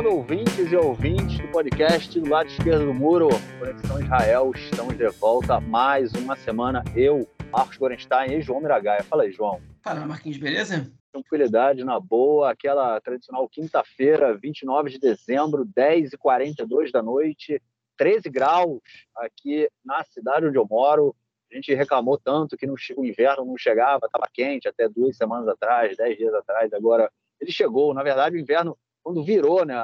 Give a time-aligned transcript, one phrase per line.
[0.00, 3.28] salve ouvintes e ouvintes do podcast do lado esquerdo do muro,
[3.58, 4.50] Conexão Israel.
[4.54, 6.82] Estamos de volta mais uma semana.
[6.96, 9.04] Eu, Marcos Gorenstein e João Miragaia.
[9.04, 9.60] Fala aí, João.
[9.84, 10.90] Fala, Marquinhos, beleza?
[11.12, 12.50] Tranquilidade, na boa.
[12.50, 17.60] Aquela tradicional quinta-feira, 29 de dezembro, 10h42 da noite,
[17.98, 18.80] 13 graus
[19.14, 21.14] aqui na cidade onde eu moro.
[21.52, 25.46] A gente reclamou tanto que no, o inverno não chegava, estava quente até duas semanas
[25.46, 26.72] atrás, dez dias atrás.
[26.72, 27.92] Agora ele chegou.
[27.92, 29.74] Na verdade, o inverno, quando virou né,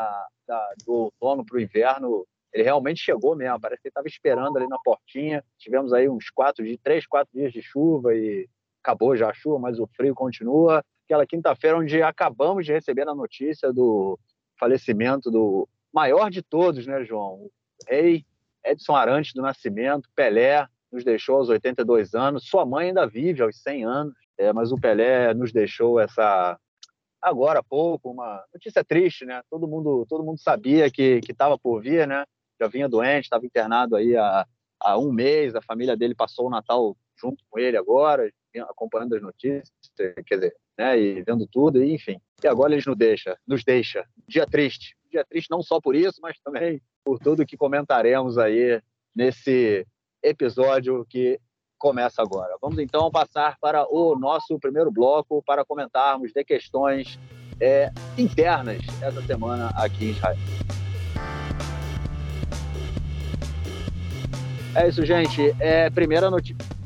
[0.47, 3.61] da, do outono para o inverno, ele realmente chegou mesmo.
[3.61, 5.45] Parece que ele estava esperando ali na portinha.
[5.59, 8.49] Tivemos aí uns quatro três, quatro dias de chuva e
[8.83, 10.83] acabou já a chuva, mas o frio continua.
[11.05, 14.19] Aquela quinta-feira onde acabamos de receber a notícia do
[14.59, 17.35] falecimento do maior de todos, né, João?
[17.35, 17.51] O
[17.89, 18.25] rei
[18.65, 22.49] Edson Arantes do Nascimento, Pelé, nos deixou aos 82 anos.
[22.49, 26.59] Sua mãe ainda vive aos 100 anos, é, mas o Pelé nos deixou essa
[27.27, 29.43] agora há pouco uma notícia triste, né?
[29.51, 32.25] Todo mundo todo mundo sabia que estava por vir, né?
[32.61, 34.47] Já vinha doente, estava internado aí há,
[34.81, 35.55] há um mês.
[35.55, 38.31] A família dele passou o Natal junto com ele agora,
[38.69, 39.71] acompanhando as notícias,
[40.27, 40.99] quer dizer, né?
[40.99, 42.21] E vendo tudo, e, enfim.
[42.43, 44.07] E agora eles nos deixa, nos deixa.
[44.29, 48.81] Dia triste, dia triste não só por isso, mas também por tudo que comentaremos aí
[49.15, 49.85] nesse
[50.23, 51.41] episódio que
[51.79, 52.57] começa agora.
[52.61, 57.19] Vamos então passar para o nosso primeiro bloco para comentarmos de questões
[57.61, 60.37] é, internas essa semana aqui em Israel.
[64.75, 65.55] É isso, gente.
[65.59, 66.29] É, primeira,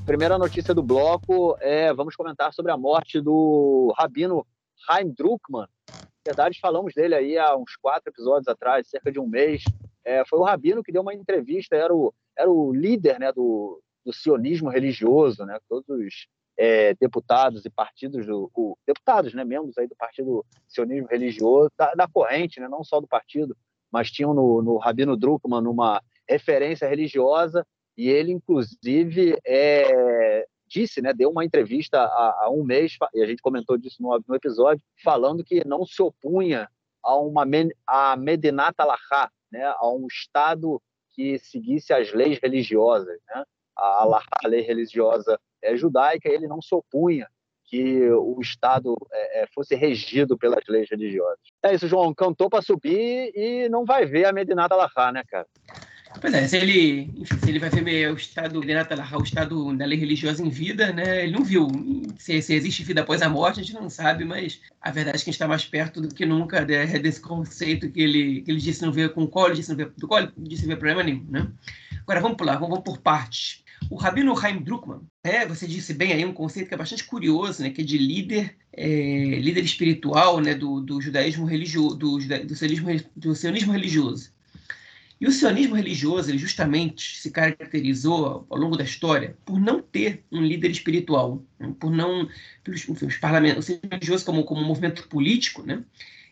[0.06, 4.46] primeira notícia do bloco é vamos comentar sobre a morte do rabino
[4.86, 5.66] Chaim Druckmann.
[5.88, 9.64] Na verdade, falamos dele aí há uns quatro episódios atrás, cerca de um mês.
[10.04, 13.82] É, foi o rabino que deu uma entrevista, era o, era o líder né, do,
[14.04, 15.58] do sionismo religioso, né?
[15.68, 16.26] Todos os
[16.60, 21.94] é, deputados e partidos do o, deputados, né, membros aí do partido sionismo religioso da,
[21.94, 23.56] da, corrente, né, não só do partido,
[23.90, 27.66] mas tinham no, no Rabino Druckmann uma referência religiosa
[27.96, 33.26] e ele inclusive é, disse, né, deu uma entrevista há, há, um mês e a
[33.26, 36.68] gente comentou disso no, no episódio, falando que não se opunha
[37.02, 37.46] a uma
[37.86, 40.80] a Medinat Alahá, né, a um estado
[41.14, 43.44] que seguisse as leis religiosas, né?
[43.80, 47.26] A, a lei religiosa é, judaica, ele não se opunha
[47.70, 51.38] que o Estado é, é, fosse regido pelas leis religiosas.
[51.62, 55.46] É isso, João, cantou para subir e não vai ver a Medinata Lahá, né, cara?
[56.20, 59.76] Pois é, se ele, enfim, se ele vai ver o Estado Medinata Lahá, o Estado
[59.76, 61.68] da lei religiosa em vida, né, ele não viu.
[62.18, 65.18] Se, se, existe vida após a morte, a gente não sabe, mas a verdade é
[65.18, 68.50] que a gente está mais perto do que nunca né, desse conceito que ele, que
[68.50, 70.76] ele disse não ver com o colo, disse não ver do colo, disse não ver
[70.80, 71.48] problema nenhum, né?
[72.02, 73.59] Agora vamos pular, vamos, vamos por partes.
[73.88, 77.62] O Rabino Chaim Druckmann, é, você disse bem aí um conceito que é bastante curioso,
[77.62, 82.54] né, que é de líder, é, líder espiritual, né, do, do judaísmo religioso, do, do,
[82.54, 84.32] sionismo, do sionismo religioso.
[85.20, 90.24] E o sionismo religioso, ele justamente se caracterizou ao longo da história por não ter
[90.32, 92.28] um líder espiritual, né, por não,
[92.66, 95.82] enfim, os parlamentos, o sionismo religioso como, como um movimento político, né,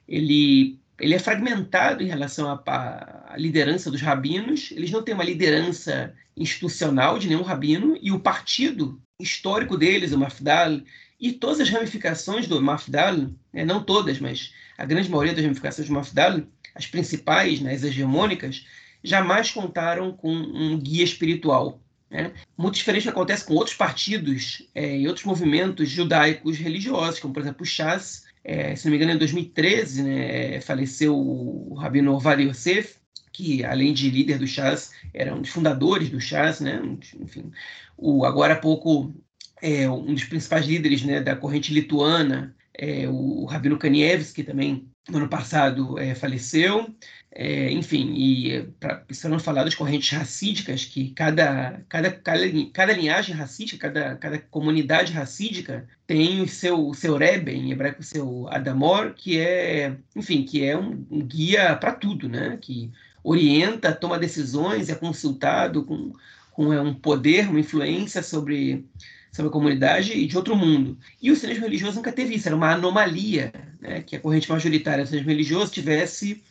[0.07, 4.71] ele ele é fragmentado em relação à, liderança dos rabinos.
[4.73, 10.19] Eles não têm uma liderança institucional de nenhum rabino e o partido histórico deles, o
[10.19, 10.81] Mafdal,
[11.21, 13.17] e todas as ramificações do Mafdal,
[13.53, 16.43] né, não todas, mas a grande maioria das ramificações do Mafdal,
[16.75, 18.65] as principais, né, as hegemônicas,
[19.03, 21.81] jamais contaram com um guia espiritual.
[22.11, 22.33] Né?
[22.57, 27.43] Muito diferente que acontece com outros partidos é, e outros movimentos judaicos religiosos, como por
[27.43, 32.47] exemplo o Shas, é, se não me engano, em 2013, né, faleceu o Rabino Ovadia
[32.47, 32.97] Yosef,
[33.31, 36.81] que além de líder do Chas, era um dos fundadores do Chas, né,
[37.21, 37.53] enfim,
[37.95, 39.15] o, agora há pouco
[39.61, 45.19] é, um dos principais líderes né, da corrente lituana, é, o Rabino Kanievski, também no
[45.19, 46.87] ano passado é, faleceu.
[47.31, 52.43] É, enfim, e para não falar das correntes racídicas, que cada, cada, cada,
[52.73, 58.01] cada linhagem racídica, cada, cada comunidade racídica tem o seu, o seu Rebbe, em hebraico
[58.01, 62.59] o seu Adamor, que é, enfim, que é um, um guia para tudo, né?
[62.61, 62.91] que
[63.23, 66.13] orienta, toma decisões, é consultado com,
[66.51, 68.87] com é, um poder, uma influência sobre,
[69.31, 70.99] sobre a comunidade e de outro mundo.
[71.21, 74.01] E o sionismo religioso nunca teve isso, era uma anomalia, né?
[74.01, 76.43] que a corrente majoritária do sionismo religioso tivesse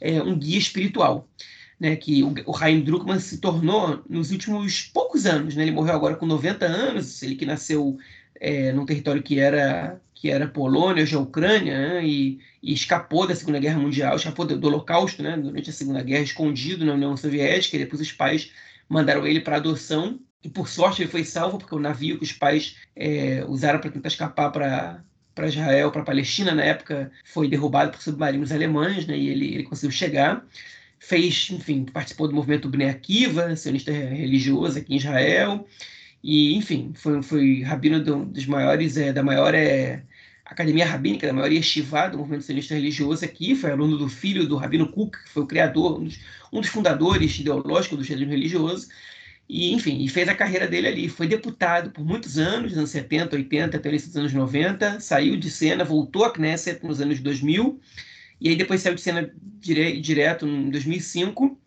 [0.00, 1.28] é, um guia espiritual.
[1.78, 5.56] Né, que o, o Druckmann se tornou nos últimos poucos anos.
[5.56, 7.98] Né, ele morreu agora com 90 anos, ele que nasceu
[8.40, 13.26] é, num território que era que era Polônia, hoje é Ucrânia, né, e, e, escapou
[13.26, 16.94] da Segunda Guerra Mundial, escapou do, do Holocausto, né, durante a Segunda Guerra, escondido na
[16.94, 18.50] União Soviética, e depois os pais
[18.88, 22.32] mandaram ele para adoção, e por sorte ele foi salvo, porque o navio que os
[22.32, 26.54] pais é, usaram para tentar escapar para para Israel, para a Palestina.
[26.54, 30.44] Na época foi derrubado por submarinos alemães, né, e ele, ele conseguiu chegar.
[30.98, 35.66] Fez, enfim, participou do movimento Bnei Akiva, sionista religioso aqui em Israel.
[36.22, 40.02] E, enfim, foi, foi rabino do, dos maiores, é, da maior é,
[40.44, 43.54] academia rabínica, da maior yeshiva do movimento sionista religioso aqui.
[43.54, 46.18] Foi aluno do filho do Rabino Cook, que foi o criador, um dos,
[46.52, 48.88] um dos fundadores ideológicos do sionismo religioso.
[49.48, 51.08] E, enfim, e fez a carreira dele ali.
[51.08, 55.00] Foi deputado por muitos anos, nos anos 70, 80, até os anos 90.
[55.00, 57.78] Saiu de cena, voltou à Knesset nos anos 2000.
[58.40, 59.30] E aí depois saiu de cena
[59.60, 61.58] dire, direto em 2005.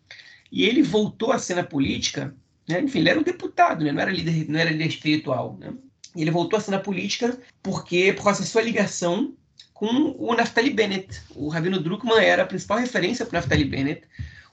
[0.50, 2.34] E ele voltou à cena política.
[2.68, 2.80] Né?
[2.80, 3.92] Enfim, ele era um deputado, né?
[3.92, 5.56] não, era líder, não era líder espiritual.
[5.60, 5.72] Né?
[6.16, 9.34] E ele voltou à cena política porque, por causa da sua ligação
[9.72, 11.22] com o Naftali Bennett.
[11.36, 14.02] O Rabino Druckmann era a principal referência para o Naftali Bennett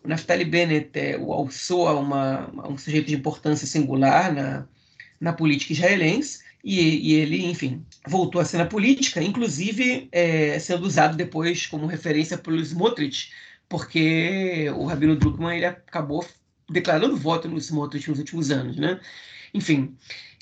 [0.05, 4.67] o Naftali Bennett é, o alçou a uma, um sujeito de importância singular na,
[5.19, 11.15] na política israelense, e, e, ele, enfim, voltou à cena política, inclusive é, sendo usado
[11.15, 13.31] depois como referência pelo Smotrich,
[13.69, 16.25] porque o Rabino Druckmann ele acabou
[16.69, 18.99] declarando voto no Smotrich nos últimos anos, né?
[19.53, 19.95] Enfim,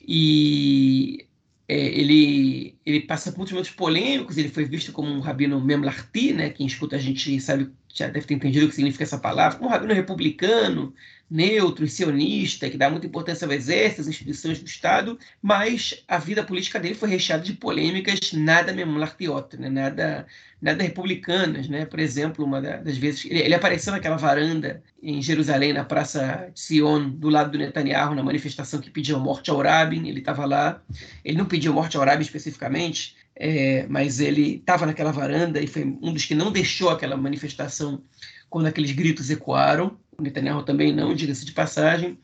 [0.07, 1.25] e
[1.67, 6.33] é, ele, ele passa por muitos momentos polêmicos, ele foi visto como um rabino memlarti,
[6.33, 6.49] né?
[6.49, 9.67] Quem escuta a gente sabe já deve ter entendido o que significa essa palavra, um
[9.67, 10.93] rabino republicano,
[11.33, 16.19] neutro e sionista, que dá muita importância ao exército, às instituições do Estado, mas a
[16.19, 19.67] vida política dele foi recheada de polêmicas nada memlartiota, né?
[19.67, 20.27] nada,
[20.61, 21.67] nada republicanas.
[21.67, 21.87] Né?
[21.87, 26.59] Por exemplo, uma das vezes, ele, ele, apareceu naquela varanda em Jerusalém, na Praça de
[26.59, 30.83] Sion, do lado do Netanyahu, na manifestação que pediu morte ao Rabin, ele estava lá,
[31.25, 35.83] ele não pediu morte ao Rabin especificamente, é, mas ele estava naquela varanda e foi
[35.83, 38.03] um dos que não deixou aquela manifestação
[38.51, 39.97] quando aqueles gritos ecoaram.
[40.17, 42.17] O Netanyahu também não, diga-se de passagem.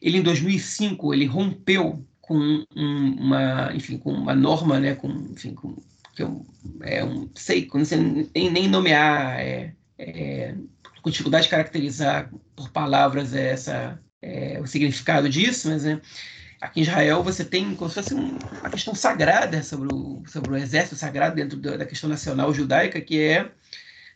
[0.00, 5.76] Ele, em 2005, ele rompeu com uma, enfim, com uma norma, né, com, enfim, com,
[6.14, 6.44] que eu,
[6.82, 10.54] é um, sei, não sei nem, nem nomear, é, é,
[11.02, 16.00] com dificuldade de caracterizar por palavras essa, é, o significado disso, mas é,
[16.60, 20.56] Aqui em Israel você tem como se fosse uma questão sagrada sobre o, sobre o
[20.56, 23.50] exército sagrado dentro da questão nacional judaica, que é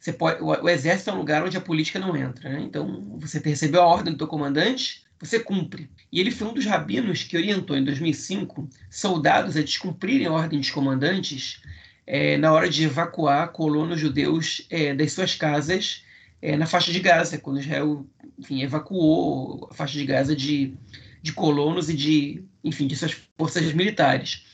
[0.00, 2.48] você pode, o, o, exército é um lugar onde a política não entra.
[2.48, 2.62] Né?
[2.62, 5.90] Então, você recebeu a ordem do teu comandante, você cumpre.
[6.10, 10.58] E ele foi um dos rabinos que orientou em 2005 soldados a descumprirem a ordem
[10.58, 11.60] dos comandantes
[12.06, 16.02] é, na hora de evacuar colonos judeus é, das suas casas
[16.40, 18.06] é, na faixa de Gaza, quando Israel
[18.38, 20.74] enfim, evacuou a faixa de Gaza de
[21.22, 24.46] de colonos e de, enfim, de suas forças militares.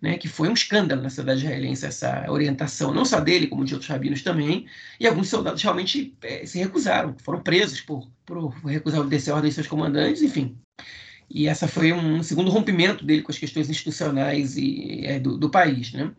[0.00, 3.74] Né, que foi um escândalo na cidade israelense essa orientação, não só dele, como de
[3.74, 4.64] outros rabinos também,
[4.98, 9.50] e alguns soldados realmente é, se recusaram, foram presos por, por recusar obedecer a ordem
[9.50, 10.56] de seus comandantes, enfim.
[11.28, 15.50] E essa foi um segundo rompimento dele com as questões institucionais e, é, do, do
[15.50, 15.92] país.
[15.92, 16.10] Né?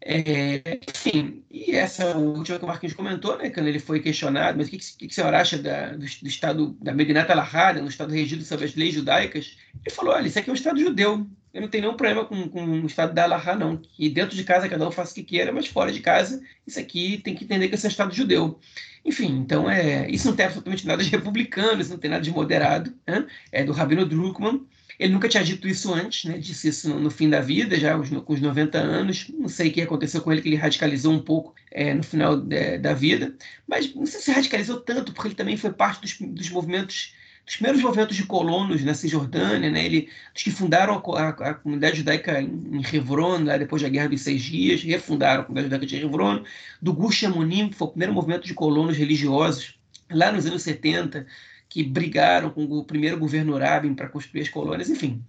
[0.00, 4.68] É, enfim, e essa última que o Marquinhos comentou, né, quando ele foi questionado, mas
[4.68, 7.88] o que, que, que o senhor acha da, do, do, Estado, da Medinata Lahara, no
[7.88, 9.56] Estado regido sob as leis judaicas?
[9.84, 12.48] Ele falou, olha, isso aqui é um Estado judeu, eu não tenho nenhum problema com,
[12.50, 15.22] com o Estado da Lahá, não, que dentro de casa cada um faça o que
[15.22, 18.14] queira, mas fora de casa, isso aqui tem que entender que esse é um Estado
[18.14, 18.60] judeu.
[19.02, 22.30] Enfim, então, é, isso não tem absolutamente nada de republicano, isso não tem nada de
[22.30, 23.26] moderado, né?
[23.50, 24.66] é do Rabino Druckmann,
[24.98, 26.36] ele nunca tinha dito isso antes, né?
[26.36, 29.28] disse isso no, no fim da vida, já com os 90 anos.
[29.28, 32.36] Não sei o que aconteceu com ele, que ele radicalizou um pouco é, no final
[32.36, 33.34] de, da vida.
[33.66, 37.14] Mas não sei se radicalizou tanto, porque ele também foi parte dos, dos movimentos
[37.46, 39.84] dos primeiros movimentos de colonos na Cisjordânia, né?
[39.84, 44.08] Ele, dos que fundaram a, a, a comunidade judaica em, Hebron, lá depois da Guerra
[44.08, 46.42] dos Seis Dias, refundaram a comunidade judaica de Hebron,
[46.82, 49.78] do Gush Amonim, que foi o primeiro movimento de colonos religiosos,
[50.10, 51.24] lá nos anos 70,
[51.68, 55.22] que brigaram com o primeiro governo Rabin para construir as colônias, enfim.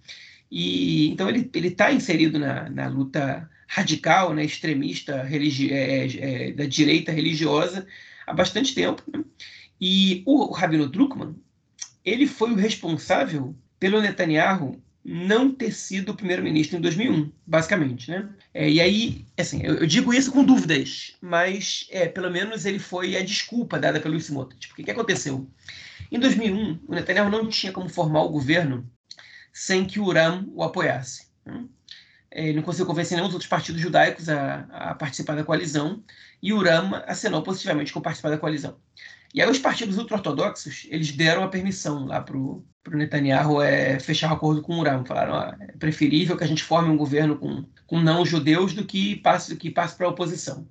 [0.50, 6.06] E, então ele está inserido na, na, luta radical, né, extremista, religi é,
[6.48, 7.86] é, da direita religiosa
[8.26, 9.02] há bastante tempo.
[9.12, 9.22] Né?
[9.80, 11.36] E o, o Rabino Druckmann,
[12.08, 18.28] ele foi o responsável pelo Netanyahu não ter sido primeiro-ministro em 2001, basicamente, né?
[18.52, 22.78] É, e aí, assim, eu, eu, digo isso com dúvidas, mas é, pelo menos ele
[22.78, 24.68] foi a desculpa dada pelo Smotrich.
[24.68, 25.48] Porque o que aconteceu?
[26.12, 28.90] Em 2001, o Netanyahu não tinha como formar o governo
[29.52, 31.28] sem que o Uram o apoiasse.
[31.44, 31.64] Né?
[32.30, 36.02] Ele não conseguiu convencer nenhum dos outros partidos judaicos a, a participar da coalizão,
[36.42, 38.76] e o Uram acenou positivamente com participar da coalizão.
[39.34, 44.30] E aí os partidos ultra-ortodoxos, eles deram a permissão lá para o Netanyahu é, fechar
[44.30, 45.04] o acordo com o Uram.
[45.04, 49.16] Falaram, ó, é preferível que a gente forme um governo com, com não-judeus do que
[49.16, 50.66] passe, que passe para a oposição.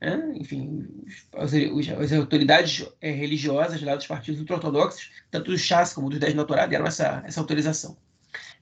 [0.00, 0.86] É, enfim,
[1.34, 6.34] as, as autoridades é, religiosas lá dos partidos ultra-ortodoxos, tanto do Chas como dos Dez
[6.34, 7.96] Doutorado, deram essa, essa autorização.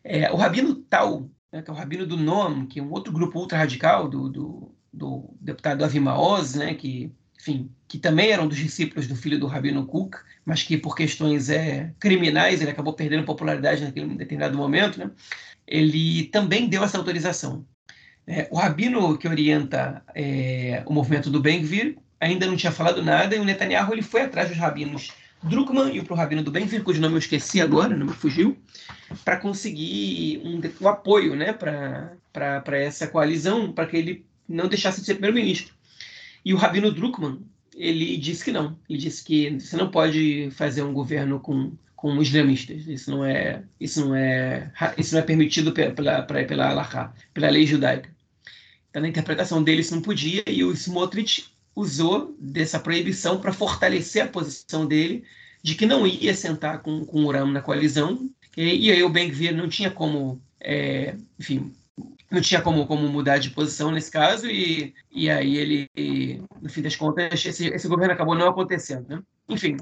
[0.03, 3.13] É, o Rabino Tal né, que é o Rabino do Noam, que é um outro
[3.13, 7.13] grupo ultra-radical do, do, do deputado Avi Maoz, né, que,
[7.47, 11.49] enfim, que também eram dos discípulos do filho do Rabino Cook, mas que por questões
[11.49, 15.11] é, criminais ele acabou perdendo popularidade naquele determinado momento, né,
[15.67, 17.65] ele também deu essa autorização.
[18.27, 23.37] É, o rabino que orienta é, o movimento do Ben-Gvir ainda não tinha falado nada
[23.37, 25.13] e o Netanyahu ele foi atrás dos rabinos
[25.45, 28.57] Druckmann e o rabino do Ben-Gvir, cujo nome eu esqueci agora, não me fugiu,
[29.25, 35.07] para conseguir um, um, apoio né, para essa coalizão, para que ele não deixasse de
[35.07, 35.76] ser primeiro-ministro.
[36.47, 37.41] E o rabino Druckmann,
[37.75, 38.79] ele disse que não.
[38.89, 42.87] Ele disse que você não pode fazer um governo com, com islamistas.
[42.87, 47.67] Isso não é, isso não é, isso não é permitido pela, pela, pela, pela lei
[47.67, 48.09] judaica.
[48.89, 54.23] Então, na interpretação dele, isso não podia, e o Smotrich usou dessa proibição para fortalecer
[54.23, 55.25] a posição dele
[55.65, 59.11] de que não ia sentar com, com o Uram na coalizão, e, e aí o
[59.11, 61.73] Ben-Gvir não tinha como, é, enfim,
[62.31, 66.83] não tinha como, como mudar de posição nesse caso, e, e aí ele, no fim
[66.83, 69.23] das contas, esse, esse governo acabou não acontecendo, né?
[69.49, 69.77] Enfim,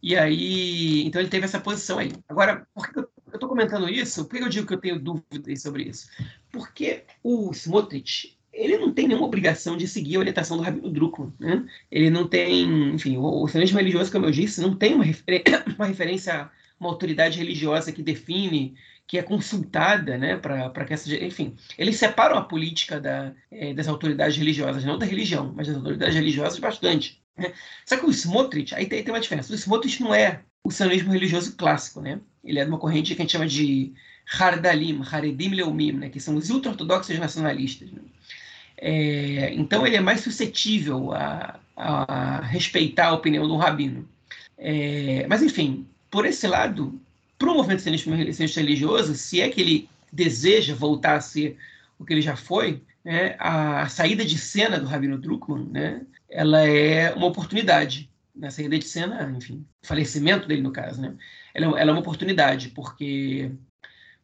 [0.00, 2.12] e aí, então ele teve essa posição aí.
[2.28, 4.24] Agora, por que eu estou comentando isso?
[4.24, 6.08] Por que eu digo que eu tenho dúvidas sobre isso?
[6.52, 11.32] Porque o Smotrich, ele não tem nenhuma obrigação de seguir a orientação do Rabino Druckmann.
[11.40, 11.66] Né?
[11.90, 15.42] Ele não tem, enfim, o, o religioso, como eu disse, não tem uma, refer
[15.76, 18.76] uma referência, uma autoridade religiosa que define,
[19.10, 23.88] que é consultada, né, para que essa, enfim, eles separam a política da, é, das
[23.88, 27.20] autoridades religiosas, não da religião, mas das autoridades religiosas bastante.
[27.36, 27.52] Né?
[27.84, 29.52] Só que o Smotrich, aí tem, tem uma diferença.
[29.52, 32.20] O Smotrich não é o sionismo religioso clássico, né?
[32.44, 33.92] Ele é de uma corrente que a gente chama de
[34.38, 36.08] Hardalim, Haredim Leumim, né?
[36.08, 37.90] que são os ultra-ortodoxos nacionalistas.
[37.90, 38.02] Né?
[38.76, 44.08] É, então ele é mais suscetível a, a, respeitar a opinião do rabino.
[44.56, 47.00] É, mas, enfim, por esse lado,
[47.40, 51.56] para o movimento sionista religioso, se é que ele deseja voltar a ser
[51.98, 56.60] o que ele já foi, né, a saída de cena do Rabino Druckmann, né, ela
[56.60, 58.10] é uma oportunidade.
[58.42, 61.14] A saída de cena, enfim, falecimento dele, no caso, né,
[61.54, 63.50] ela, é ela é uma oportunidade, porque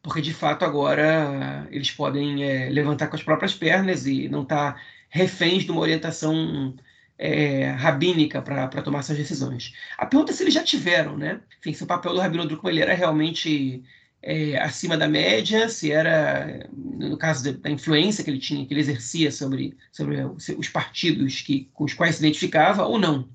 [0.01, 4.73] porque de fato agora eles podem é, levantar com as próprias pernas e não estar
[4.73, 6.75] tá reféns de uma orientação
[7.17, 9.73] é, rabínica para tomar essas decisões.
[9.97, 11.41] A pergunta é se eles já tiveram, né?
[11.59, 13.83] Enfim, se o papel do Rabino Druckmann ele era realmente
[14.21, 18.81] é, acima da média, se era, no caso da influência que ele tinha, que ele
[18.81, 20.17] exercia sobre, sobre
[20.57, 23.29] os partidos que, com os quais se identificava, ou não.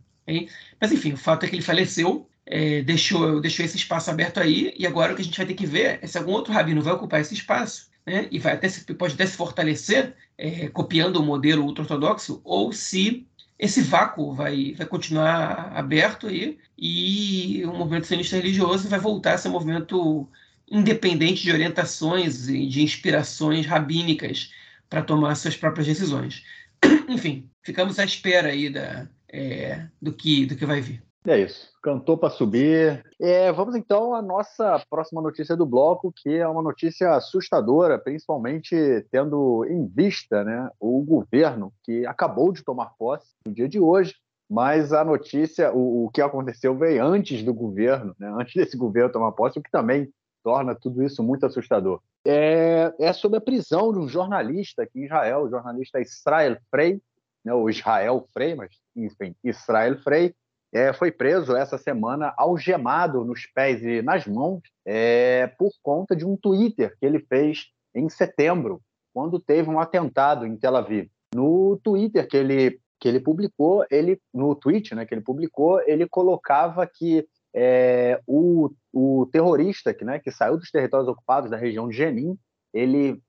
[0.81, 4.75] Mas, enfim, o fato é que ele faleceu é, deixou, deixou esse espaço aberto aí,
[4.77, 6.83] e agora o que a gente vai ter que ver é se algum outro rabino
[6.83, 11.17] vai ocupar esse espaço, né, e vai até se, pode até se fortalecer, é, copiando
[11.17, 13.27] o modelo ultra-ortodoxo, ou se
[13.63, 19.39] esse vácuo vai, vai continuar aberto aí, e o movimento sionista religioso vai voltar a
[19.39, 20.29] ser um movimento
[20.69, 24.53] independente de orientações e de inspirações rabínicas
[24.91, 26.45] para tomar suas próprias decisões.
[27.09, 31.01] Enfim, ficamos à espera aí da, é, do, que, do que vai vir.
[31.25, 31.71] É isso.
[31.81, 33.05] Cantou para subir.
[33.21, 38.75] É, vamos então à nossa próxima notícia do bloco, que é uma notícia assustadora, principalmente
[39.11, 44.15] tendo em vista né, o governo que acabou de tomar posse no dia de hoje.
[44.51, 49.13] Mas a notícia, o, o que aconteceu veio antes do governo, né, antes desse governo
[49.13, 50.13] tomar posse, o que também
[50.43, 52.01] torna tudo isso muito assustador.
[52.27, 57.01] É, é sobre a prisão de um jornalista aqui em Israel, o jornalista Israel Frey,
[57.45, 60.35] né, ou Israel Frey, mas enfim, Israel Frey,
[60.73, 66.25] é, foi preso essa semana algemado nos pés e nas mãos é, por conta de
[66.25, 68.81] um Twitter que ele fez em setembro,
[69.13, 71.11] quando teve um atentado em Tel Aviv.
[71.35, 76.09] No Twitter que ele, que ele publicou, ele no tweet né, que ele publicou, ele
[76.09, 81.87] colocava que é, o, o terrorista que, né, que saiu dos territórios ocupados da região
[81.87, 82.39] de Jenin,
[82.73, 83.21] ele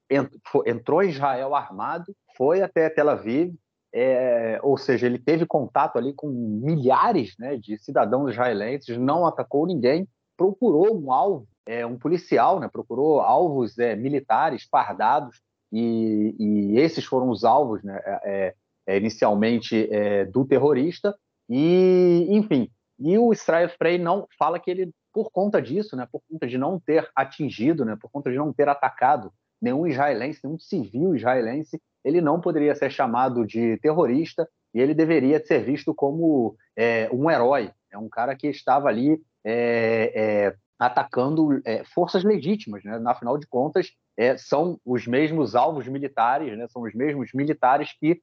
[0.65, 3.53] entrou em Israel armado, foi até Tel Aviv,
[3.93, 9.67] é, ou seja, ele teve contato ali com milhares né, de cidadãos israelenses, não atacou
[9.67, 15.39] ninguém, procurou um alvo, é, um policial, né, procurou alvos é, militares fardados,
[15.71, 18.55] e, e, esses foram os alvos né, é, é,
[18.87, 19.89] é, inicialmente
[20.31, 21.15] do terrorista,
[21.47, 22.69] e enfim,
[22.99, 26.57] e o Israel Frey não fala que ele, por conta disso, né, por conta de
[26.57, 29.31] não ter atingido, né, por conta de não ter atacado
[29.61, 35.43] nenhum israelense, nenhum civil israelense, ele não poderia ser chamado de terrorista e ele deveria
[35.43, 41.61] ser visto como é, um herói, é um cara que estava ali é, é, atacando
[41.65, 43.01] é, forças legítimas, né?
[43.05, 46.67] Afinal de contas, é, são os mesmos alvos militares, né?
[46.69, 48.21] São os mesmos militares que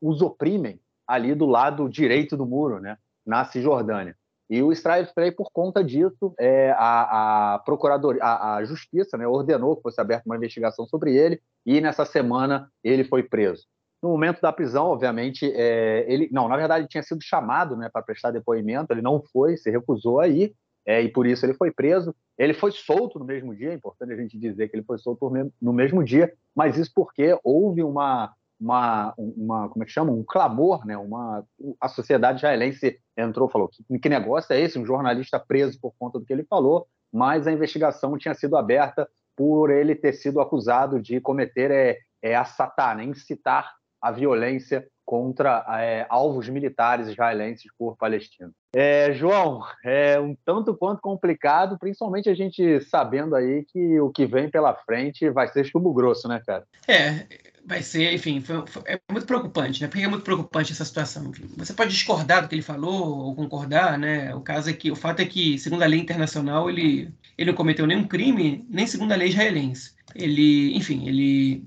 [0.00, 2.96] os oprimem ali do lado direito do muro, né?
[3.26, 4.16] Na Cisjordânia.
[4.50, 9.26] E o Israel Frey, por conta disso, é, a, a procuradoria, a, a justiça, né,
[9.26, 13.66] ordenou que fosse aberta uma investigação sobre ele e nessa semana ele foi preso.
[14.02, 17.90] No momento da prisão, obviamente, é, ele não, na verdade, ele tinha sido chamado, né,
[17.92, 18.92] para prestar depoimento.
[18.92, 20.54] Ele não foi, se recusou aí
[20.86, 22.14] é, e por isso ele foi preso.
[22.38, 23.70] Ele foi solto no mesmo dia.
[23.70, 27.36] É importante a gente dizer que ele foi solto no mesmo dia, mas isso porque
[27.42, 30.12] houve uma uma, uma como é que chama?
[30.12, 30.96] Um clamor, né?
[30.96, 31.44] Uma,
[31.80, 34.78] a sociedade israelense entrou falou que, que negócio é esse?
[34.78, 39.08] Um jornalista preso por conta do que ele falou, mas a investigação tinha sido aberta
[39.36, 43.04] por ele ter sido acusado de cometer é, é assatar, né?
[43.04, 48.52] incitar a violência contra é, alvos militares israelenses por palestinos.
[48.74, 54.26] É, João, é um tanto quanto complicado, principalmente a gente sabendo aí que o que
[54.26, 56.64] vem pela frente vai ser chumbo grosso, né, cara?
[56.86, 57.26] É,
[57.68, 59.88] vai ser, enfim, foi, foi, é muito preocupante, né?
[59.88, 61.28] Porque é muito preocupante essa situação.
[61.28, 64.34] Enfim, você pode discordar do que ele falou ou concordar, né?
[64.34, 67.56] O caso é que o fato é que, segundo a lei internacional, ele ele não
[67.56, 69.92] cometeu nenhum crime, nem segundo a lei israelense.
[70.14, 71.64] Ele, enfim, ele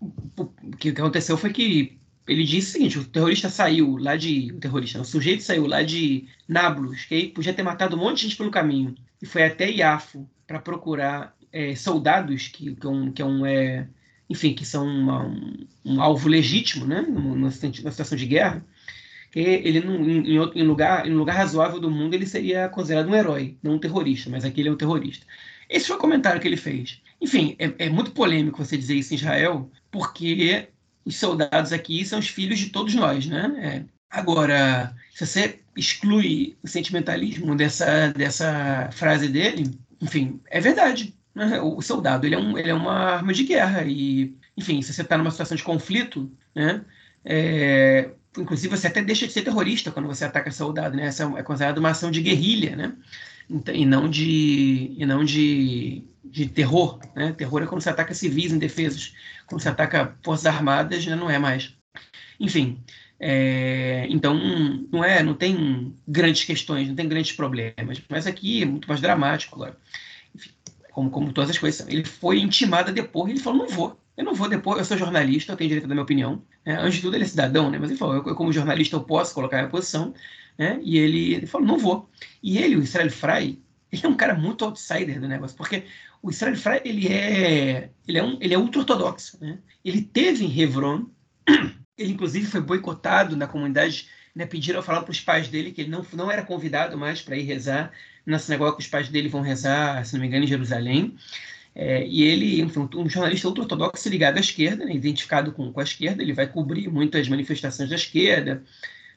[0.00, 0.46] o
[0.78, 4.52] que aconteceu foi que ele disse o seguinte: o terrorista saiu lá de.
[4.52, 8.22] O terrorista, o sujeito saiu lá de Nablus, que podia ter matado um monte de
[8.28, 13.10] gente pelo caminho, e foi até Iafo para procurar é, soldados que, que, é um,
[13.10, 13.88] que é um é,
[14.30, 18.64] enfim, que são uma, um, um, alvo legítimo, né, numa, situação de guerra,
[19.32, 23.58] que ele em, em, lugar, em lugar razoável do mundo ele seria considerado um herói,
[23.60, 25.26] não um terrorista, mas aqui ele é um terrorista.
[25.68, 27.00] Esse foi o comentário que ele fez.
[27.20, 30.68] Enfim, é, é muito polêmico você dizer isso em Israel, porque
[31.04, 33.52] os soldados aqui são os filhos de todos nós, né?
[33.58, 34.00] É.
[34.10, 39.70] Agora, se você exclui o sentimentalismo dessa, dessa frase dele,
[40.00, 41.14] enfim, é verdade.
[41.34, 41.60] Né?
[41.60, 45.02] O soldado ele é, um, ele é uma arma de guerra e, enfim, se você
[45.02, 46.84] está numa situação de conflito, né?
[47.24, 51.06] É, inclusive você até deixa de ser terrorista quando você ataca soldado, né?
[51.06, 52.94] Essa é considerada uma ação de guerrilha, né?
[53.72, 57.32] E não de e não de, de terror, né?
[57.32, 59.14] Terror é quando você ataca civis indefesos,
[59.46, 61.74] quando você ataca forças armadas, já não é mais.
[62.40, 62.82] Enfim,
[63.20, 64.34] é, então
[64.90, 69.00] não é, não tem grandes questões, não tem grandes problemas, mas aqui é muito mais
[69.00, 69.76] dramático, claro
[70.90, 71.86] como, como todas as coisas.
[71.88, 74.00] Ele foi intimado a depor e ele falou: não vou.
[74.16, 76.42] Eu não vou depor, eu sou jornalista, eu tenho direito da minha opinião.
[76.64, 76.76] Né?
[76.78, 77.78] Antes de tudo, ele é cidadão, né?
[77.78, 80.12] mas ele falou: eu, como jornalista, eu posso colocar a minha posição.
[80.58, 80.78] Né?
[80.82, 82.08] E ele, ele falou: não vou.
[82.42, 85.84] E ele, o Israel Frey, ele é um cara muito outsider do negócio, porque
[86.22, 89.38] o Israel Frey, ele é, ele é, um, ele é ultra-ortodoxo.
[89.40, 89.58] Né?
[89.84, 91.06] Ele teve em Hebron,
[91.96, 95.90] ele inclusive foi boicotado na comunidade né, pediram falar para os pais dele que ele
[95.90, 97.92] não, não era convidado mais para ir rezar
[98.26, 101.16] na sinagoga que os pais dele vão rezar, se não me engano, em Jerusalém.
[101.74, 105.84] É, e ele, enfim, um jornalista ultra-ortodoxo ligado à esquerda, né, identificado com, com a
[105.84, 108.64] esquerda, ele vai cobrir muitas manifestações da esquerda,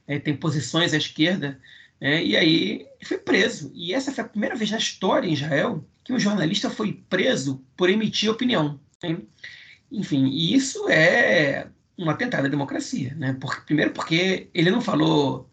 [0.08, 1.60] é, tem posições à esquerda,
[2.00, 3.72] é, e aí foi preso.
[3.74, 7.64] E essa foi a primeira vez na história em Israel que um jornalista foi preso
[7.78, 8.80] por emitir opinião.
[9.02, 9.28] Hein?
[9.92, 13.38] Enfim, e isso é um atentado à democracia, né?
[13.40, 15.50] Porque, primeiro porque ele não falou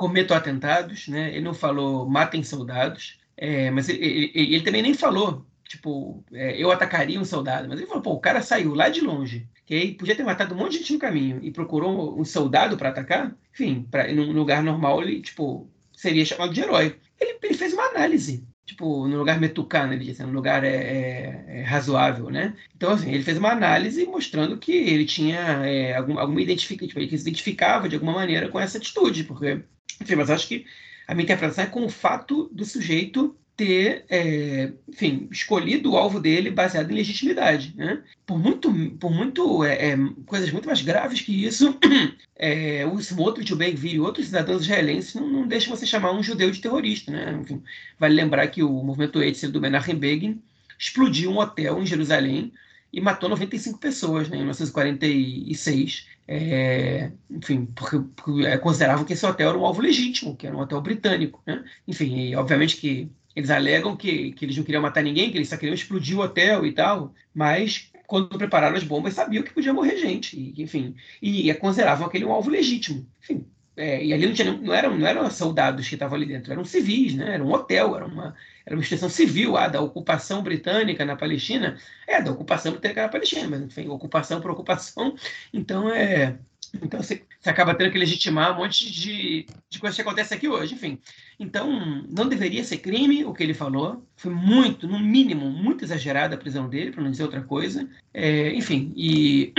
[0.00, 1.28] cometam atentados, né?
[1.28, 6.56] Ele não falou matem soldados, é, mas ele, ele, ele, também nem falou, tipo, é,
[6.56, 9.92] eu atacaria um soldado, mas ele falou, pô, o cara saiu lá de longe, que
[9.92, 13.36] podia ter matado um monte de gente no caminho e procurou um soldado para atacar,
[13.52, 16.96] enfim, para num lugar normal ele, tipo, seria chamado de herói.
[17.20, 21.44] Ele, ele fez uma análise tipo, no lugar metucano, ele disse, no lugar é, é,
[21.48, 22.54] é, razoável, né?
[22.76, 27.00] Então, assim, ele fez uma análise mostrando que ele tinha é, algum, alguma identificação, tipo,
[27.00, 29.64] ele se identificava de alguma maneira com essa atitude, porque
[30.00, 30.66] enfim, mas acho que
[31.06, 36.18] a minha interpretação é com o fato do sujeito ter, é, enfim, escolhido o alvo
[36.18, 37.74] dele baseado em legitimidade.
[37.76, 38.02] Né?
[38.24, 41.76] Por muito, por muito é, é, coisas muito mais graves que isso,
[42.36, 46.22] é, o Smotrich, o Ben-Gvir e outros cidadãos israelenses não, não deixam você chamar um
[46.22, 47.12] judeu de terrorista.
[47.12, 47.38] Né?
[47.38, 47.62] Enfim,
[47.98, 50.40] vale lembrar que o movimento Eitzel do Menachem Begin
[50.78, 52.50] explodiu um hotel em Jerusalém
[52.90, 56.06] e matou 95 pessoas né, em 1946.
[56.32, 60.56] É, enfim, porque, porque é, consideravam que esse hotel era um alvo legítimo, que era
[60.56, 61.42] um hotel britânico.
[61.44, 61.64] Né?
[61.88, 65.48] Enfim, e obviamente que eles alegam que, que eles não queriam matar ninguém, que eles
[65.48, 69.72] só queriam explodir o hotel e tal, mas quando prepararam as bombas sabiam que podia
[69.72, 73.04] morrer gente, e, enfim, e, e consideravam aquele um alvo legítimo.
[73.20, 73.44] Enfim,
[73.76, 76.64] é, e ali não, tinha, não, eram, não eram soldados que estavam ali dentro, eram
[76.64, 77.34] civis, né?
[77.34, 81.78] era um hotel, era uma, era uma instituição civil ah, da ocupação britânica na Palestina.
[82.06, 85.14] É, da ocupação britânica na Palestina, mas enfim, ocupação por ocupação.
[85.52, 86.38] Então, é,
[86.82, 90.48] então você, você, acaba tendo que legitimar um monte de, de coisas que acontecem aqui
[90.48, 90.98] hoje, enfim.
[91.38, 94.06] Então, não deveria ser crime o que ele falou.
[94.16, 97.88] Foi muito, no mínimo, muito exagerada a prisão dele, para não dizer outra coisa.
[98.12, 99.52] É, enfim, e,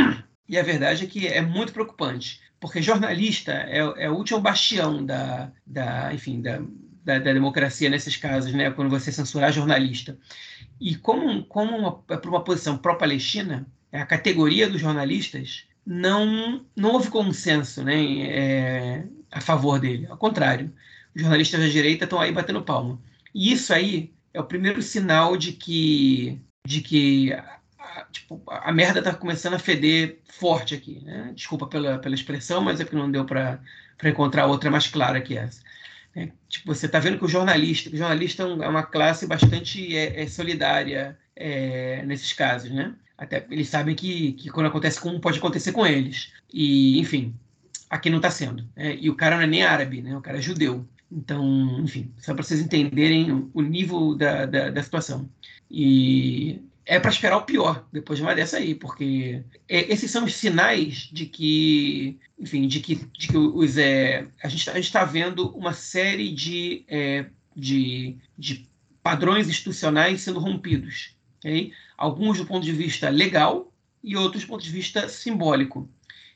[0.47, 5.03] e a verdade é que é muito preocupante porque jornalista é, é o último bastião
[5.03, 6.61] da, da enfim, da,
[7.03, 8.71] da, da, democracia nesses casos, né?
[8.71, 10.17] Quando você censurar jornalista.
[10.79, 17.09] E como, como uma, para uma posição pró-Palestina, a categoria dos jornalistas não, não houve
[17.09, 20.07] consenso né, é, a favor dele.
[20.09, 20.73] Ao contrário,
[21.15, 22.99] os jornalistas da direita estão aí batendo palma.
[23.33, 28.99] E isso aí é o primeiro sinal de que, de que a, tipo, a merda
[28.99, 31.01] está começando a feder forte aqui.
[31.03, 31.31] Né?
[31.35, 33.59] Desculpa pela, pela expressão, mas é porque não deu para
[34.03, 35.61] encontrar outra mais clara que essa.
[36.15, 39.95] É, tipo, você está vendo que o jornalista, o jornalista é, é uma classe bastante
[39.95, 42.93] é, é solidária é, nesses casos, né?
[43.17, 46.33] Até eles sabem que, que quando acontece com um, pode acontecer com eles.
[46.51, 47.35] E, enfim,
[47.89, 48.67] aqui não está sendo.
[48.75, 48.97] Né?
[48.99, 50.17] E o cara não é nem árabe, né?
[50.17, 50.87] O cara é judeu.
[51.11, 55.29] Então, enfim, só para vocês entenderem o nível da, da, da situação.
[55.69, 60.35] E é para esperar o pior depois de uma dessa aí, porque esses são os
[60.35, 65.73] sinais de que, enfim, de que, de que os, é, a gente está vendo uma
[65.73, 68.67] série de, é, de, de
[69.03, 71.15] padrões institucionais sendo rompidos.
[71.39, 71.71] Okay?
[71.97, 73.71] Alguns do ponto de vista legal
[74.03, 75.89] e outros do ponto de vista simbólico.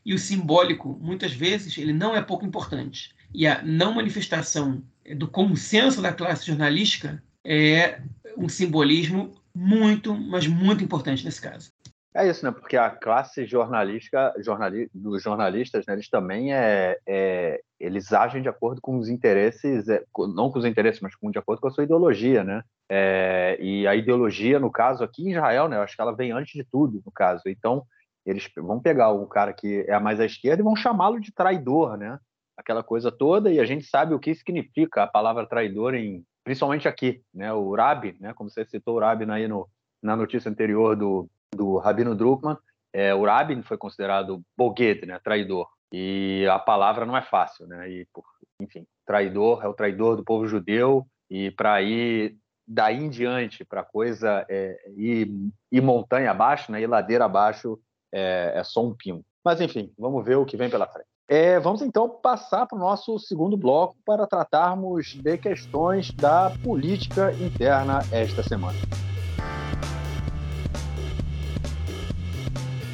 [0.06, 3.10] E o simbólico, muitas vezes, ele não é pouco importante.
[3.34, 4.84] E a não manifestação
[5.18, 8.02] do consenso da classe jornalística é
[8.38, 11.72] um simbolismo muito, mas muito importante nesse caso.
[12.14, 12.52] É isso, né?
[12.52, 18.48] Porque a classe jornalística, jornali, dos jornalistas, né, eles também é, é, eles agem de
[18.48, 20.02] acordo com os interesses, é,
[20.34, 22.64] não com os interesses, mas com, de acordo com a sua ideologia, né?
[22.90, 25.76] É, e a ideologia, no caso aqui em Israel, né?
[25.76, 27.44] Eu acho que ela vem antes de tudo, no caso.
[27.48, 27.84] Então
[28.26, 31.98] eles vão pegar o cara que é mais à esquerda e vão chamá-lo de traidor,
[31.98, 32.18] né?
[32.58, 36.88] Aquela coisa toda e a gente sabe o que significa a palavra traidor em principalmente
[36.88, 37.52] aqui, né?
[37.52, 38.34] O Rabi, né?
[38.34, 39.68] Como você citou o Rabi aí no,
[40.02, 42.56] na notícia anterior do, do Rabino Druckmann,
[42.94, 45.20] é, o Rabi foi considerado boged, né?
[45.20, 45.68] Traidor.
[45.92, 47.90] E a palavra não é fácil, né?
[47.90, 48.24] E, por,
[48.62, 53.84] enfim, traidor é o traidor do povo judeu e para ir daí em diante para
[53.84, 55.30] coisa é, ir,
[55.72, 56.80] ir montanha abaixo, né?
[56.80, 57.80] Ir ladeira abaixo
[58.14, 59.26] é, é só um pingo.
[59.46, 61.08] Mas enfim, vamos ver o que vem pela frente.
[61.28, 67.32] É, vamos então passar para o nosso segundo bloco para tratarmos de questões da política
[67.34, 68.76] interna esta semana.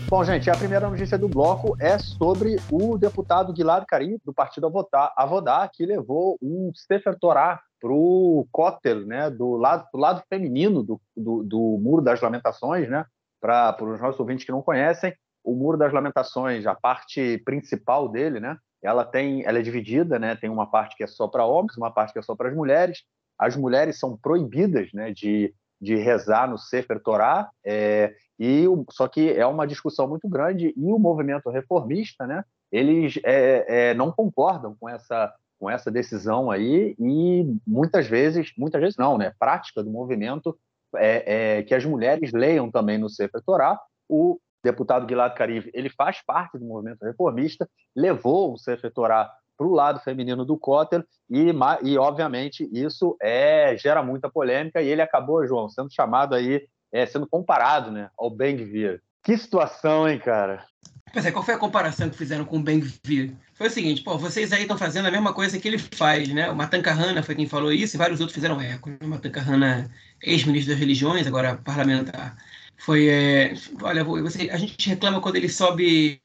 [0.10, 4.70] Bom, gente, a primeira notícia do bloco é sobre o deputado Gilad Karim, do partido
[5.16, 10.84] Avodá, que levou um Sefer Torah para o Kotel, né, do lado, do lado feminino
[10.84, 13.06] do, do, do Muro das Lamentações, né,
[13.40, 18.40] para os nossos ouvintes que não conhecem, o Muro das Lamentações, a parte principal dele,
[18.40, 18.58] né?
[18.82, 20.36] Ela tem, ela é dividida, né?
[20.36, 22.56] Tem uma parte que é só para homens, uma parte que é só para as
[22.56, 23.04] mulheres.
[23.38, 25.12] As mulheres são proibidas, né?
[25.12, 30.74] De, de rezar no Sefer Torah, é, e só que é uma discussão muito grande
[30.76, 32.44] e o movimento reformista, né?
[32.72, 38.82] Eles é, é, não concordam com essa com essa decisão aí e muitas vezes, muitas
[38.82, 39.32] vezes não, né?
[39.38, 40.58] Prática do movimento
[40.96, 45.90] é, é que as mulheres leiam também no Sefer Torah o deputado Gilad Caribe, ele
[45.90, 51.04] faz parte do movimento reformista, levou o Sefer Torah para o lado feminino do Kotel
[51.30, 51.52] e,
[51.84, 57.06] e obviamente, isso é, gera muita polêmica e ele acabou, João, sendo chamado aí, é,
[57.06, 59.02] sendo comparado né, ao Ben-Gvir.
[59.24, 60.66] Que situação, hein, cara?
[61.14, 63.36] Pois é, qual foi a comparação que fizeram com o Ben-Gvir?
[63.54, 66.50] Foi o seguinte, pô, vocês aí estão fazendo a mesma coisa que ele faz, né?
[66.50, 68.90] O Matan Kahana foi quem falou isso e vários outros fizeram eco.
[69.02, 69.92] O Matan Kahana,
[70.24, 72.36] ex-ministro das religiões, agora parlamentar
[72.84, 76.20] foi, é, olha, você, a gente reclama quando ele sobe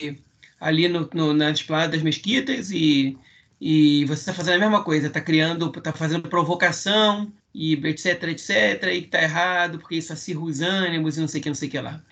[0.58, 3.18] ali no, no, na esplanada das mesquitas e,
[3.60, 8.84] e você está fazendo a mesma coisa, está criando, está fazendo provocação e etc, etc,
[8.84, 11.54] e que está errado porque isso acirra os ânimos e não sei o que, não
[11.54, 12.02] sei o que lá.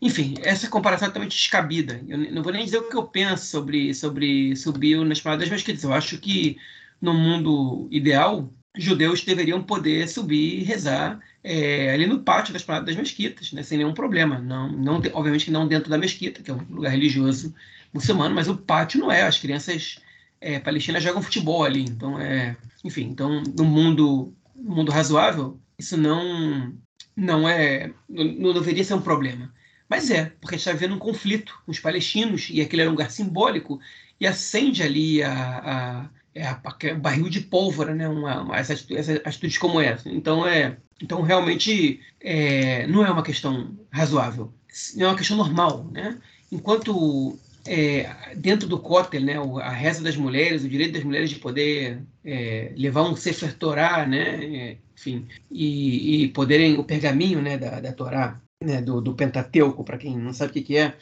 [0.00, 2.02] Enfim, essa comparação é totalmente descabida.
[2.08, 5.50] Eu não vou nem dizer o que eu penso sobre, sobre subir na esplanada das
[5.50, 5.84] mesquitas.
[5.84, 6.56] Eu acho que
[7.00, 12.96] no mundo ideal, judeus deveriam poder subir e rezar é, ali no pátio das, das
[12.96, 14.38] mesquitas, né, sem nenhum problema.
[14.38, 17.54] Não, não, obviamente que não dentro da mesquita, que é um lugar religioso
[17.92, 19.22] muçulmano, mas o pátio não é.
[19.22, 19.98] As crianças
[20.40, 21.82] é, palestinas jogam futebol ali.
[21.82, 26.74] Então, é, enfim, então no mundo, no mundo razoável, isso não,
[27.16, 29.52] não é, não, deveria ser um problema.
[29.88, 32.90] Mas é, porque a gente está vivendo um conflito com os palestinos e aquele era
[32.90, 33.80] um lugar simbólico
[34.20, 38.08] e acende ali a, a é, é barril de pólvora, né?
[38.08, 38.86] Uma, uma, essas,
[39.24, 40.08] atitudes como essa.
[40.08, 44.52] Então, é, então realmente, é, não é uma questão razoável.
[44.98, 46.18] É uma questão normal, né?
[46.52, 51.36] Enquanto é, dentro do cótel, né, a reza das mulheres, o direito das mulheres de
[51.36, 57.58] poder é, levar um Sefer Torá, né, é, enfim, e, e, poderem, o pergaminho né,
[57.58, 60.94] da, da Torá, né, do, do Pentateuco, para quem não sabe o que, que é,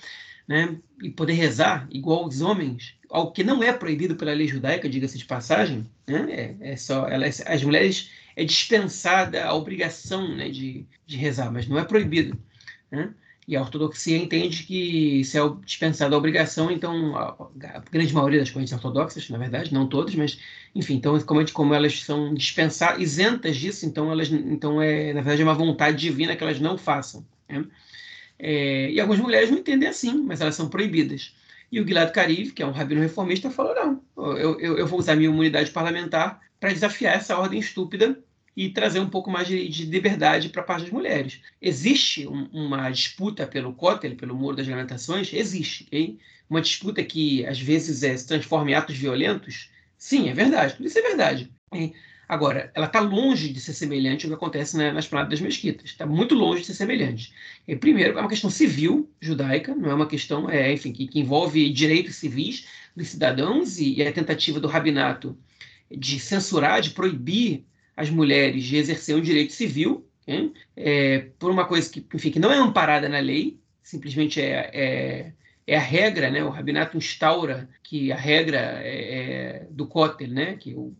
[0.49, 4.89] né, e poder rezar igual os homens, algo que não é proibido pela lei judaica,
[4.89, 6.27] diga-se de passagem, né?
[6.61, 11.69] é, é, só elas, as mulheres é dispensada a obrigação né, de, de rezar, mas
[11.69, 12.37] não é proibido.
[12.91, 13.15] Né?
[13.47, 17.37] E a ortodoxia entende que se é dispensada a obrigação, então a,
[17.77, 20.41] a, grande maioria das correntes ortodoxas, na verdade, não todas, mas
[20.75, 25.43] enfim, então como, como elas são dispensadas, isentas disso, então elas, então é na verdade
[25.43, 27.25] é uma vontade divina que elas não façam.
[27.49, 27.65] Né?
[28.41, 31.33] É, e algumas mulheres não entendem assim, mas elas são proibidas.
[31.75, 34.01] E o Gilad Kariv, que é um rabino reformista, falou: não,
[34.37, 38.17] eu, eu, eu vou usar minha imunidade parlamentar para desafiar essa ordem estúpida
[38.57, 41.41] e trazer um pouco mais de, de liberdade para a parte das mulheres.
[41.61, 45.33] Existe um, uma disputa pelo Kotel, pelo Muro das Lamentações?
[45.33, 45.83] Existe.
[45.89, 46.17] Okay?
[46.49, 49.69] Uma disputa que às vezes é, se transforma em atos violentos?
[49.99, 50.77] Sim, é verdade.
[50.77, 51.51] Tudo isso é verdade.
[51.73, 51.93] Okay?
[52.29, 55.91] Agora, ela está longe de ser semelhante ao que acontece na, nas planadas das mesquitas.
[55.91, 57.33] Está muito longe de ser semelhante.
[57.67, 61.21] E, primeiro, é uma questão civil judaica, não é uma questão, é, enfim, que, que
[61.21, 65.37] envolve direitos civis dos cidadãos e, e a tentativa do rabinato
[65.91, 67.65] de censurar, de proibir
[67.97, 70.07] as mulheres de exercer um direito civil,
[70.77, 75.33] é, por uma coisa que, enfim, que não é amparada na lei, simplesmente é, é,
[75.67, 76.45] é a regra, né?
[76.45, 80.57] O rabinato instaura que a regra é, é do Kotel, né?
[80.57, 80.97] Que o,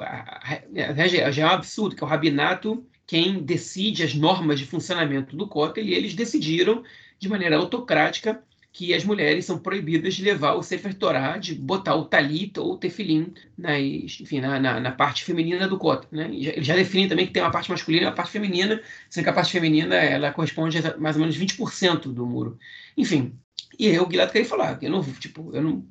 [0.00, 4.66] a, a, já é um absurdo, que é o rabinato quem decide as normas de
[4.66, 6.82] funcionamento do Kotel e eles decidiram
[7.18, 8.42] de maneira autocrática
[8.72, 12.72] que as mulheres são proibidas de levar o Sefer Torah, de botar o talit ou
[12.72, 13.80] o tefilim nas,
[14.20, 16.06] enfim, na, na, na, parte feminina do cota.
[16.12, 16.28] Né?
[16.30, 19.30] Ele já define também que tem uma parte masculina e uma parte feminina, sendo que
[19.30, 22.58] a parte feminina ela corresponde a mais ou menos 20% do muro.
[22.98, 23.38] Enfim,
[23.78, 25.86] e aí o Gilad queria falar, eu não, tipo, eu não,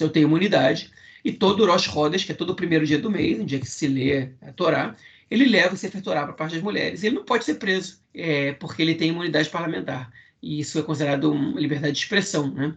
[0.00, 0.90] eu tenho imunidade,
[1.24, 3.58] e todo o Rosh Chodesh, que é todo o primeiro dia do mês, um dia
[3.58, 4.96] que se lê a Torá,
[5.30, 7.02] ele leva o Sefer Torah para a parte das mulheres.
[7.02, 11.32] Ele não pode ser preso, é, porque ele tem imunidade parlamentar e isso é considerado
[11.32, 12.74] uma liberdade de expressão, né?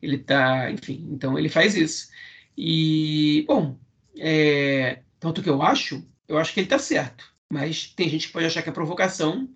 [0.00, 2.08] Ele está, enfim, então ele faz isso.
[2.56, 3.76] E, bom,
[4.16, 8.32] é, tanto que eu acho, eu acho que ele está certo, mas tem gente que
[8.32, 9.48] pode achar que é provocação,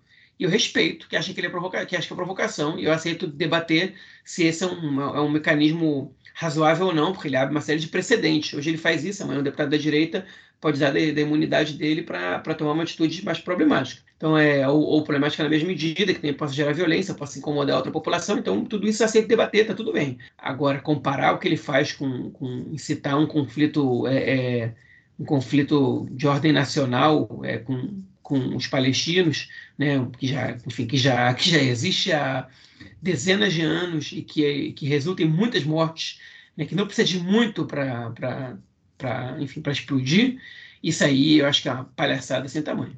[0.45, 2.91] eu respeito que acha que ele é provoca que acha que é provocação, e eu
[2.91, 7.53] aceito debater se esse é um, é um mecanismo razoável ou não, porque ele abre
[7.53, 8.53] uma série de precedentes.
[8.53, 10.25] Hoje ele faz isso, amanhã um deputado da direita
[10.63, 14.01] pode usar da, da imunidade dele para tomar uma atitude mais problemática.
[14.15, 17.75] Então, é, ou, ou, problemática na mesma medida, que também possa gerar violência, possa incomodar
[17.75, 18.37] outra população.
[18.37, 20.17] Então, tudo isso aceita debater, tá tudo bem.
[20.37, 24.75] Agora, comparar o que ele faz com, com incitar um conflito, é, é,
[25.19, 30.97] um conflito de ordem nacional é, com, com os palestinos, né, que, já, enfim, que,
[30.97, 32.47] já, que já existe há
[33.01, 36.19] dezenas de anos e que, que resulta em muitas mortes,
[36.55, 38.57] né, que não precisa de muito para
[39.39, 40.41] enfim para explodir.
[40.81, 42.97] Isso aí eu acho que é uma palhaçada sem tamanho.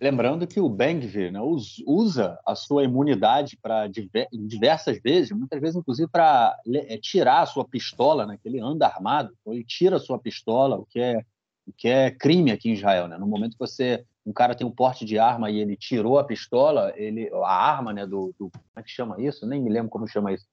[0.00, 1.40] Lembrando que o Bengvir né,
[1.86, 3.88] usa a sua imunidade para
[4.32, 8.86] diversas vezes muitas vezes inclusive para é, tirar a sua pistola né que ele anda
[8.86, 11.24] armado então ele tira a sua pistola o que é
[11.66, 14.66] o que é crime aqui em Israel né no momento que você um cara tem
[14.66, 18.50] um porte de arma e ele tirou a pistola, ele a arma, né, do, do
[18.50, 19.46] como é que chama isso?
[19.46, 20.44] Nem me lembro como chama isso.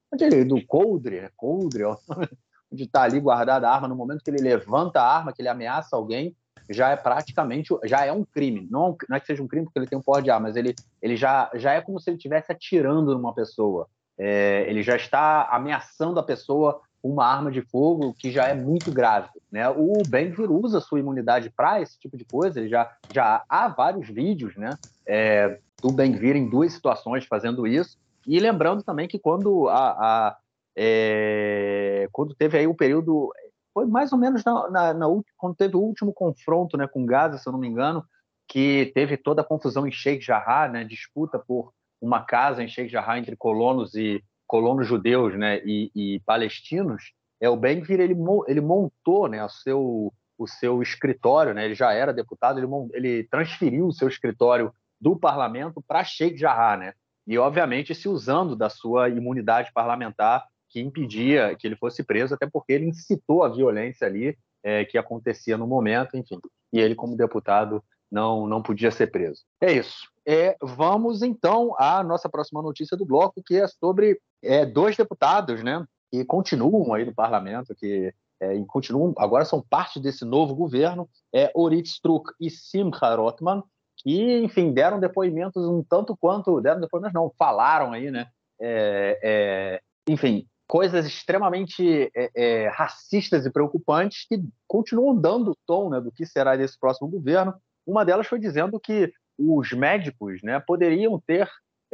[0.47, 1.29] Do coldre, né?
[1.35, 1.83] Coldre,
[2.71, 5.41] de estar tá ali guardada a arma, no momento que ele levanta a arma, que
[5.41, 6.35] ele ameaça alguém,
[6.69, 8.67] já é praticamente, já é um crime.
[8.69, 10.55] Não, não é que seja um crime porque ele tem um porte de arma, mas
[10.55, 13.87] ele, ele já, já é como se ele estivesse atirando numa pessoa.
[14.15, 18.89] É, ele já está ameaçando a pessoa uma arma de fogo, que já é muito
[18.91, 19.29] grave.
[19.51, 19.67] Né?
[19.69, 24.07] O Ben-Gvir usa sua imunidade para esse tipo de coisa, ele já, já há vários
[24.07, 24.69] vídeos né,
[25.05, 30.37] é, do Ben-Gvir em duas situações fazendo isso, e lembrando também que quando a, a
[30.75, 33.31] é, quando teve aí o período,
[33.73, 37.37] foi mais ou menos na, na, na, quando teve o último confronto né, com Gaza,
[37.37, 38.03] se eu não me engano,
[38.47, 42.89] que teve toda a confusão em Sheikh Jarrah, né, disputa por uma casa em Sheikh
[42.89, 47.11] Jarrah entre colonos e colonos judeus né, e, e palestinos,
[47.41, 48.15] é, o Ben-Gvir ele,
[48.47, 53.23] ele montou né, o, seu, o seu escritório, né, ele já era deputado, ele, ele
[53.23, 56.93] transferiu o seu escritório do parlamento para Sheikh Jarrah, né?
[57.25, 62.47] E, obviamente, se usando da sua imunidade parlamentar que impedia que ele fosse preso, até
[62.47, 66.37] porque ele incitou a violência ali é, que acontecia no momento, enfim.
[66.71, 69.41] E ele, como deputado, não, não podia ser preso.
[69.59, 70.07] É isso.
[70.27, 75.63] É, vamos então à nossa próxima notícia do bloco, que é sobre é, dois deputados,
[75.63, 81.09] né, que continuam aí no parlamento, que é, continuam agora são parte desse novo governo,
[81.33, 83.63] é Orit Struk e Simcha Rotman,
[83.97, 88.27] que enfim deram depoimentos um tanto quanto deram depoimentos não falaram aí, né,
[88.59, 95.89] é, é enfim coisas extremamente é, é, racistas e preocupantes que continuam dando o tom
[95.89, 97.53] né, do que será desse próximo governo.
[97.85, 101.47] Uma delas foi dizendo que os médicos né, poderiam ter,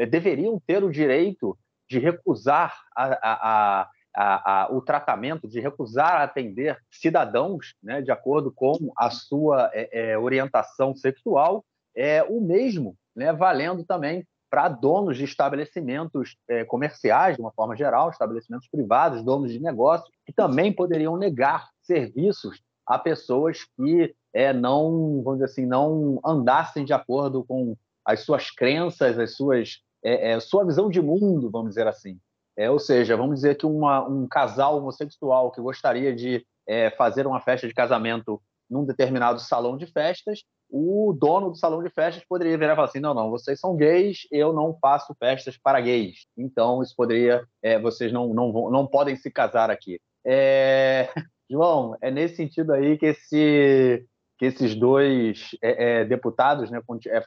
[0.09, 1.57] deveriam ter o direito
[1.89, 8.91] de recusar a, a, a o tratamento de recusar atender cidadãos né, de acordo com
[8.97, 11.63] a sua é, é, orientação sexual
[11.95, 17.75] é o mesmo, né, valendo também para donos de estabelecimentos é, comerciais, de uma forma
[17.75, 24.51] geral, estabelecimentos privados, donos de negócios, que também poderiam negar serviços a pessoas que é,
[24.51, 30.31] não, vamos dizer assim, não andassem de acordo com as suas crenças, as suas, é,
[30.31, 32.19] é, sua visão de mundo, vamos dizer assim.
[32.57, 37.25] É, ou seja, vamos dizer que uma, um casal homossexual que gostaria de é, fazer
[37.25, 42.23] uma festa de casamento num determinado salão de festas, o dono do salão de festas
[42.27, 45.81] poderia virar e falar assim: não, não, vocês são gays, eu não faço festas para
[45.81, 46.27] gays.
[46.37, 49.99] Então, isso poderia, é, vocês não, não, vão, não podem se casar aqui.
[50.25, 51.09] É...
[51.49, 54.05] João, é nesse sentido aí que, esse,
[54.37, 56.79] que esses dois é, é deputados né,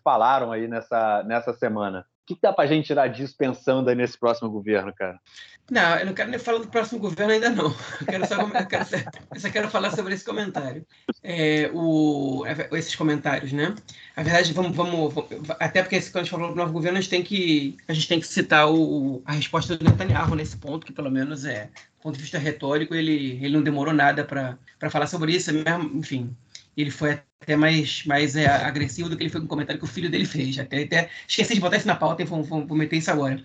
[0.05, 2.07] falaram aí nessa, nessa semana.
[2.23, 5.19] O que, dá para a gente tirar disso pensando aí nesse próximo governo, cara?
[5.69, 7.75] Não, eu não quero nem falar do próximo governo ainda não.
[8.01, 8.87] Eu, quero só, eu, quero,
[9.35, 10.87] eu só quero falar sobre esse comentário.
[11.21, 13.75] É, o, esses comentários, né?
[14.17, 15.13] Na verdade, vamos, vamos,
[15.59, 18.07] até porque quando a gente falou do novo governo, a gente tem que, a gente
[18.07, 22.03] tem que citar o, a resposta do Netanyahu nesse ponto, que pelo menos é, do
[22.03, 26.37] ponto de vista retórico, ele, ele não demorou nada para falar sobre isso, mesmo, enfim,
[26.77, 29.85] ele foi até mais, mais é, agressivo do que ele foi com o comentário que
[29.85, 30.59] o filho dele fez.
[30.59, 33.43] Até, até esqueci de botar isso na pauta e vou, vou, vou meter isso agora.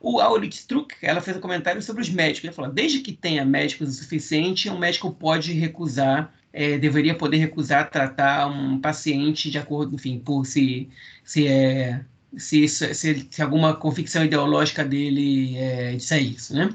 [0.00, 2.44] O Aurit Struck, ela fez um comentário sobre os médicos.
[2.44, 7.38] Ele falou: desde que tenha médicos o suficiente, um médico pode recusar, é, deveria poder
[7.38, 10.88] recusar tratar um paciente de acordo, enfim, por se,
[11.24, 12.04] se é
[12.36, 12.94] se, se,
[13.30, 16.68] se, alguma convicção ideológica dele é, disser isso, né?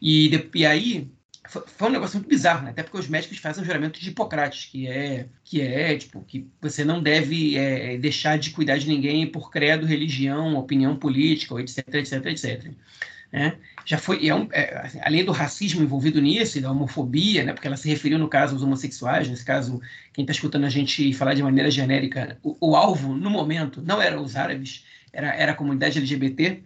[0.00, 1.10] E, de, e aí
[1.52, 2.70] foi um negócio muito bizarro, né?
[2.70, 6.46] Até porque os médicos fazem o juramento de Hipocrates, que é, que é tipo, que
[6.60, 11.86] você não deve é, deixar de cuidar de ninguém por credo, religião, opinião política, etc,
[11.94, 12.70] etc, etc.
[13.30, 13.56] Né?
[13.84, 17.52] Já foi, é um, é, assim, além do racismo envolvido nisso e da homofobia, né?
[17.52, 19.80] Porque ela se referiu no caso aos homossexuais, nesse caso,
[20.12, 24.00] quem está escutando a gente falar de maneira genérica, o, o, alvo no momento não
[24.00, 26.62] era os árabes, era, era a comunidade LGBT,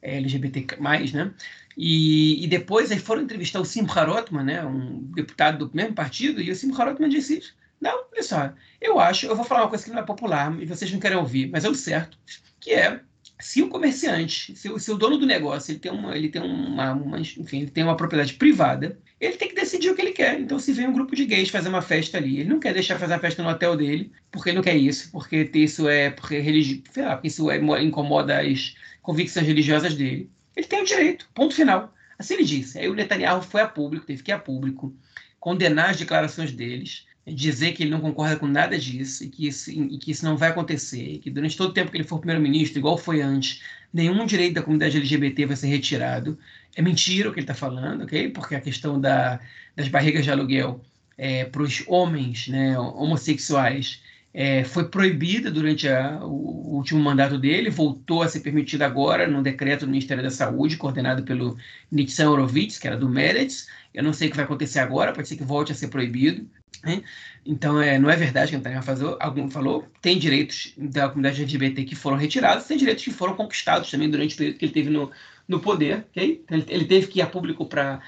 [0.00, 0.66] é, LGBT+,
[1.12, 1.32] né?
[1.76, 6.40] E, e, depois aí foram entrevistar o Simcha Rotman, né, um deputado do mesmo partido,
[6.40, 7.42] e o Simcha Rotman disse
[7.80, 10.64] não, olha só, eu acho, eu vou falar uma coisa que não é popular e
[10.64, 12.18] vocês não querem ouvir, mas é o certo,
[12.58, 13.00] que é
[13.38, 16.40] se o comerciante, se o, se o dono do negócio, ele tem uma, ele tem
[16.40, 20.12] uma, uma, enfim, ele tem uma propriedade privada, ele tem que decidir o que ele
[20.12, 20.40] quer.
[20.40, 22.98] Então, se vem um grupo de gays fazer uma festa ali, ele não quer deixar
[22.98, 26.38] fazer a festa no hotel dele, porque ele não quer isso, porque isso é porque
[26.38, 26.82] religi...
[26.96, 30.30] lá, porque isso é, incomoda as convicções religiosas dele.
[30.56, 31.94] Ele tem o direito, ponto final.
[32.18, 32.78] Assim ele disse.
[32.78, 34.94] Aí o Netanyahu foi a público, teve que ir a público,
[35.38, 39.70] condenar as declarações deles, dizer que ele não concorda com nada disso e que isso,
[39.70, 42.78] e que isso não vai acontecer, que durante todo o tempo que ele for primeiro-ministro,
[42.78, 46.38] igual foi antes, nenhum direito da comunidade LGBT vai ser retirado.
[46.74, 48.30] É mentira o que ele está falando, ok?
[48.30, 49.40] Porque a questão da,
[49.74, 50.80] das barrigas de aluguel
[51.18, 54.02] é, para os homens né, homossexuais
[54.38, 59.42] é, foi proibida durante a, o, último mandato dele, voltou a ser permitida agora num
[59.42, 61.56] decreto do Ministério da Saúde, coordenado pelo
[61.90, 63.66] Nitsan Horowitz, que era do Meretz.
[63.94, 66.46] Eu não sei o que vai acontecer agora, pode ser que volte a ser proibido.
[66.84, 67.02] Né?
[67.46, 69.86] Então, é, não é verdade que a Netanyahu falou, algum falou.
[70.02, 74.34] Tem direitos da comunidade LGBT que foram retirados, tem direitos que foram conquistados também durante
[74.34, 75.10] o período que ele teve no,
[75.48, 76.04] no poder.
[76.10, 76.44] Okay?
[76.50, 78.02] Ele, ele teve que ir a público para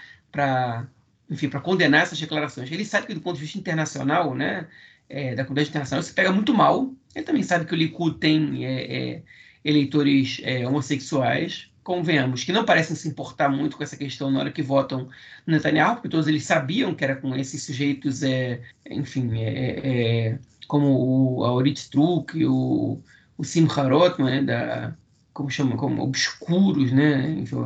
[1.30, 2.70] enfim, para condenar essas declarações.
[2.70, 4.66] Ele sabe que do ponto de vista internacional, né,
[5.08, 6.92] é, da comunidade internacional se pega muito mal.
[7.14, 9.22] Ele também sabe que o Likud tem é, é
[9.64, 14.52] eleitores é, homossexuais, convenhamos, que não parecem se importar muito com essa questão na hora
[14.52, 15.08] que votam
[15.46, 21.38] no Netanyahu, porque todos eles sabiam que era com esses sujeitos, é, enfim, é, como
[21.38, 23.02] o Aurit Struk, o,
[23.36, 24.96] o Simcha Rotman, né, da,
[25.32, 27.56] como chama, como obscuros, né, enfim,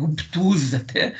[0.00, 1.14] obtusos até,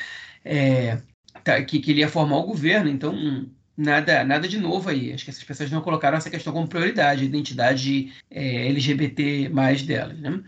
[1.42, 2.88] tá, que, que ele ia formar o governo.
[2.88, 5.12] Então, nada, nada de novo aí.
[5.12, 9.82] Acho que essas pessoas não colocaram essa questão como prioridade, a identidade é, LGBT mais
[9.82, 10.42] delas, né?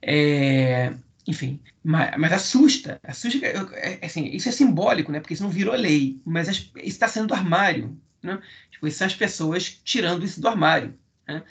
[0.00, 0.94] É,
[1.26, 5.20] enfim, mas, mas, assusta, assusta, é, é, assim, isso é simbólico, né?
[5.20, 8.40] Porque isso não virou lei, mas isso está sendo do armário, né?
[8.70, 10.94] Tipo, são as pessoas tirando isso do armário,
[11.26, 11.42] né?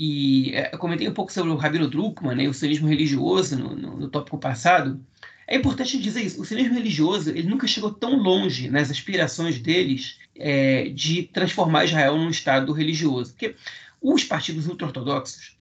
[0.00, 3.74] E é, eu comentei um pouco sobre o Rabino Druckmann, né, o sionismo religioso no,
[3.74, 5.04] no, no tópico passado.
[5.46, 6.40] É importante dizer isso.
[6.40, 12.16] O sionismo religioso ele nunca chegou tão longe nas aspirações deles é, de transformar Israel
[12.16, 13.32] num Estado religioso.
[13.32, 13.56] Porque
[14.00, 15.58] os partidos ultra-ortodoxos,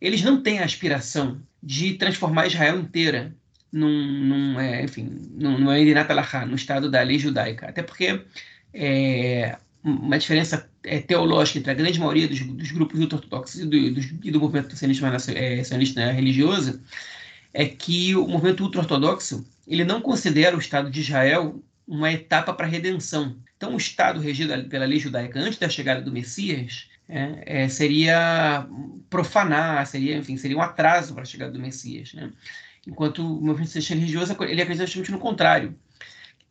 [0.00, 3.34] eles não têm a aspiração de transformar Israel inteira
[3.72, 7.68] num, num é, enfim, num, num no Estado da lei judaica.
[7.68, 8.24] Até porque
[8.72, 13.76] é, uma diferença é, teológica entre a grande maioria dos, dos grupos ultra-ortodoxos e do,
[13.76, 16.80] e do movimento sionista, é, sionista religioso
[17.52, 22.66] é que o movimento ultra-ortodoxo ele não considera o Estado de Israel uma etapa para
[22.66, 23.36] redenção.
[23.60, 28.66] Então, o Estado regido pela lei judaica antes da chegada do Messias é, é, seria
[29.10, 32.14] profanar, seria, enfim, seria um atraso para a chegada do Messias.
[32.14, 32.32] Né?
[32.86, 35.78] Enquanto o movimento religioso ele acredita justamente no contrário.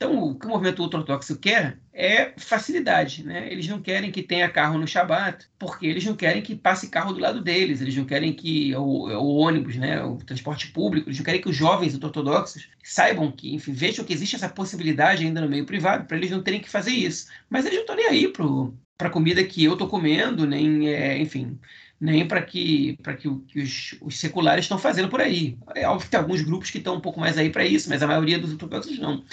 [0.02, 3.22] Então, o que o movimento ultra-ortodoxo quer é facilidade.
[3.26, 3.52] Né?
[3.52, 7.12] Eles não querem que tenha carro no Shabat, porque eles não querem que passe carro
[7.12, 11.20] do lado deles, eles não querem que o, o ônibus, né, o transporte público, eles
[11.20, 15.42] não querem que os jovens ultra-ortodoxos saibam que, enfim, vejam que existe essa possibilidade ainda
[15.42, 17.28] no meio privado, para eles não terem que fazer isso.
[17.50, 21.18] Mas eles não estão nem aí para a comida que eu estou comendo, nem, é,
[21.18, 21.60] enfim,
[22.00, 25.58] nem para que, para que, que os, os, seculares estão fazendo por aí.
[25.76, 28.02] É óbvio que tem alguns grupos que estão um pouco mais aí para isso, mas
[28.02, 29.26] a maioria dos ortodoxos não.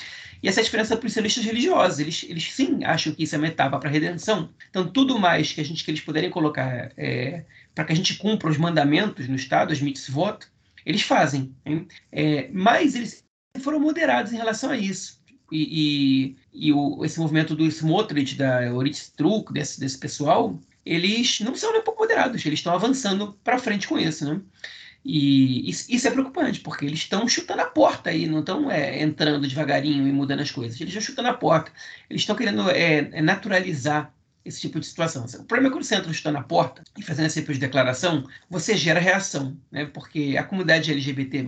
[0.42, 1.98] E essa é a diferença para os sionistas religiosos.
[1.98, 4.50] Eles, eles sim acham que isso é uma etapa para a redenção.
[4.70, 8.16] Então, tudo mais que a gente que eles puderem colocar é, para que a gente
[8.16, 10.38] cumpra os mandamentos no Estado, as mitzvot,
[10.84, 11.54] eles fazem.
[12.12, 13.24] É, mas eles
[13.60, 15.20] foram moderados em relação a isso.
[15.50, 21.40] E, e, e o, esse movimento do Smotrich, da Oritz Truk, desse, desse pessoal, eles
[21.40, 24.40] não são nem um pouco moderados, eles estão avançando para frente com isso, né?
[25.08, 29.46] E isso é preocupante, porque eles estão chutando a porta aí, não estão é, entrando
[29.46, 30.80] devagarinho e mudando as coisas.
[30.80, 31.70] Eles estão chutando a porta.
[32.10, 34.12] Eles estão querendo é, é, naturalizar
[34.44, 35.24] esse tipo de situação.
[35.24, 38.26] O problema é quando você entra chutando a porta e fazendo esse tipo de declaração,
[38.50, 39.86] você gera reação, né?
[39.86, 41.46] porque a comunidade LGBT+,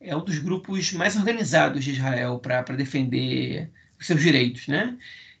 [0.00, 3.70] é um dos grupos mais organizados de Israel para defender
[4.00, 4.68] os seus direitos.
[4.68, 4.96] Né?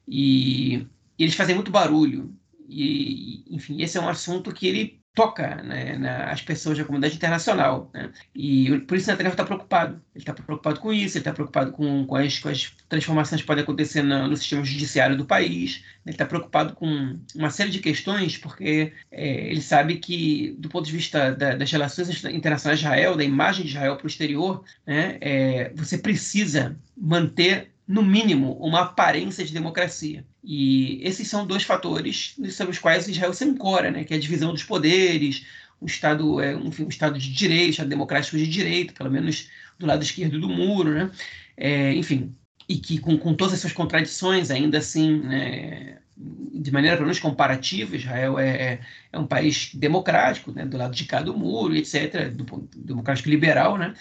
[0.06, 0.86] E,
[1.18, 2.36] e eles fazem muito barulho.
[2.68, 7.90] E, enfim, esse é um assunto que ele toca né, nas pessoas da comunidade internacional.
[7.92, 8.12] Né?
[8.34, 9.94] E por isso Netanyahu está preocupado.
[10.14, 13.46] Ele está preocupado com isso, ele está preocupado com, com, as, com, as, transformações que
[13.46, 17.80] podem acontecer no, no sistema judiciário do país, ele está preocupado com uma série de
[17.80, 22.84] questões, porque é, ele sabe que, do ponto de vista da, das relações internacionais de
[22.84, 28.52] Israel, da imagem de Israel para o exterior, né, é, você precisa manter no mínimo,
[28.60, 30.24] uma aparência de democracia.
[30.48, 34.04] E esses são dois fatores sobre os quais Israel se ancora, né?
[34.04, 35.44] que é a divisão dos poderes,
[35.82, 39.86] um Estado, é, enfim, um Estado de direito, Estado democrático de direito, pelo menos do
[39.86, 41.10] lado esquerdo do muro, né?
[41.56, 42.32] É, enfim,
[42.68, 47.96] e que com, com todas essas contradições, ainda assim, né, de maneira pelo menos comparativa,
[47.96, 48.80] Israel é, é,
[49.12, 53.76] é um país democrático, né, do lado de cá do muro, etc., do, democrático liberal,
[53.76, 53.94] né,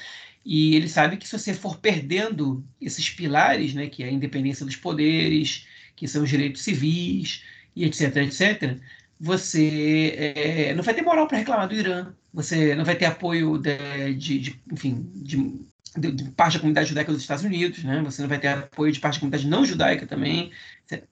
[0.45, 4.63] e ele sabe que se você for perdendo esses pilares, né, que é a independência
[4.63, 5.65] dos poderes,
[5.95, 7.43] que são os direitos civis,
[7.75, 8.77] e etc, etc,
[9.19, 13.57] você é, não vai ter moral para reclamar do Irã, você não vai ter apoio
[13.57, 15.59] de, de, de enfim, de,
[15.97, 18.01] de, parte da comunidade judaica dos Estados Unidos, né?
[18.03, 20.51] Você não vai ter apoio de parte da comunidade não judaica também,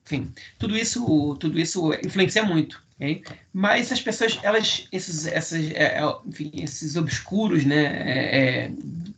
[0.06, 2.84] enfim, tudo isso, tudo isso influencia muito.
[3.04, 3.22] Okay?
[3.52, 8.72] Mas as pessoas, elas, esses, essas, é, é enfim, esses obscuros, né, é, é,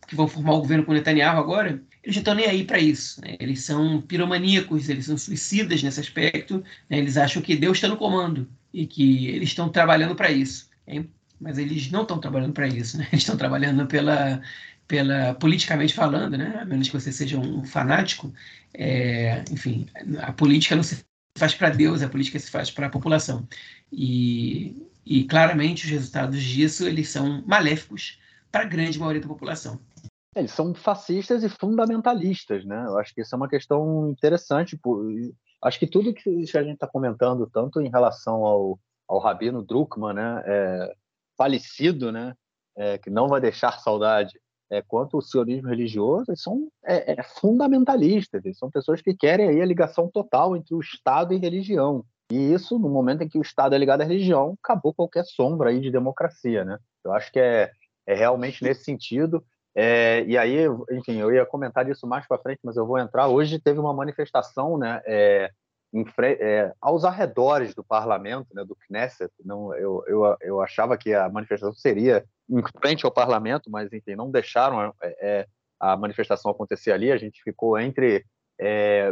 [0.07, 3.21] que vão formar o governo com Netanyahu agora, eles não estão nem aí para isso.
[3.21, 3.35] Né?
[3.39, 6.63] Eles são piromaníacos, eles são suicidas nesse aspecto.
[6.89, 6.97] Né?
[6.97, 10.67] Eles acham que Deus está no comando e que eles estão trabalhando para isso.
[10.87, 11.07] Okay?
[11.39, 12.97] Mas eles não estão trabalhando para isso.
[12.97, 13.07] Né?
[13.11, 14.41] Eles estão trabalhando pela,
[14.87, 16.59] pela politicamente falando, né?
[16.61, 18.33] a menos que você seja um fanático.
[18.73, 19.85] É, enfim,
[20.19, 21.03] a política não se
[21.37, 23.47] faz para Deus, a política se faz para a população.
[23.91, 28.19] E, e claramente os resultados disso eles são maléficos
[28.51, 29.79] para a grande maioria da população.
[30.35, 32.85] Eles são fascistas e fundamentalistas, né?
[32.87, 34.77] Eu acho que isso é uma questão interessante.
[35.63, 40.13] Acho que tudo que a gente está comentando, tanto em relação ao, ao Rabino Druckmann,
[40.13, 40.93] né, é,
[41.37, 42.35] falecido, né,
[42.75, 44.37] é, que não vai deixar saudade,
[44.69, 49.47] é, quanto o sionismo religioso, eles são é, é, fundamentalistas, eles são pessoas que querem
[49.47, 52.03] aí a ligação total entre o Estado e religião.
[52.31, 55.69] E isso, no momento em que o Estado é ligado à religião, acabou qualquer sombra
[55.69, 56.79] aí de democracia, né?
[57.03, 57.71] Eu acho que é,
[58.07, 59.45] é realmente nesse sentido.
[59.75, 63.27] É, e aí, enfim, eu ia comentar isso mais para frente, mas eu vou entrar.
[63.27, 65.51] Hoje teve uma manifestação, né, é,
[65.93, 66.05] em,
[66.39, 69.31] é, aos arredores do parlamento, né, do Knesset.
[69.43, 74.15] Não, eu, eu, eu achava que a manifestação seria em frente ao parlamento, mas enfim,
[74.15, 75.47] não deixaram é, é
[75.79, 77.11] a manifestação acontecer ali.
[77.11, 78.25] A gente ficou entre
[78.59, 79.11] é,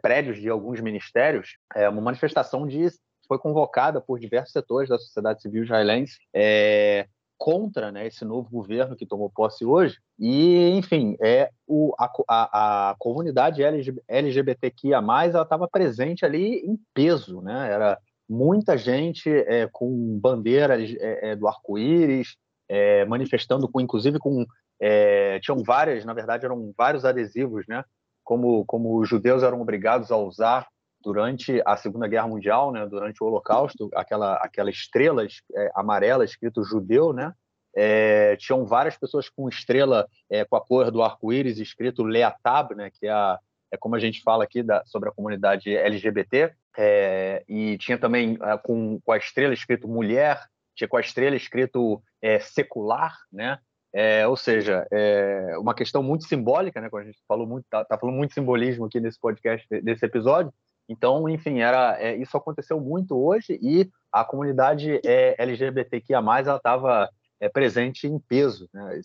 [0.00, 1.56] prédios de alguns ministérios.
[1.74, 2.88] É uma manifestação de
[3.26, 7.06] foi convocada por diversos setores da sociedade civil israelense é,
[7.36, 9.98] contra né, esse novo governo que tomou posse hoje.
[10.18, 13.62] E, enfim, é o, a, a, a comunidade
[14.08, 17.70] LGBTQIA+, ela estava presente ali em peso, né?
[17.70, 22.36] Era muita gente é, com bandeira é, é, do arco-íris,
[22.68, 24.44] é, manifestando, com, inclusive com...
[24.78, 27.82] É, tinham várias, na verdade, eram vários adesivos, né?
[28.26, 30.66] Como, como os judeus eram obrigados a usar
[31.00, 36.64] durante a Segunda Guerra Mundial, né, durante o Holocausto, aquela aquela estrela é, amarela escrito
[36.64, 37.32] judeu, né?
[37.78, 42.90] É, tinham várias pessoas com estrela é, com a cor do arco-íris escrito Leatab, né,
[42.90, 43.38] que é a,
[43.70, 48.38] é como a gente fala aqui da, sobre a comunidade LGBT, é, e tinha também
[48.42, 50.42] é, com, com a estrela escrito mulher,
[50.74, 53.58] tinha com a estrela escrito é, secular, né?
[53.98, 56.90] É, ou seja, é uma questão muito simbólica, né?
[56.90, 60.52] Como a gente falou muito, tá, tá, falando muito simbolismo aqui nesse podcast, nesse episódio.
[60.86, 67.08] Então, enfim, era é, isso aconteceu muito hoje e a comunidade é, LGBTQIA+, ela estava
[67.40, 69.00] é, presente em peso, né?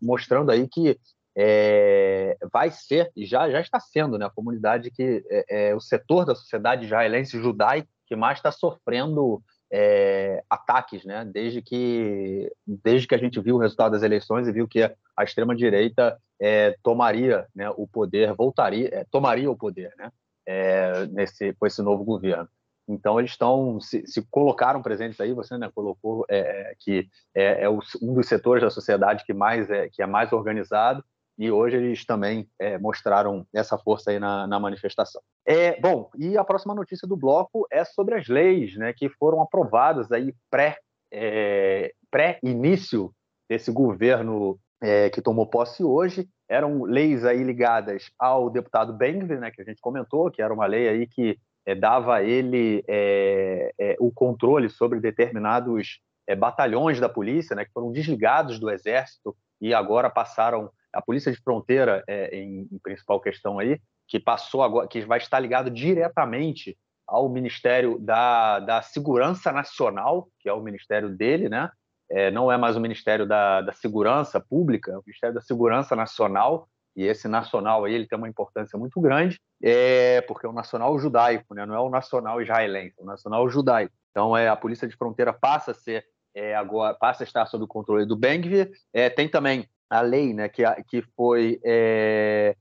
[0.00, 0.98] Mostrando aí que
[1.36, 4.24] é, vai ser e já já está sendo, né?
[4.24, 9.42] A comunidade que é, é o setor da sociedade israelense judaica que mais está sofrendo
[9.70, 11.24] é, ataques, né?
[11.24, 15.24] Desde que desde que a gente viu o resultado das eleições e viu que a
[15.24, 20.10] extrema direita é, tomaria, né, o poder, voltaria, é, tomaria o poder, né?
[20.46, 22.48] É, nesse com esse novo governo.
[22.88, 25.32] Então eles estão se, se, colocaram presentes aí.
[25.32, 29.88] Você né, colocou é, que é, é, um dos setores da sociedade que mais é
[29.88, 31.04] que é mais organizado
[31.38, 35.20] e hoje eles também é, mostraram essa força aí na, na manifestação.
[35.44, 39.42] É, bom, e a próxima notícia do bloco é sobre as leis né, que foram
[39.42, 40.78] aprovadas aí pré,
[41.12, 43.12] é, pré-início
[43.48, 46.26] desse governo é, que tomou posse hoje.
[46.48, 50.66] Eram leis aí ligadas ao deputado Bengvir, né, que a gente comentou, que era uma
[50.66, 56.00] lei aí que é, dava a ele é, é, o controle sobre determinados
[56.38, 61.38] batalhões da polícia, né, que foram desligados do exército e agora passaram a polícia de
[61.38, 66.76] fronteira é, em, em, principal questão aí, que passou agora, que vai estar ligado diretamente
[67.06, 71.70] ao Ministério da, da Segurança Nacional, que é o ministério dele, né?
[72.08, 75.94] É, não é mais o Ministério da, da Segurança Pública, é o Ministério da Segurança
[75.94, 80.52] Nacional, e esse nacional aí ele tem uma importância muito grande, é porque é o
[80.52, 81.66] nacional judaico, né?
[81.66, 83.92] não é o nacional israelense, é o nacional judaico.
[84.10, 87.64] Então é a polícia de fronteira passa a ser é, agora passa a estar sob
[87.64, 88.70] o controle do Bengvir.
[88.92, 92.56] É, tem também a lei né, que, que foi é,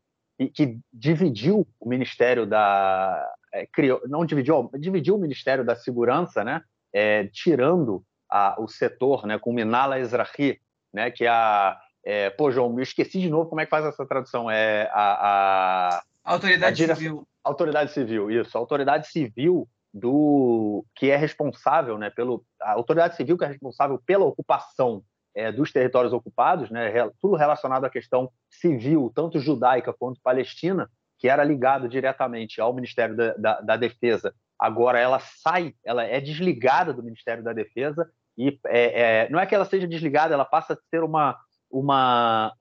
[0.53, 6.61] que dividiu o Ministério da é, criou, não dividiu, dividiu o Ministério da Segurança, né,
[6.93, 10.59] é, tirando a, o setor, né, com Minala Ezrahi,
[10.93, 13.83] né, que é a é, pô, João, me esqueci de novo como é que faz
[13.83, 14.49] essa tradução.
[14.49, 17.27] É a, a autoridade a civil.
[17.43, 18.55] Autoridade civil, isso.
[18.55, 23.99] A autoridade civil do que é responsável, né, pelo a autoridade civil que é responsável
[24.05, 25.03] pela ocupação
[25.35, 31.27] é, dos territórios ocupados, né, tudo relacionado à questão civil, tanto judaica quanto palestina, que
[31.27, 34.33] era ligado diretamente ao Ministério da, da, da Defesa.
[34.57, 39.45] Agora ela sai, ela é desligada do Ministério da Defesa e é, é, não é
[39.45, 41.37] que ela seja desligada, ela passa a ser uma
[41.69, 42.53] uma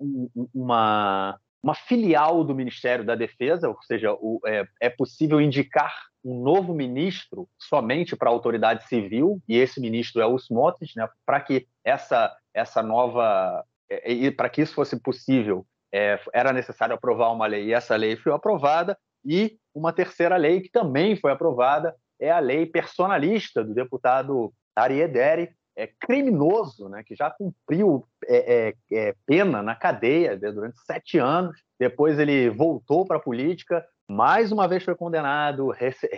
[0.52, 5.94] uma uma filial do Ministério da Defesa, ou seja, o, é, é possível indicar
[6.24, 11.08] um novo ministro somente para a autoridade civil, e esse ministro é o Smotrich, né,
[11.26, 13.64] para que essa, essa nova.
[13.90, 17.94] É, e para que isso fosse possível, é, era necessário aprovar uma lei, e essa
[17.94, 23.62] lei foi aprovada, e uma terceira lei que também foi aprovada é a lei personalista
[23.62, 30.36] do deputado Ariederi, é, criminoso, né, que já cumpriu é, é, é pena na cadeia
[30.36, 31.60] né, durante sete anos.
[31.78, 35.72] Depois ele voltou para a política, mais uma vez foi condenado,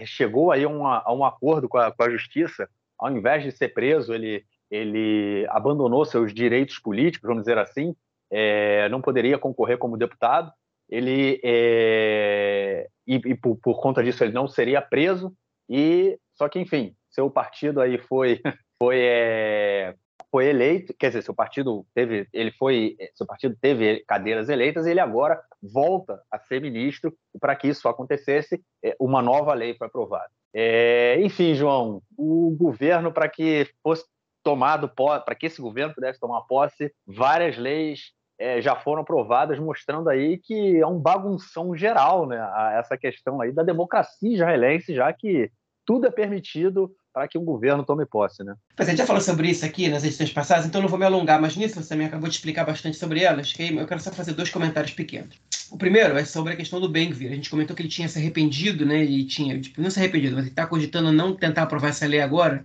[0.04, 0.68] chegou aí a,
[1.12, 2.68] um acordo com a, com a, justiça.
[2.98, 7.94] Ao invés de ser preso, ele, ele abandonou seus direitos políticos, vamos dizer assim,
[8.30, 10.50] é, não poderia concorrer como deputado.
[10.88, 15.32] Ele é, e, e por, por conta disso ele não seria preso.
[15.68, 18.40] E só que enfim, seu partido aí foi
[18.78, 19.94] foi, é,
[20.36, 25.00] foi eleito, quer dizer, seu partido teve, ele foi, seu partido teve cadeiras eleitas, ele
[25.00, 27.10] agora volta a ser ministro,
[27.40, 30.28] para que isso acontecesse, é, uma nova lei foi aprovada.
[30.54, 34.04] É, enfim, João, o governo, para que fosse
[34.44, 40.10] tomado, para que esse governo pudesse tomar posse, várias leis é, já foram aprovadas, mostrando
[40.10, 45.50] aí que é um bagunção geral, né, essa questão aí da democracia israelense, já que
[45.86, 48.54] tudo é permitido para que um governo tome posse, né?
[48.76, 51.06] É, a gente já falou sobre isso aqui nas edições passadas, então não vou me
[51.06, 54.12] alongar mais nisso, você também acabou de explicar bastante sobre elas, que eu quero só
[54.12, 55.34] fazer dois comentários pequenos.
[55.70, 57.32] O primeiro é sobre a questão do Ben-Gvir.
[57.32, 60.34] A gente comentou que ele tinha se arrependido, né, e tinha, tipo, não se arrependido,
[60.34, 62.62] mas ele está cogitando não tentar aprovar essa lei agora,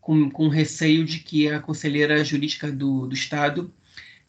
[0.00, 3.74] com, com receio de que a conselheira jurídica do, do Estado,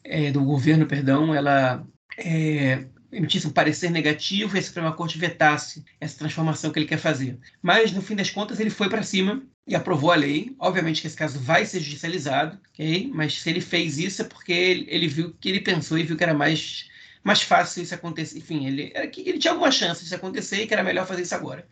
[0.02, 1.86] é, do governo, perdão, ela
[2.18, 6.98] é, emitisse um parecer negativo e a Suprema Corte vetasse essa transformação que ele quer
[6.98, 7.38] fazer.
[7.62, 9.40] Mas, no fim das contas, ele foi para cima
[9.70, 10.54] e aprovou a lei.
[10.58, 13.10] Obviamente que esse caso vai ser judicializado, ok?
[13.14, 16.16] Mas se ele fez isso é porque ele, ele viu que ele pensou e viu
[16.16, 16.90] que era mais,
[17.22, 18.36] mais fácil isso acontecer.
[18.36, 21.64] Enfim, ele, ele tinha alguma chance disso acontecer e que era melhor fazer isso agora.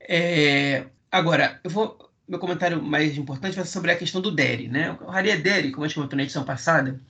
[0.00, 2.06] É, agora, eu vou.
[2.28, 4.96] Meu comentário mais importante vai ser sobre a questão do Derry, né?
[5.00, 7.00] O Harry Derry, como a gente comentou na edição passada,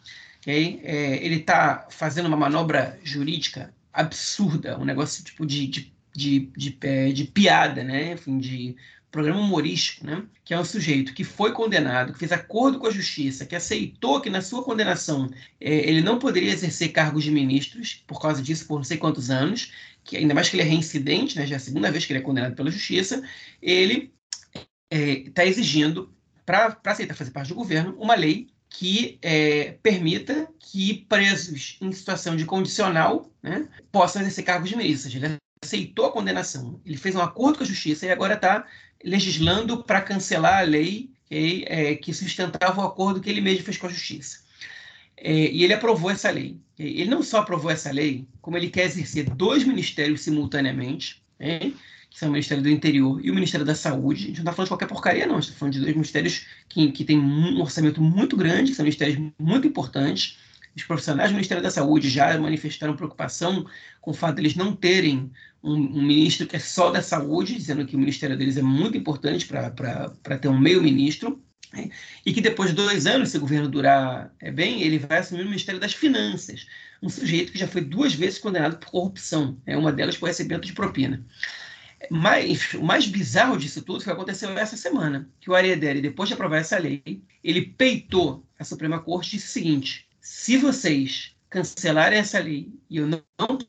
[0.47, 0.81] Okay?
[0.85, 6.71] É, ele está fazendo uma manobra jurídica absurda, um negócio tipo de, de, de, de,
[6.71, 8.13] de, de piada, né?
[8.13, 8.77] Enfim, de
[9.11, 10.25] programa humorístico, né?
[10.45, 14.21] Que é um sujeito que foi condenado, que fez acordo com a justiça, que aceitou
[14.21, 15.31] que na sua condenação
[15.61, 19.31] é, ele não poderia exercer cargos de ministros por causa disso por não sei quantos
[19.31, 19.73] anos,
[20.05, 21.47] que ainda mais que ele é reincidente, né?
[21.47, 23.23] Já é a segunda vez que ele é condenado pela justiça,
[23.63, 24.13] ele
[24.91, 31.07] está é, exigindo para aceitar fazer parte do governo uma lei que é, permita que
[31.09, 35.09] presos em situação de condicional né, possam exercer cargos de ministro.
[35.09, 38.67] Ou seja, aceitou a condenação, ele fez um acordo com a justiça e agora está
[39.05, 43.77] legislando para cancelar a lei que, é, que, sustentava o acordo que ele mesmo fez
[43.77, 44.45] com a justiça.
[45.17, 46.59] É, e ele aprovou essa lei.
[46.79, 51.23] Ele não só aprovou essa lei, como ele quer exercer dois ministérios simultaneamente.
[51.39, 51.73] Né,
[52.17, 54.25] que são o Ministério do Interior e o Ministério da Saúde.
[54.25, 55.37] A gente não está falando de qualquer porcaria, não.
[55.37, 58.77] A gente está falando de dois ministérios que, que têm um orçamento muito grande, que
[58.77, 60.39] são ministérios muito importantes.
[60.77, 63.67] Os profissionais do Ministério da Saúde já manifestaram preocupação
[64.01, 67.55] com o fato de eles não terem um, um ministro que é só da saúde,
[67.55, 71.43] dizendo que o ministério deles é muito importante para ter um meio-ministro.
[71.73, 71.91] Né?
[72.27, 75.43] E que depois de dois anos, se o governo durar é bem, ele vai assumir
[75.43, 76.67] o Ministério das Finanças,
[77.03, 80.67] um sujeito que já foi duas vezes condenado por corrupção, é uma delas por recebimento
[80.67, 81.25] de propina.
[82.11, 86.03] Mais, o mais bizarro disso tudo foi o que aconteceu essa semana, que o Ariadne,
[86.03, 90.57] depois de aprovar essa lei, ele peitou a Suprema Corte e disse o seguinte, se
[90.57, 93.23] vocês cancelarem essa lei e eu não,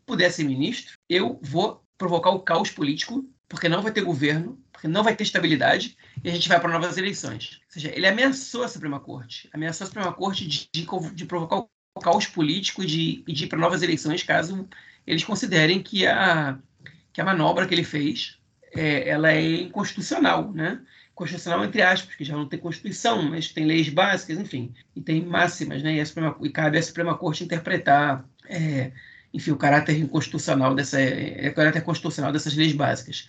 [0.08, 4.88] puder ser ministro, eu vou provocar o caos político, porque não vai ter governo, porque
[4.88, 7.62] não vai ter estabilidade, e a gente vai para novas eleições.
[7.68, 11.58] Ou seja, ele ameaçou a Suprema Corte, ameaçou a Suprema Corte de, de, de provocar
[11.58, 14.68] o caos político e de, de ir para novas eleições, caso
[15.06, 16.58] eles considerem que a,
[17.14, 18.40] que a manobra que ele fez
[18.74, 20.82] é, ela é inconstitucional, né?
[21.18, 25.26] Constitucional entre aspas, que já não tem Constituição, mas tem leis básicas, enfim, e tem
[25.26, 25.94] máximas, né?
[25.94, 28.92] E, Suprema, e cabe à Suprema Corte interpretar, é,
[29.34, 33.28] enfim, o caráter inconstitucional dessa, é, o caráter constitucional dessas leis básicas.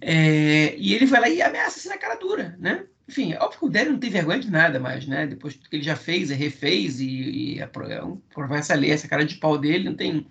[0.00, 2.84] É, e ele vai lá e ameaça assim na cara dura, né?
[3.08, 5.24] Enfim, é óbvio que o Délio não tem vergonha de nada mais, né?
[5.28, 9.56] Depois que ele já fez, refez e, e aprovar essa lei, essa cara de pau
[9.56, 10.26] dele, não tem,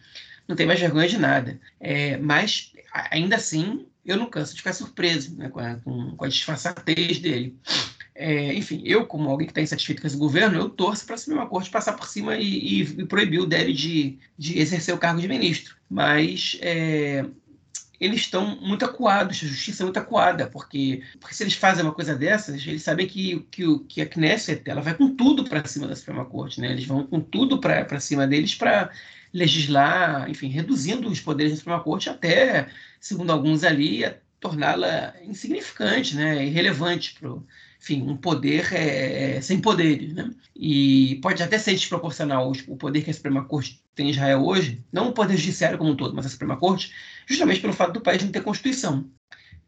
[0.45, 1.57] não tem mais vergonha de nada.
[1.79, 2.73] É, mas
[3.09, 7.19] ainda assim, eu não canso de ficar surpreso né, com, a, com, com, a, disfarçatez
[7.19, 7.57] dele.
[8.15, 11.17] É, enfim, eu, como alguém que está insatisfeito com esse governo, eu torço para a
[11.17, 14.99] Suprema Corte passar por cima e, e, e proibir o Délio de, de exercer o
[14.99, 15.75] cargo de ministro.
[15.89, 17.25] Mas é,
[17.99, 21.93] eles estão muito acuados, a justiça é muito acuada, porque, porque se eles fazem uma
[21.93, 25.87] coisa dessas, eles sabem que, que, que a Knesset ela vai com tudo para cima
[25.87, 26.71] da Suprema Corte, né?
[26.71, 28.91] eles vão com tudo para cima deles para
[29.33, 32.69] legislar, enfim, reduzindo os poderes da Suprema Corte até,
[32.99, 34.03] segundo alguns ali,
[34.39, 37.29] torná-la insignificante, né, irrelevante para
[37.83, 40.31] enfim, um poder é, é, sem poderes, né?
[40.55, 44.81] E pode até ser desproporcional o poder que a Suprema Corte tem em Israel hoje,
[44.89, 46.93] não o poder judiciário como um todo, mas a Suprema Corte,
[47.27, 49.05] justamente pelo fato do país não ter Constituição.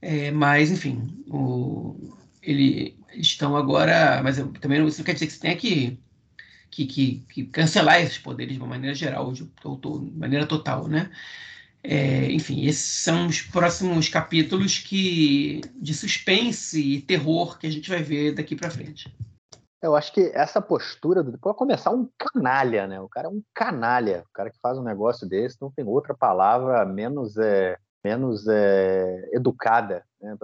[0.01, 4.21] É, mas, enfim, o, ele, estão agora.
[4.23, 5.99] Mas eu, também isso não quer dizer que você tenha que
[6.75, 11.09] que, que, que cancelar esses poderes de uma maneira geral, de, de maneira total, né?
[11.81, 17.89] É, enfim, esses são os próximos capítulos que de suspense e terror que a gente
[17.89, 19.15] vai ver daqui para frente.
[19.81, 22.99] Eu acho que essa postura do pode começar um canalha, né?
[22.99, 26.15] O cara é um canalha, o cara que faz um negócio desse não tem outra
[26.15, 30.35] palavra menos é, menos é, educada, né?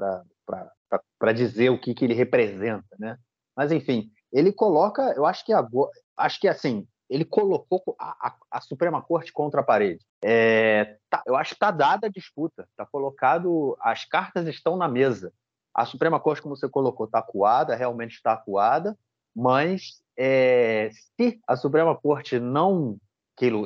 [1.17, 3.17] Para dizer o que, que ele representa, né?
[3.57, 8.35] Mas enfim, ele coloca, eu acho que agora, acho que assim, ele colocou a, a,
[8.51, 9.99] a Suprema Corte contra a parede.
[10.23, 14.87] É, tá, eu acho que está dada a disputa, está colocado, as cartas estão na
[14.87, 15.33] mesa.
[15.73, 18.97] A Suprema Corte, como você colocou, está acuada, realmente está acuada,
[19.35, 22.97] mas é, se a Suprema Corte não,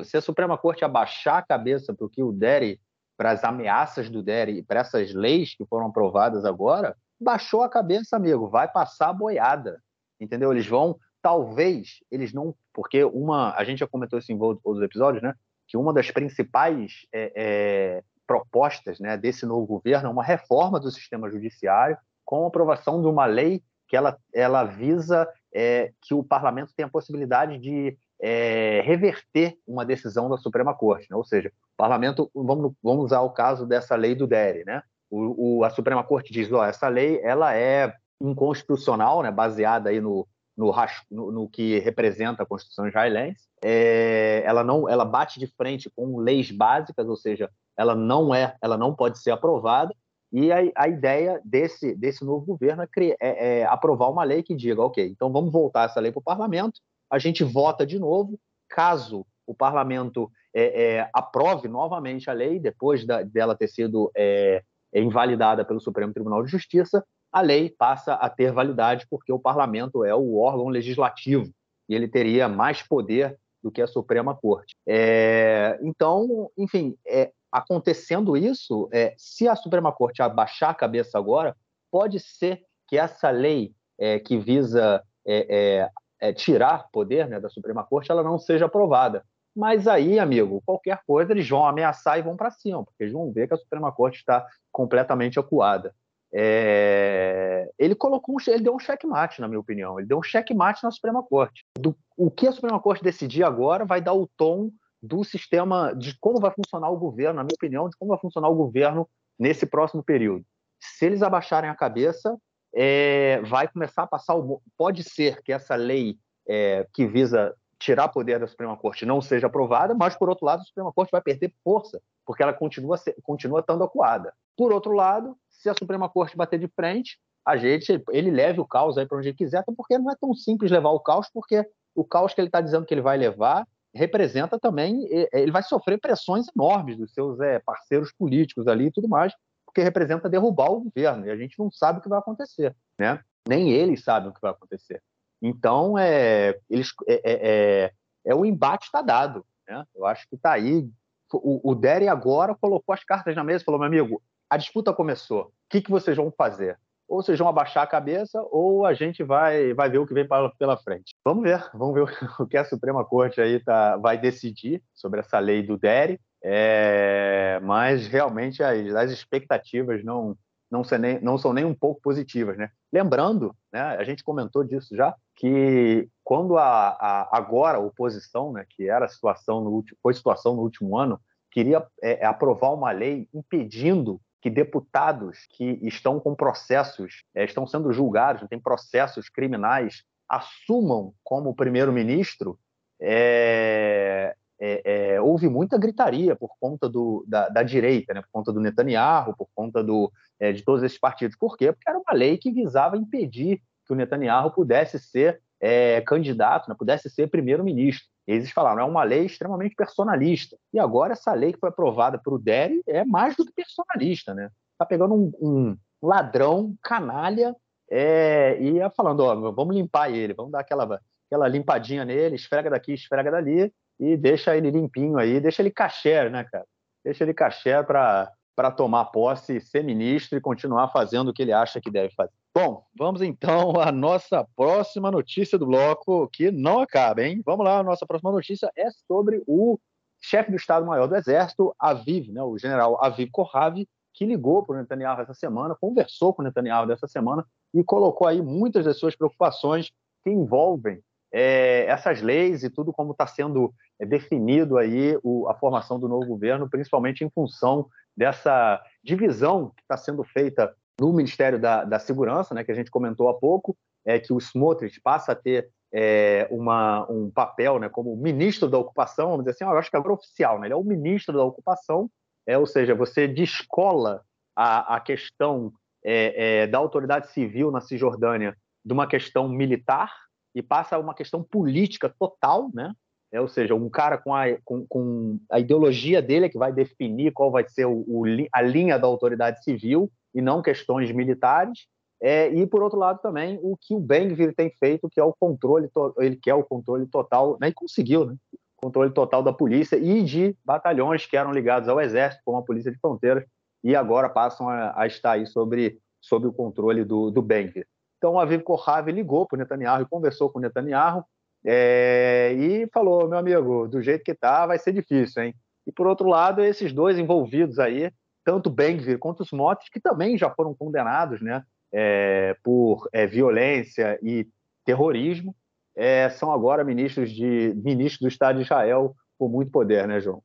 [0.04, 2.80] se a Suprema Corte abaixar a cabeça para o que o Dere,
[3.16, 8.16] para as ameaças do Dere, para essas leis que foram aprovadas agora, baixou a cabeça,
[8.16, 9.80] amigo, vai passar a boiada,
[10.20, 10.52] entendeu?
[10.52, 15.24] Eles vão talvez eles não, porque uma, a gente já comentou isso em outros episódios,
[15.24, 15.34] né?
[15.66, 20.88] Que uma das principais é, é, propostas, né, desse novo governo é uma reforma do
[20.88, 26.22] sistema judiciário com a aprovação de uma lei que ela, ela visa é, que o
[26.22, 31.16] parlamento tenha a possibilidade de é, reverter uma decisão da Suprema Corte, né?
[31.16, 34.80] ou seja, o parlamento, vamos, vamos usar o caso dessa lei do DERE, né?
[35.10, 40.00] O, o, a Suprema Corte diz, ó, essa lei ela é inconstitucional, né, baseada aí
[40.00, 40.72] no, no,
[41.10, 43.44] no, no, que representa a Constituição israelense.
[43.62, 48.56] É, ela não, ela bate de frente com leis básicas, ou seja, ela não é,
[48.62, 49.94] ela não pode ser aprovada.
[50.32, 54.42] E a, a ideia desse desse novo governo é, criar, é, é, aprovar uma lei
[54.42, 57.98] que diga, ok, então vamos voltar essa lei para o parlamento, a gente vota de
[57.98, 58.38] novo.
[58.68, 64.62] Caso o parlamento é, é, aprove novamente a lei, depois da, dela ter sido é,
[64.92, 70.04] invalidada pelo Supremo Tribunal de Justiça, a lei passa a ter validade porque o parlamento
[70.04, 71.50] é o órgão legislativo
[71.88, 74.74] e ele teria mais poder do que a Suprema Corte.
[74.86, 81.56] É, então, enfim, é, acontecendo isso, é, se a Suprema Corte abaixar a cabeça agora,
[81.90, 87.84] pode ser que essa lei é, que visa é, é, tirar poder né, da Suprema
[87.84, 89.24] Corte, ela não seja aprovada.
[89.54, 93.32] Mas aí, amigo, qualquer coisa eles vão ameaçar e vão para cima, porque eles vão
[93.32, 95.94] ver que a Suprema Corte está completamente acuada.
[96.32, 97.70] É...
[97.78, 99.98] Ele colocou, um, ele deu um checkmate, na minha opinião.
[99.98, 101.64] Ele deu um checkmate na Suprema Corte.
[101.78, 104.70] Do, o que a Suprema Corte decidir agora vai dar o tom
[105.02, 108.48] do sistema, de como vai funcionar o governo, na minha opinião, de como vai funcionar
[108.48, 109.08] o governo
[109.38, 110.44] nesse próximo período.
[110.80, 112.36] Se eles abaixarem a cabeça,
[112.74, 114.60] é, vai começar a passar o.
[114.76, 116.18] Pode ser que essa lei
[116.48, 120.60] é, que visa tirar poder da Suprema Corte não seja aprovada, mas, por outro lado,
[120.60, 124.34] a Suprema Corte vai perder força, porque ela continua, continua estando acuada.
[124.56, 128.66] Por outro lado, se a Suprema Corte bater de frente, a gente, ele leve o
[128.66, 131.28] caos aí para onde ele quiser, até porque não é tão simples levar o caos,
[131.32, 131.64] porque
[131.94, 135.98] o caos que ele está dizendo que ele vai levar representa também, ele vai sofrer
[135.98, 139.32] pressões enormes dos seus é, parceiros políticos ali e tudo mais,
[139.64, 143.20] porque representa derrubar o governo, e a gente não sabe o que vai acontecer, né?
[143.48, 145.00] Nem eles sabem o que vai acontecer.
[145.40, 147.92] Então, é, eles, é, é, é,
[148.24, 149.44] é o embate está dado.
[149.68, 149.84] Né?
[149.94, 150.88] Eu acho que está aí.
[151.32, 155.42] O, o agora colocou as cartas na mesa e falou: meu amigo, a disputa começou.
[155.42, 156.78] O que, que vocês vão fazer?
[157.08, 160.26] Ou vocês vão abaixar a cabeça, ou a gente vai, vai ver o que vem
[160.26, 161.14] pra, pela frente.
[161.24, 162.02] Vamos ver, vamos ver
[162.40, 166.20] o que a Suprema Corte aí tá, vai decidir sobre essa lei do Derry.
[166.42, 170.36] É, mas realmente as, as expectativas não,
[170.70, 172.56] não, nem, não são nem um pouco positivas.
[172.56, 172.70] Né?
[172.92, 178.66] Lembrando, né, a gente comentou disso já, que quando a, a agora a oposição, né,
[178.68, 181.20] que era situação no último, foi situação no último ano,
[181.50, 187.66] queria é, é, aprovar uma lei impedindo que deputados que estão com processos, é, estão
[187.66, 192.58] sendo julgados, têm processos criminais, assumam como primeiro-ministro,
[193.00, 198.22] é, é, é, houve muita gritaria por conta do, da, da, direita, né?
[198.22, 200.10] por conta do Netanyahu, por conta do,
[200.40, 201.36] é, de todos esses partidos.
[201.36, 201.72] Por quê?
[201.72, 206.76] Porque era uma lei que visava impedir que o Netanyahu pudesse ser é, candidato, né?
[206.78, 208.06] pudesse ser primeiro-ministro.
[208.26, 210.56] Eles falaram, é uma lei extremamente personalista.
[210.72, 214.34] E agora essa lei que foi aprovada por o Deri é mais do que personalista.
[214.34, 214.50] Né?
[214.72, 217.54] Está pegando um, um, ladrão, canalha,
[217.90, 222.94] é, e falando, ó, vamos limpar ele, vamos dar aquela, aquela limpadinha nele, esfrega daqui,
[222.94, 226.66] esfrega dali, e deixa ele limpinho aí, deixa ele caché, né, cara?
[227.04, 231.52] Deixa ele caché para para tomar posse, ser ministro e continuar fazendo o que ele
[231.52, 232.32] acha que deve fazer.
[232.54, 237.42] Bom, vamos então à nossa próxima notícia do bloco, que não acaba, hein?
[237.44, 239.78] Vamos lá, a nossa próxima notícia é sobre o
[240.22, 244.78] chefe do Estado-Maior do Exército, Aviv, né, o general Aviv Kohavi, que ligou para o
[244.78, 247.44] Netanyahu essa semana, conversou com o Netanyahu dessa semana
[247.74, 249.92] e colocou aí muitas das suas preocupações
[250.24, 255.54] que envolvem é, essas leis e tudo como está sendo é, definido aí o, a
[255.54, 257.86] formação do novo governo, principalmente em função
[258.16, 262.90] dessa divisão que está sendo feita no Ministério da, da, Segurança, né, que a gente
[262.90, 267.88] comentou há pouco, é que o Smotrich passa a ter é, uma, um papel né,
[267.88, 270.74] como ministro da ocupação, vamos dizer assim, eu acho que agora é oficial, né, ele
[270.74, 272.10] é o ministro da ocupação,
[272.46, 274.22] é, ou seja, você descola
[274.54, 275.72] a, a questão
[276.04, 280.10] é, é, da autoridade civil na Cisjordânia de uma questão militar,
[280.56, 282.90] e passa a uma questão política total, né?
[283.32, 286.72] É, ou seja, um cara com a, com, com a ideologia dele é que vai
[286.72, 291.86] definir qual vai ser o, o, a linha da autoridade civil e não questões militares.
[292.22, 295.34] É, e por outro lado também o que o Ben-Gvir tem feito, que é o
[295.38, 297.68] controle, ele quer o controle total, né?
[297.68, 298.36] E conseguiu, né?
[298.76, 302.90] Controle total da polícia e de batalhões que eram ligados ao exército, como a polícia
[302.90, 303.44] de fronteiras,
[303.82, 307.86] e agora passam a, a estar aí sobre, sobre o controle do, do Ben-Gvir.
[308.18, 311.24] Então, o Aviv Kohavi ligou para o Netanyahu e conversou com o Netanyahu
[311.66, 315.54] é, e falou, meu amigo, do jeito que está, vai ser difícil, hein?
[315.84, 318.10] E, por outro lado, esses dois envolvidos aí,
[318.44, 321.62] tanto Ben-Gvir quanto os Motes, que também já foram condenados né,
[321.92, 324.46] é, por é, violência e
[324.84, 325.54] terrorismo,
[325.96, 330.42] é, são agora ministros, de, do Estado de Israel com muito poder, né, João?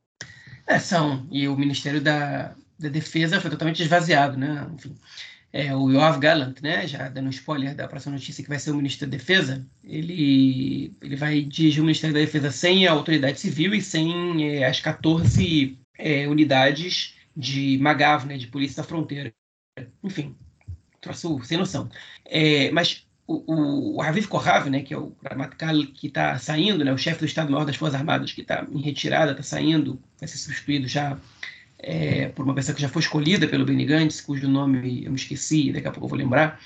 [0.66, 1.26] É, são.
[1.30, 4.66] E o Ministério da, da Defesa foi totalmente esvaziado, né?
[4.74, 4.96] Enfim,
[5.52, 8.76] é, o Yoav Gallant, né, já dando spoiler da próxima notícia, que vai ser o
[8.76, 13.74] ministro da Defesa, ele, ele vai dirigir o Ministério da Defesa sem a autoridade civil
[13.74, 19.32] e sem é, as 14 é, unidades de MAGAV, né, de Polícia da Fronteira.
[20.02, 20.34] Enfim,
[21.00, 21.90] troço sem noção.
[22.24, 26.92] É, mas o, o Raviv Kohav, né, que é o Ramatkal que está saindo, né,
[26.92, 30.38] o chefe do Estado-Maior das Forças Armadas que está em retirada, está saindo, vai ser
[30.38, 31.18] substituído já
[31.82, 35.16] é, por uma pessoa que já foi escolhida pelo Benny Gantz, cujo nome eu me
[35.16, 36.60] esqueci, daqui a pouco eu vou lembrar,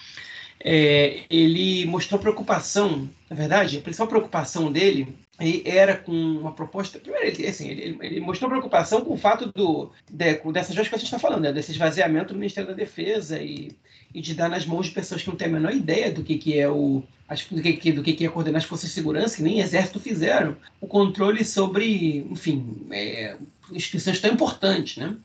[0.61, 5.17] é, ele mostrou preocupação, na verdade, a principal preocupação dele
[5.65, 6.99] era com uma proposta.
[6.99, 10.95] Primeiro, ele, assim, ele, ele mostrou preocupação com o fato do, de, dessas coisas que
[10.95, 13.71] a gente está falando, né, desse esvaziamento do Ministério da Defesa e,
[14.17, 16.39] e, de dar nas mãos de pessoas que não têm a menor ideia do que,
[16.39, 17.03] que é o.
[17.51, 20.87] Do que, do que é coordenar as forças de segurança, que nem exército fizeram, o
[20.87, 23.37] controle sobre, enfim, é,
[23.73, 25.17] instituições tão importantes né,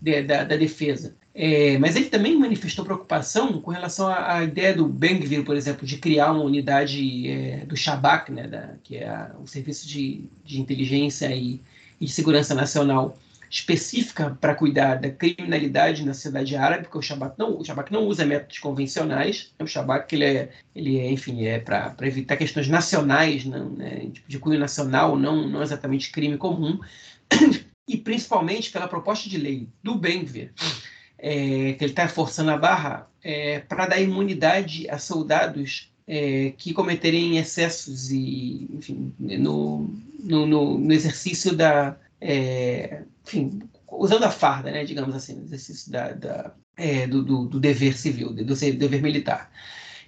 [0.00, 1.16] de, da, da defesa.
[1.34, 5.84] É, mas ele também manifestou preocupação com relação à, à ideia do Bengvir, por exemplo,
[5.84, 10.60] de criar uma unidade é, do Shabak, né, da, que é o Serviço de, de
[10.60, 11.60] Inteligência e,
[12.00, 13.18] e de Segurança Nacional,
[13.50, 18.04] específica para cuidar da criminalidade na cidade árabe, porque o Shabak não, o Shabak não
[18.04, 19.52] usa métodos convencionais.
[19.60, 24.38] O Shabak ele é, ele é enfim, é para evitar questões nacionais, não, né, de,
[24.38, 26.78] cunho nacional, não, não exatamente crime comum,
[27.88, 30.52] e principalmente pela proposta de lei do Bengvir
[31.18, 36.72] é, que ele está forçando a barra é, para dar imunidade a soldados é, que
[36.72, 43.60] cometerem excessos e, enfim, no, no, no, no exercício da, é, enfim,
[43.90, 48.32] usando a farda, né, digamos assim, exercício da, da é, do, do, do, dever civil,
[48.32, 49.50] do, dever militar.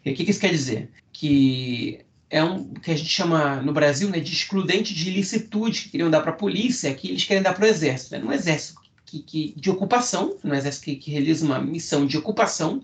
[0.05, 0.91] E o que, que isso quer dizer?
[1.13, 2.01] Que
[2.31, 6.11] é um que a gente chama no Brasil né, de excludente de ilicitude que queriam
[6.11, 8.13] dar para a polícia, que eles querem dar para o exército.
[8.13, 8.21] Né?
[8.21, 12.83] No exército que, que, de ocupação, no exército que, que, realiza uma missão de ocupação,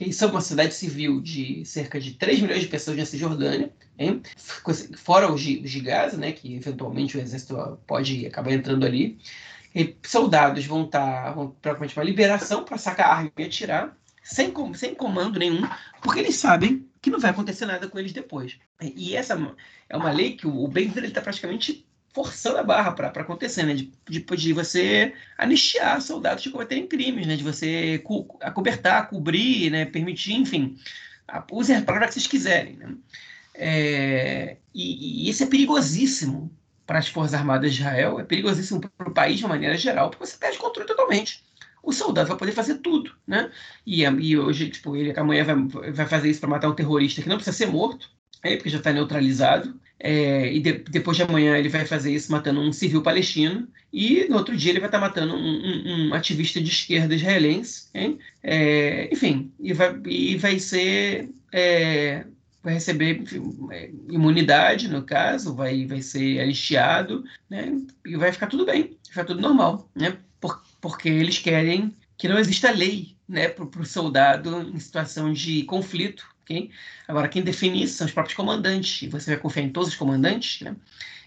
[0.00, 3.70] que isso é uma cidade civil de cerca de 3 milhões de pessoas na Cisjordânia,
[3.98, 4.22] hein?
[4.96, 9.18] fora os de, os de Gaza, né, que eventualmente o exército pode acabar entrando ali.
[9.74, 13.94] E soldados vão estar tá, vão, provavelmente uma liberação para sacar a arma e atirar,
[14.22, 15.68] sem, sem comando nenhum,
[16.00, 18.58] porque eles sabem que não vai acontecer nada com eles depois.
[18.80, 19.38] E essa
[19.86, 23.74] é uma lei que o Ben está praticamente forçando a barra para acontecer, né?
[23.74, 27.36] De, de, de, você anistiar soldados de cometerem crimes, né?
[27.36, 29.84] De você co acobertar, cobrir, né?
[29.84, 30.76] Permitir, enfim,
[31.50, 32.94] usem a palavra que vocês quiserem, né?
[33.54, 36.50] É, e, e isso é perigosíssimo
[36.86, 40.10] para as Forças Armadas de Israel, é perigosíssimo para o país de uma maneira geral,
[40.10, 41.44] porque você perde controle totalmente.
[41.82, 43.50] O soldado vai poder fazer tudo, né?
[43.86, 47.28] E, e hoje, tipo, ele amanhã vai, vai fazer isso para matar um terrorista que
[47.28, 48.10] não precisa ser morto,
[48.42, 49.78] é, porque já está neutralizado.
[50.02, 53.68] É, e de, depois de amanhã ele vai fazer isso matando um civil palestino.
[53.92, 57.14] E no outro dia ele vai estar tá matando um, um, um, ativista de esquerda
[57.14, 57.88] israelense.
[58.42, 61.28] É, enfim, e vai, e vai ser.
[61.52, 62.24] É,
[62.62, 63.22] vai receber
[63.72, 67.72] é, imunidade, no caso, vai, vai ser anistiado, né?
[68.04, 70.18] e vai ficar tudo bem, vai ficar tudo normal, né?
[70.38, 75.62] Por, porque eles querem que não exista lei né, para o soldado em situação de
[75.64, 76.26] conflito
[77.06, 79.96] Agora, quem define isso são os próprios comandantes, e você vai confiar em todos os
[79.96, 80.74] comandantes, né?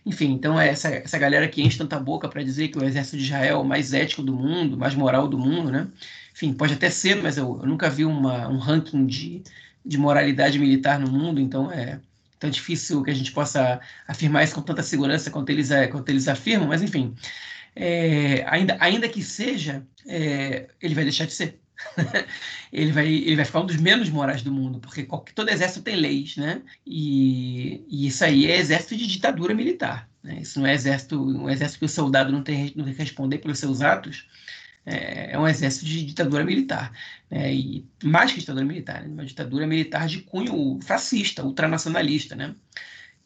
[0.06, 3.18] Enfim, então é essa, essa galera que enche tanta boca para dizer que o exército
[3.18, 5.88] de Israel é o mais ético do mundo, mais moral do mundo, né?
[6.34, 9.42] Enfim, pode até ser, mas eu, eu nunca vi uma, um ranking de,
[9.86, 12.00] de moralidade militar no mundo, então é
[12.40, 16.10] tão difícil que a gente possa afirmar isso com tanta segurança quanto eles, é, quanto
[16.10, 17.16] eles afirmam, mas enfim,
[17.76, 21.63] é, ainda, ainda que seja, é, ele vai deixar de ser.
[22.72, 25.82] ele, vai, ele vai ficar um dos menos morais do mundo, porque qualquer, todo exército
[25.82, 26.62] tem leis, né?
[26.86, 30.10] E, e isso aí é exército de ditadura militar.
[30.24, 30.40] Né?
[30.42, 33.40] Isso não é exército, um exército que o soldado não tem, não tem que responder
[33.40, 34.28] pelos seus atos.
[34.86, 36.92] É, é um exército de ditadura militar.
[37.30, 37.54] Né?
[37.54, 39.08] E mais que ditadura militar, né?
[39.08, 42.36] uma ditadura militar de cunho fascista, ultranacionalista.
[42.36, 42.56] Né?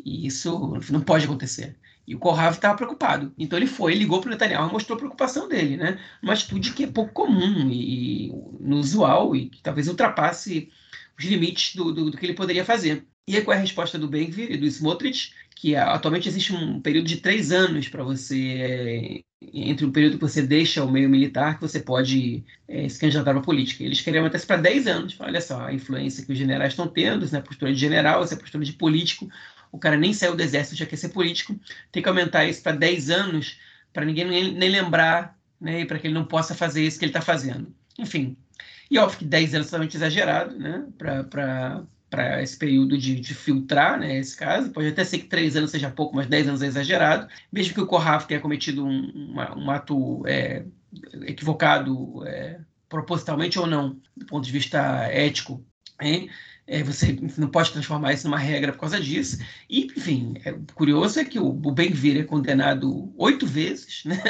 [0.03, 1.75] E isso não pode acontecer.
[2.07, 3.33] E o Kohav estava preocupado.
[3.37, 5.99] Então ele foi, ligou para o Netanyahu e mostrou a preocupação dele, né?
[6.23, 8.27] Uma atitude que é pouco comum e,
[8.61, 10.69] inusual e que talvez ultrapasse
[11.19, 13.05] os limites do, do, do que ele poderia fazer.
[13.27, 15.33] E aí, qual é a resposta do Ben-Gvir e do Smotrich?
[15.53, 20.41] Que atualmente existe um período de três anos para você, entre o período que você
[20.41, 23.83] deixa o meio militar, que você pode é, se candidatar para a política.
[23.83, 25.15] Eles queriam isso para 10 anos.
[25.19, 28.63] Olha só a influência que os generais estão tendo, essa postura de general, essa postura
[28.63, 29.29] de político,
[29.71, 31.59] o cara nem saiu do exército, já quer ser político,
[31.91, 33.59] tem que aumentar isso para 10 anos,
[33.93, 37.21] para ninguém nem, lembrar, né, para que ele não possa fazer isso que ele está
[37.21, 37.73] fazendo.
[37.97, 38.37] Enfim,
[38.89, 43.99] e óbvio que 10 anos é totalmente exagerado, né, para esse período de, de, filtrar,
[43.99, 44.69] né, esse caso.
[44.71, 47.27] Pode até ser que 3 anos seja pouco, mas 10 anos é exagerado.
[47.51, 50.63] Mesmo que o Corraf tenha cometido um, uma, um ato é,
[51.25, 54.79] equivocado, é, propositalmente ou não, do ponto de vista
[55.11, 55.63] ético,
[56.01, 56.29] hein?
[56.67, 59.39] É, você não pode transformar isso numa regra por causa disso.
[59.69, 64.21] E, enfim, é, curioso é que o, o Ben-Gvir é condenado oito vezes, né?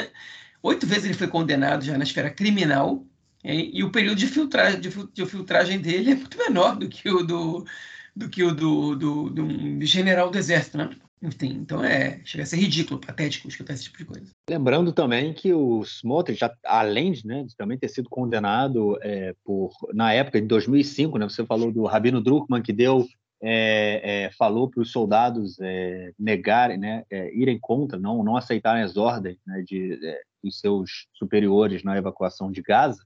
[0.62, 3.06] Oito vezes ele foi condenado já na esfera criminal,
[3.44, 7.08] é, e o período de filtragem, de, de filtragem dele é muito menor do que
[7.08, 7.64] o do,
[8.14, 10.90] do que o do, do, do, general do exército, né?
[11.22, 14.30] Enfim, então é, chega a ser ridículo, patético escutar esse tipo de coisa.
[14.48, 19.70] Lembrando também que o Smotrich, além de, né, de também ter sido condenado é, por,
[19.92, 23.06] na época de 2005, né, você falou do Rabino Druckmann, que deu
[23.40, 28.82] é, é, falou para os soldados é, negarem, né, é, irem contra, não, não aceitarem
[28.82, 33.02] as ordens né, de, é, dos seus superiores na evacuação de Gaza,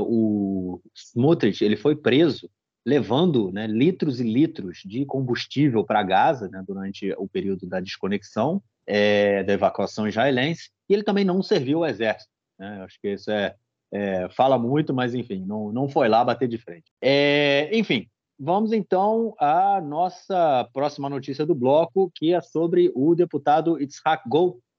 [0.00, 2.50] o Smotrich ele foi preso
[2.84, 8.62] levando né, litros e litros de combustível para Gaza né, durante o período da desconexão
[9.46, 12.30] da evacuação israelense, e ele também não serviu ao exército.
[12.58, 12.82] Né?
[12.84, 13.56] Acho que isso é,
[14.36, 16.84] fala muito, mas enfim, não, não foi lá bater de frente.
[17.72, 18.06] enfim,
[18.38, 24.24] Vamos então à nossa próxima notícia do bloco, que é sobre o deputado Itzhak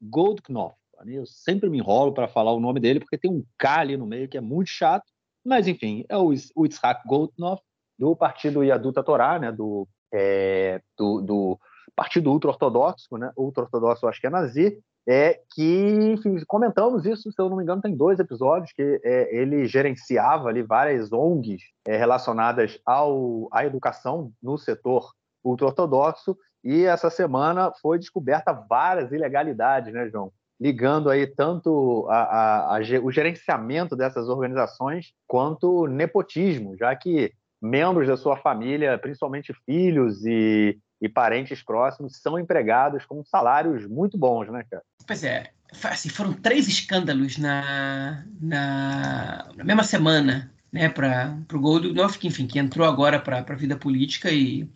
[0.02, 0.76] Goldknopf.
[1.08, 4.06] Eu sempre me enrolo para falar o nome dele, porque tem um K ali no
[4.06, 5.06] meio que é muito chato.
[5.44, 7.64] Mas, enfim, é o Itzhak Goldknopf,
[7.98, 11.60] do partido Yaduta Torá, né, do, é, do, do
[11.96, 17.48] partido ultra-ortodoxo, né, ultra-ortodoxo acho que é nazi, é que, enfim, comentamos isso, se eu
[17.48, 22.80] não me engano, tem dois episódios que é, ele gerenciava ali várias ONGs é, relacionadas
[22.84, 25.12] ao, à educação no setor
[25.44, 30.32] ultra-ortodoxo, e essa semana foi descoberta várias ilegalidades, né, João?
[30.60, 37.32] Ligando aí tanto a, a, a, o gerenciamento dessas organizações quanto nepotismo, já que
[37.66, 44.18] membros da sua família, principalmente filhos e e parentes próximos são empregados com salários muito
[44.18, 44.84] bons, né, cara?
[45.06, 45.52] Pois é.
[45.84, 52.48] Assim, foram três escândalos na, na, na mesma semana, né, para o Goldknopf, que, enfim,
[52.48, 54.70] que entrou agora para a vida política e,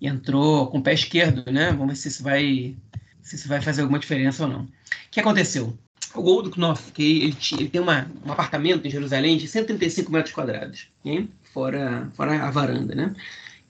[0.00, 1.72] e, entrou com o pé esquerdo, né?
[1.72, 2.76] Vamos ver se isso vai,
[3.20, 4.62] se isso vai fazer alguma diferença ou não.
[4.62, 4.68] O
[5.10, 5.76] que aconteceu?
[6.14, 10.88] O Goldknopf, que ele, ele tem uma, um apartamento em Jerusalém de 135 metros quadrados,
[11.04, 11.30] hein?
[11.52, 13.14] Fora, fora a varanda, né?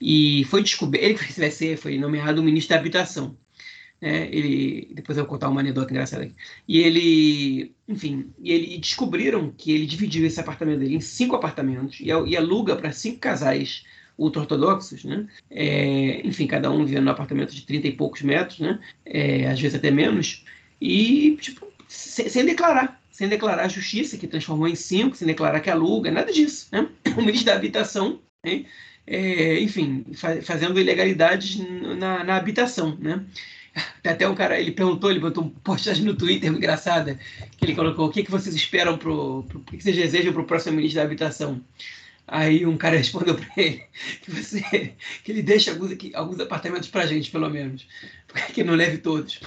[0.01, 3.35] e foi descoberto, ele vai ser, foi nomeado ministro da habitação.
[4.01, 4.29] Né?
[4.31, 6.35] Ele, depois eu vou contar uma anedota engraçada aqui.
[6.67, 11.35] E ele, enfim, e ele e descobriram que ele dividiu esse apartamento dele em cinco
[11.35, 13.83] apartamentos e, e aluga para cinco casais
[14.17, 15.27] ultra-ortodoxos, né?
[15.49, 18.79] É, enfim, cada um vivendo num apartamento de 30 e poucos metros, né?
[19.05, 20.43] É, às vezes até menos,
[20.81, 25.59] e, tipo, sem, sem, declarar, sem declarar a justiça, que transformou em cinco, sem declarar
[25.59, 26.87] que aluga, nada disso, né?
[27.17, 28.63] O ministro da habitação, né?
[29.05, 31.57] é, enfim, fa fazendo ilegalidades
[31.97, 33.25] na, na, habitação, né?
[34.07, 37.19] Até um cara, ele perguntou, ele botou um postagem no Twitter engraçada,
[37.57, 40.41] que ele colocou, o que, que vocês esperam pro, pro o que, vocês desejam para
[40.41, 41.61] o próximo ministro da habitação?
[42.25, 43.83] Aí um cara respondeu para ele
[44.21, 44.61] que, você,
[45.25, 47.85] que ele deixa alguns, alguns apartamentos para a gente, pelo menos,
[48.53, 49.41] que não leve todos.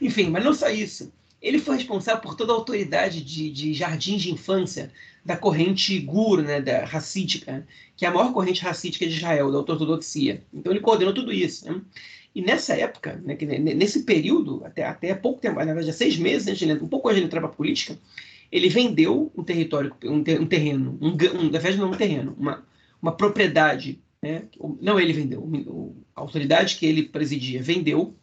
[0.00, 1.12] Enfim, mas não só isso.
[1.44, 4.90] Ele foi responsável por toda a autoridade de, de jardins de infância
[5.22, 9.58] da corrente Gur, né, da racídica, que é a maior corrente racídica de Israel, da
[9.58, 10.42] ortodoxia.
[10.52, 11.70] Então ele coordenou tudo isso.
[11.70, 11.82] Né?
[12.34, 16.48] E nessa época, né, nesse período, até, até pouco tempo, na verdade, há seis meses,
[16.48, 17.98] antes de, um pouco antes de entrar para a política,
[18.50, 22.64] ele vendeu um território, um, ter, terreno, um, um, na verdade não um terreno, uma,
[23.02, 24.44] uma propriedade, né?
[24.80, 28.14] não ele vendeu, a autoridade que ele presidia vendeu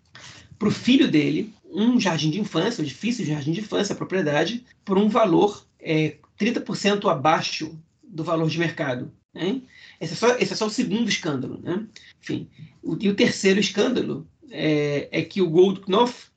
[0.57, 3.97] para o filho dele um jardim de infância, um edifício de jardim de infância, a
[3.97, 9.11] propriedade, por um valor é, 30% abaixo do valor de mercado.
[9.33, 9.61] Né?
[9.99, 11.59] Esse, é só, esse é só o segundo escândalo.
[11.63, 11.85] Né?
[12.21, 12.47] Enfim,
[12.83, 16.31] o, e o terceiro escândalo é, é que o Goldknopf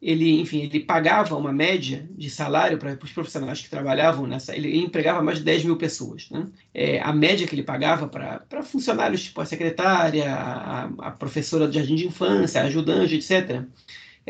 [0.00, 4.56] ele, enfim, ele pagava uma média de salário para os profissionais que trabalhavam nessa.
[4.56, 6.30] Ele empregava mais de 10 mil pessoas.
[6.30, 6.46] Né?
[6.72, 11.74] É, a média que ele pagava para funcionários, tipo a secretária, a, a, professora do
[11.74, 13.62] jardim de infância, a ajudante, etc.,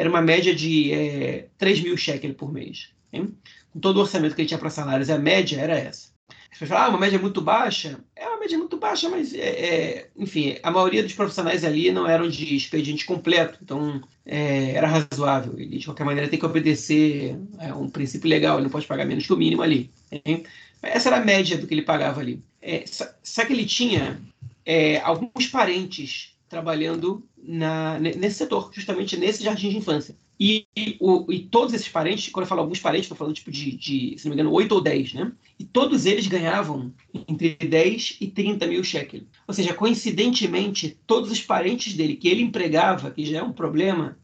[0.01, 2.89] era uma média de é, 3 mil shekels por mês.
[3.13, 3.35] Hein?
[3.73, 6.11] com todo o orçamento que ele tinha para salários, a média era essa.
[6.53, 8.01] As pessoas falam, ah, uma média muito baixa.
[8.17, 12.09] É uma média muito baixa, mas, é, é, enfim, a maioria dos profissionais ali não
[12.09, 15.55] eram de expediente completo, então é, era razoável.
[15.57, 18.87] Ele, de qualquer maneira, tem que obedecer a é, um princípio legal, ele não pode
[18.87, 19.91] pagar menos que o mínimo ali.
[20.25, 20.45] Hein?
[20.83, 22.43] Essa era a média do que ele pagava ali.
[22.61, 24.21] É, só, só, que ele tinha
[24.67, 30.17] é, alguns parentes trabalhando na, nesse setor, justamente nesse jardim de infância.
[30.39, 30.67] E,
[30.99, 34.19] o, e, todos esses parentes, quando eu falo alguns parentes, estou falando tipo de, de,
[34.19, 35.33] se não me engano, 8 ou 10, né?
[35.59, 36.93] E todos eles ganhavam
[37.29, 39.27] entre 10 e 30 mil shekels.
[39.47, 44.19] Ou seja, coincidentemente, todos os parentes dele que ele empregava, que já é um problema,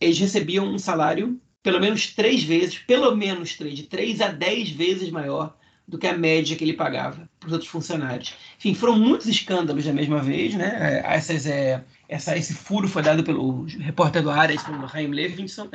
[0.00, 4.70] eles recebiam um salário pelo menos três vezes, pelo menos três, de 3 a 10
[4.70, 5.56] vezes maior
[5.86, 8.34] do que a média que ele pagava para os outros funcionários.
[8.58, 11.02] Enfim, foram muitos escândalos da mesma vez, né?
[11.04, 15.68] É, essas é, essa, esse furo foi dado pelo repórter do Ares, pelo Chaim Levinson,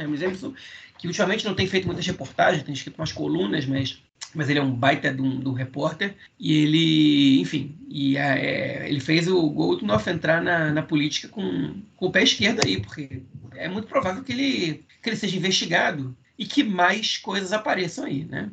[0.98, 4.02] que ultimamente não tem feito muitas reportagens, tem escrito umas colunas, mas
[4.34, 9.00] mas ele é um baita de um, um repórter, e ele, enfim, e, é, ele
[9.00, 13.24] fez o Goldknopf entrar na, na política com, com o pé esquerdo aí, porque
[13.56, 18.26] é muito provável que ele, que ele seja investigado e que mais coisas apareçam aí,
[18.26, 18.50] né?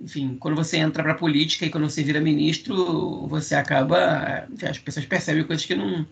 [0.00, 4.78] Enfim, quando você entra para a política e quando você vira ministro, você acaba, as
[4.78, 6.06] pessoas percebem coisas que não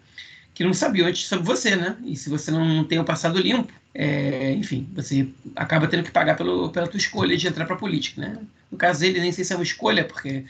[0.55, 1.97] que não sabiam antes sobre você, né?
[2.05, 6.37] E se você não tem o passado limpo, é, enfim, você acaba tendo que pagar
[6.37, 8.39] pelo, pela tua escolha de entrar para a política, né?
[8.69, 10.45] No caso dele, nem sei se é uma escolha, porque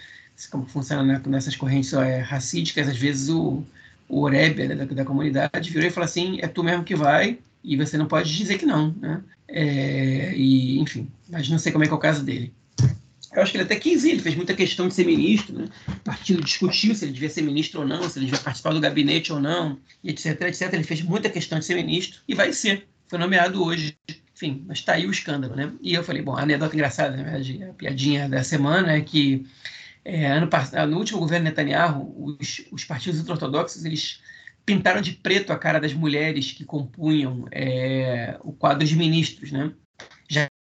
[0.51, 3.63] como funciona nessas correntes é, racídicas, às vezes o,
[4.09, 7.39] o Oreb né, da, da comunidade virou e falou assim, é tu mesmo que vai,
[7.63, 9.23] e você não pode dizer que não, né?
[9.47, 12.51] É, e, enfim, mas não sei como é que é o caso dele.
[13.33, 15.67] Eu acho que ele até quis ir, ele fez muita questão de ser ministro, né?
[15.87, 18.81] O partido discutiu se ele devia ser ministro ou não, se ele devia participar do
[18.81, 20.73] gabinete ou não, etc, etc.
[20.73, 22.89] Ele fez muita questão de ser ministro e vai ser.
[23.07, 23.99] Foi nomeado hoje.
[24.35, 25.73] Enfim, mas tá aí o escândalo, né?
[25.83, 29.45] E eu falei, bom, a anedota engraçada, na verdade, a piadinha da semana é que
[30.05, 30.49] é, ano,
[30.89, 34.23] no último governo Netanyahu, os, os partidos ultra-ortodoxos, eles
[34.65, 39.73] pintaram de preto a cara das mulheres que compunham é, o quadro de ministros, né?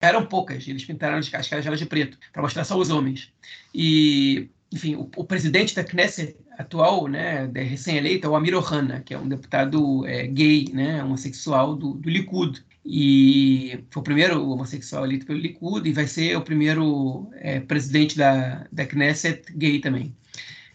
[0.03, 3.31] Eram poucas, eles pintaram as caras de preto, para mostrar só os homens.
[3.73, 9.13] E, enfim, o, o presidente da Knesset atual, né, recém-eleito, é o Amir Ohana, que
[9.13, 12.61] é um deputado é, gay, né, homossexual do, do Likud.
[12.85, 18.17] E foi o primeiro homossexual eleito pelo Likud e vai ser o primeiro é, presidente
[18.17, 20.13] da, da Knesset gay também,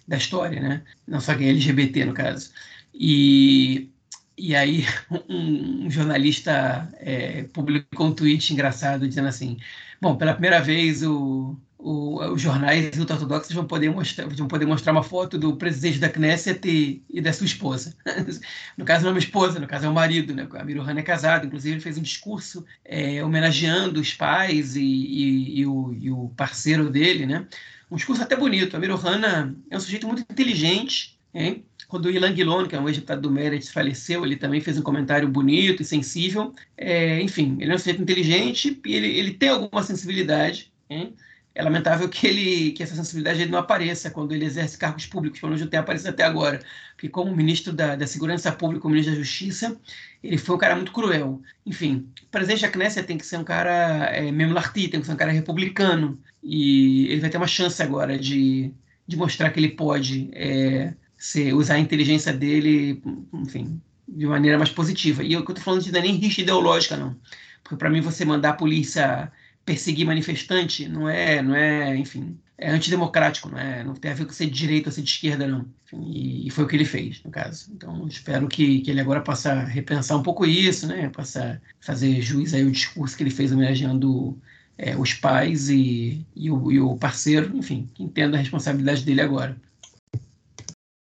[0.07, 0.83] da história, né?
[1.07, 2.51] Não só gay, LGBT, no caso.
[2.95, 3.91] E
[4.39, 4.84] e aí
[5.28, 9.59] um, um jornalista é, publicou um tweet engraçado dizendo assim:
[10.01, 14.93] bom, pela primeira vez o, o, os jornais ultra-ortodoxos vão poder mostrar vão poder mostrar
[14.93, 17.95] uma foto do presidente da Knesset e, e da sua esposa.
[18.76, 20.47] no caso não é uma esposa, no caso é o marido, né?
[20.53, 25.61] A Mirohan é casado, inclusive ele fez um discurso é, homenageando os pais e, e,
[25.61, 27.47] e, o, e o parceiro dele, né?
[27.91, 28.76] Um discurso até bonito.
[28.76, 31.64] A Mirohana é um sujeito muito inteligente, hein?
[31.89, 34.82] Quando o Ilan Guilon, que é um ex-deputado do Meretz, faleceu, ele também fez um
[34.82, 36.55] comentário bonito e sensível.
[36.76, 40.70] É, enfim, ele é um sujeito inteligente e ele, ele tem alguma sensibilidade.
[40.91, 41.14] Hein?
[41.55, 45.49] É lamentável que, ele, que essa sensibilidade não apareça quando ele exerce cargos públicos, pelo
[45.49, 46.61] menos não tem aparecido até agora.
[46.95, 49.80] Porque como ministro da, da Segurança Pública, como ministro da Justiça,
[50.22, 51.41] ele foi um cara muito cruel.
[51.64, 55.12] Enfim, o presidente da Knesset tem que ser um cara é, memlarti, tem que ser
[55.12, 56.20] um cara republicano.
[56.43, 58.70] E ele vai ter uma chance agora de,
[59.07, 60.28] de mostrar que ele pode...
[60.34, 63.02] É, se usar a inteligência dele,
[63.34, 65.22] enfim, de maneira mais positiva.
[65.24, 67.16] E eu estou falando não é nem rixa ideológica, não.
[67.62, 69.30] Porque para mim você mandar a polícia
[69.64, 74.24] perseguir manifestante não é, não é, enfim, é antidemocrático, não é, não tem a ver
[74.24, 75.66] com ser de direita ou ser de esquerda, não.
[75.92, 77.70] E, e, foi o que ele fez, no caso.
[77.74, 82.54] Então, espero que, que ele agora possa repensar um pouco isso, né, possa fazer juiz
[82.54, 84.38] aí o discurso que ele fez homenageando
[84.78, 89.20] é, os pais e, e, o, e o parceiro, enfim, que entenda a responsabilidade dele
[89.20, 89.56] agora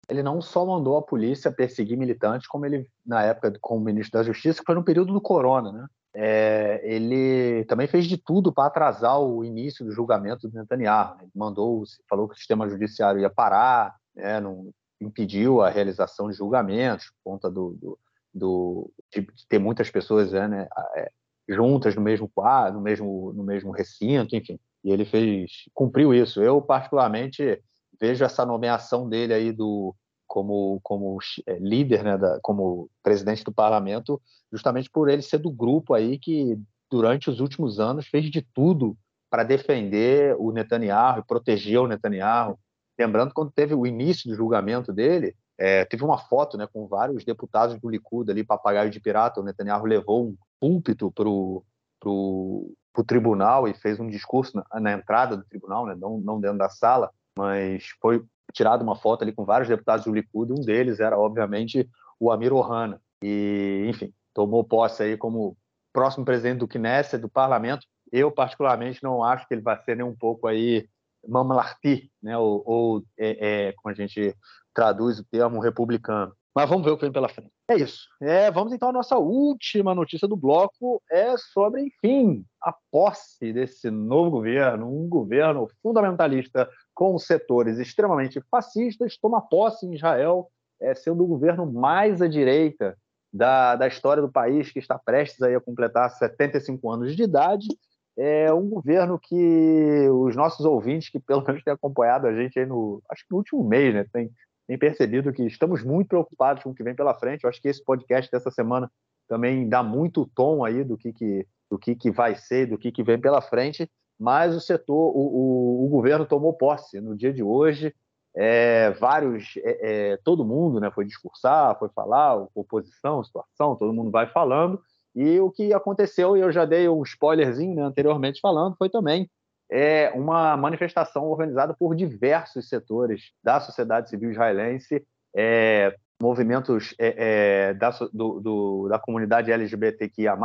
[0.08, 4.24] ele não só mandou a polícia perseguir militantes, como ele, na época, como ministro da
[4.24, 5.86] Justiça, que foi no período do corona, né?
[6.14, 11.16] É, ele também fez de tudo para atrasar o início do julgamento do Netanyahu.
[11.16, 11.22] Né?
[11.24, 14.40] Ele mandou, falou que o sistema judiciário ia parar, né?
[14.40, 17.98] não impediu a realização de julgamentos por conta do, do,
[18.34, 21.10] do de ter muitas pessoas né, né é,
[21.48, 24.58] juntas no mesmo quadro, no mesmo, no mesmo recinto, enfim.
[24.82, 26.42] E ele fez, cumpriu isso.
[26.42, 27.62] Eu particularmente
[28.00, 29.94] vejo essa nomeação dele aí do
[30.26, 34.20] como como é, líder, né, da, como presidente do parlamento,
[34.52, 36.58] justamente por ele ser do grupo aí que
[36.90, 38.96] durante os últimos anos fez de tudo
[39.30, 42.58] para defender o Netanyahu, proteger o Netanyahu.
[42.98, 47.24] Lembrando quando teve o início do julgamento dele, é, teve uma foto, né, com vários
[47.24, 49.40] deputados do Likud ali, papagaio de pirata.
[49.40, 52.74] O Netanyahu levou um púlpito para o
[53.06, 56.68] tribunal e fez um discurso na, na entrada do tribunal, né, não, não dentro da
[56.68, 61.16] sala mas foi tirada uma foto ali com vários deputados do Likud, um deles era,
[61.16, 61.88] obviamente,
[62.18, 63.00] o Amir Ohana.
[63.22, 65.56] E, enfim, tomou posse aí como
[65.92, 67.86] próximo presidente do Knesset, do parlamento.
[68.10, 70.88] Eu, particularmente, não acho que ele vai ser nem um pouco aí
[71.26, 72.36] mamlarti, né?
[72.36, 74.34] ou, ou é, é, como a gente
[74.74, 76.32] traduz o termo, republicano.
[76.58, 77.52] Mas vamos ver o que vem pela frente.
[77.70, 78.08] É isso.
[78.20, 81.00] É, vamos então à nossa última notícia do bloco.
[81.08, 89.16] É sobre, enfim, a posse desse novo governo, um governo fundamentalista com setores extremamente fascistas,
[89.16, 92.98] toma posse em Israel, é, sendo o governo mais à direita
[93.32, 97.68] da, da história do país, que está prestes aí a completar 75 anos de idade.
[98.16, 102.66] É um governo que os nossos ouvintes, que pelo menos têm acompanhado a gente aí
[102.66, 104.28] no, acho que no último mês, né, tem,
[104.68, 107.42] tem percebido que estamos muito preocupados com o que vem pela frente.
[107.42, 108.92] Eu acho que esse podcast dessa semana
[109.26, 112.92] também dá muito tom aí do que, que, do que, que vai ser, do que,
[112.92, 113.90] que vem pela frente.
[114.20, 117.94] mas o setor, o, o, o governo tomou posse no dia de hoje.
[118.36, 124.10] É, vários, é, é, todo mundo né, foi discursar, foi falar, oposição, situação, todo mundo
[124.10, 124.78] vai falando.
[125.14, 129.30] E o que aconteceu, e eu já dei um spoilerzinho né, anteriormente falando, foi também
[129.70, 135.04] é, uma manifestação organizada por diversos setores da sociedade civil israelense,
[135.36, 140.36] é, movimentos é, da, do, do, da comunidade LGBTQIA+,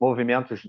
[0.00, 0.68] movimentos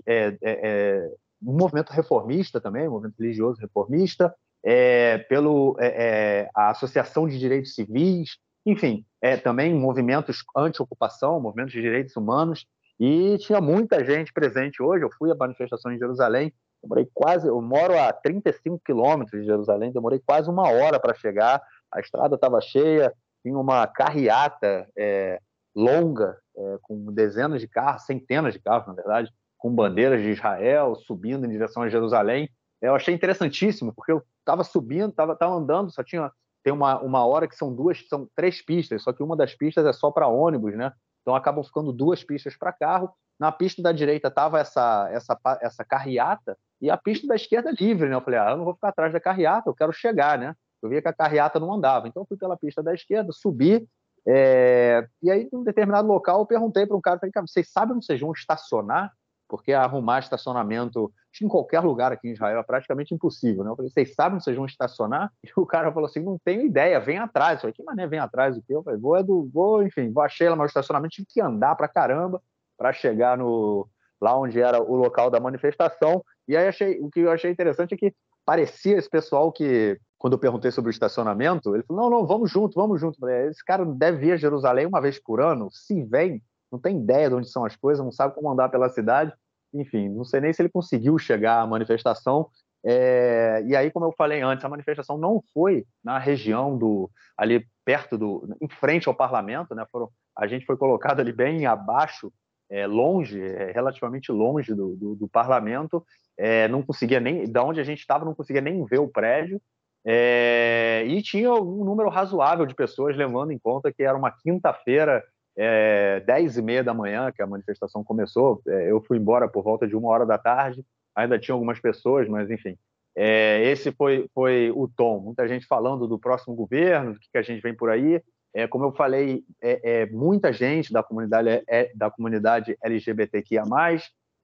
[1.42, 4.34] um movimento reformista também, movimento religioso reformista,
[4.64, 11.72] é, pelo é, é, a Associação de Direitos Civis, enfim, é, também movimentos anti-ocupação, movimentos
[11.72, 12.66] de direitos humanos,
[12.98, 15.04] e tinha muita gente presente hoje.
[15.04, 16.52] Eu fui à manifestação em Jerusalém,
[16.82, 21.62] demorei quase, eu moro a 35 quilômetros de Jerusalém, demorei quase uma hora para chegar,
[21.92, 23.12] a estrada estava cheia,
[23.42, 25.40] tinha uma carreata é,
[25.74, 30.94] longa, é, com dezenas de carros, centenas de carros, na verdade, com bandeiras de Israel,
[30.94, 32.48] subindo em direção a Jerusalém.
[32.80, 36.30] Eu achei interessantíssimo, porque eu estava subindo, estava andando, só tinha
[36.66, 39.86] tem uma, uma hora que são duas, são três pistas, só que uma das pistas
[39.86, 40.92] é só para ônibus, né?
[41.22, 43.08] Então acabam ficando duas pistas para carro.
[43.38, 48.08] Na pista da direita estava essa, essa, essa carreata e a pista da esquerda livre,
[48.08, 48.14] né?
[48.14, 50.54] Eu falei, ah, eu não vou ficar atrás da carreata, eu quero chegar, né?
[50.82, 53.88] Eu via que a carreata não andava, então eu fui pela pista da esquerda, subi,
[54.28, 55.06] é...
[55.22, 57.96] e aí, em um determinado local, eu perguntei para um cara, falei, cara, vocês sabem
[57.96, 59.12] onde vocês vão estacionar?
[59.48, 61.12] porque arrumar estacionamento
[61.42, 63.62] em qualquer lugar aqui em Israel é praticamente impossível.
[63.62, 63.70] Né?
[63.70, 65.30] Eu falei, vocês sabem que vocês vão estacionar?
[65.44, 67.54] E o cara falou assim, não tenho ideia, vem atrás.
[67.54, 68.72] Eu falei, que mané vem atrás do que?
[68.72, 71.76] Eu falei, vou, é do, vou enfim, vou achei lá meu estacionamento, tive que andar
[71.76, 72.42] para caramba
[72.76, 73.88] para chegar no
[74.20, 76.24] lá onde era o local da manifestação.
[76.48, 78.14] E aí achei, o que eu achei interessante é que
[78.44, 82.50] parecia esse pessoal que quando eu perguntei sobre o estacionamento, ele falou: "Não, não, vamos
[82.50, 83.18] junto, vamos junto".
[83.18, 86.98] Falei, esse cara deve vir a Jerusalém uma vez por ano, se vem, não tem
[86.98, 89.32] ideia de onde são as coisas, não sabe como andar pela cidade.
[89.74, 92.48] Enfim, não sei nem se ele conseguiu chegar à manifestação.
[92.84, 97.66] É, e aí, como eu falei antes, a manifestação não foi na região do ali
[97.84, 99.84] perto do, em frente ao parlamento, né?
[99.90, 102.32] Foram, a gente foi colocado ali bem abaixo,
[102.70, 106.04] é, longe, é, relativamente longe do, do, do parlamento.
[106.38, 109.60] É, não conseguia nem, da onde a gente estava, não conseguia nem ver o prédio.
[110.04, 115.24] É, e tinha um número razoável de pessoas, levando em conta que era uma quinta-feira
[115.56, 119.64] é, 10 e meia da manhã que a manifestação começou, é, eu fui embora por
[119.64, 120.84] volta de uma hora da tarde,
[121.14, 122.76] ainda tinha algumas pessoas, mas enfim,
[123.16, 125.20] é, esse foi, foi o tom.
[125.20, 128.22] Muita gente falando do próximo governo, do que, que a gente vem por aí.
[128.54, 133.64] É, como eu falei, é, é muita gente da comunidade, é, é da comunidade LGBTQIA+,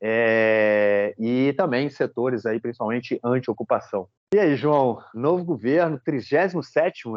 [0.04, 4.08] é, e também setores aí, principalmente anti-ocupação.
[4.34, 6.56] E aí, João, novo governo, 37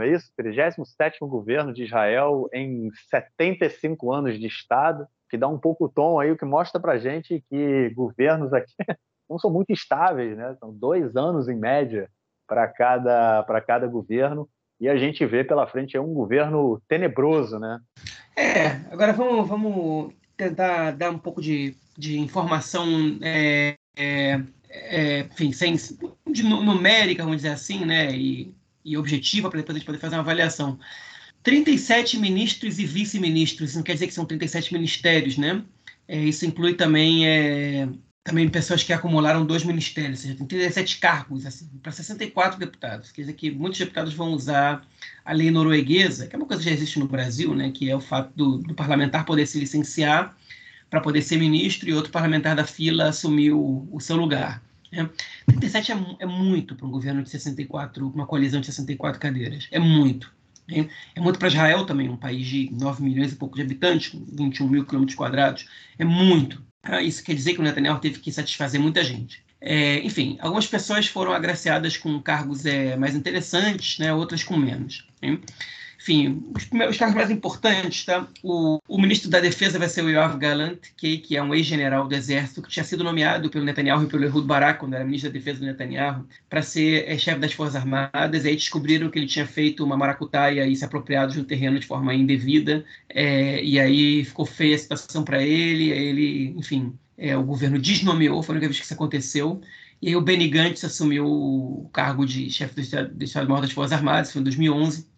[0.01, 0.31] é isso?
[0.37, 6.19] 37 governo de Israel em 75 anos de Estado, que dá um pouco o tom
[6.19, 8.75] aí, o que mostra para gente que governos aqui
[9.27, 10.55] não são muito estáveis, né?
[10.59, 12.07] São dois anos em média
[12.47, 14.47] para cada, cada governo,
[14.79, 17.79] e a gente vê pela frente é um governo tenebroso, né?
[18.37, 25.51] É, agora vamos, vamos tentar dar um pouco de de informação é, é, é, enfim,
[25.51, 28.53] sem, de numérica, vamos dizer assim, né, e,
[28.83, 30.77] e objetiva, para depois a gente poder fazer uma avaliação.
[31.43, 35.63] 37 ministros e vice-ministros, não quer dizer que são 37 ministérios, né?
[36.07, 37.87] É, isso inclui também, é,
[38.25, 43.11] também pessoas que acumularam dois ministérios, ou seja, tem 37 cargos, assim, para 64 deputados.
[43.11, 44.83] Quer dizer que muitos deputados vão usar
[45.23, 47.71] a lei norueguesa, que é uma coisa que já existe no Brasil, né?
[47.71, 50.35] Que é o fato do, do parlamentar poder se licenciar
[50.89, 54.59] para poder ser ministro e outro parlamentar da fila assumiu o seu lugar.
[54.91, 55.07] Né?
[55.45, 59.67] 37 é, é muito para um governo de 64, uma coalizão de 64 cadeiras.
[59.69, 60.33] É muito.
[60.67, 60.89] Né?
[61.13, 64.67] É muito para Israel também, um país de 9 milhões e pouco de habitantes, 21
[64.67, 65.67] mil quilômetros quadrados.
[65.99, 66.65] É muito.
[66.85, 69.43] Ah, isso quer dizer que o Netanyahu teve que satisfazer muita gente.
[69.59, 75.07] É, enfim, algumas pessoas foram agraciadas com cargos é, mais interessantes, né, outras com menos.
[75.21, 75.39] Né?
[76.05, 78.27] Enfim, os, os cargos mais importantes, tá?
[78.43, 82.07] O, o, ministro da Defesa vai ser o Yoav Galant, que, que é um ex-general
[82.07, 85.31] do Exército, que tinha sido nomeado pelo Netanyahu e pelo Ehud Barak, quando era ministro
[85.31, 88.45] da Defesa do Netanyahu, para ser é, chefe das Forças Armadas.
[88.45, 91.79] E aí descobriram que ele tinha feito uma maracutaia e se apropriado de um terreno
[91.79, 92.85] de forma indevida.
[93.09, 95.89] É, e aí ficou feia a situação para ele.
[95.89, 99.59] Ele, enfim, é, o governo desnomeou, foi a única vez que isso aconteceu.
[99.99, 104.31] E aí o Benny Gantz assumiu o cargo de chefe do Estado-Maior das Forças Armadas,
[104.31, 105.14] foi em 2011.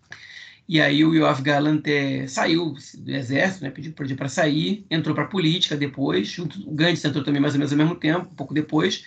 [0.67, 5.23] E aí o Yoav Gallant é, saiu do exército, né, pediu para sair, entrou para
[5.23, 8.35] a política depois, junto, o Gantz entrou também mais ou menos ao mesmo tempo, um
[8.35, 9.05] pouco depois.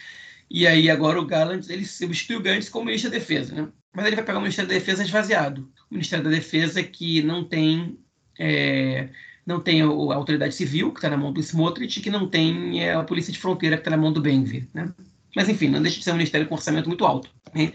[0.50, 3.68] E aí agora o Gallant ele substitui o Gantz como ministro da Defesa, né?
[3.92, 5.70] Mas ele vai pegar o Ministério da Defesa esvaziado.
[5.90, 7.98] O Ministério da Defesa que não tem
[8.38, 9.08] é,
[9.46, 12.94] não tem a autoridade civil, que está na mão do Smotrich, que não tem é,
[12.94, 14.92] a polícia de fronteira, que está na mão do Benvir, né?
[15.34, 17.30] Mas, enfim, não deixa de ser um ministério com orçamento muito alto.
[17.54, 17.72] Né?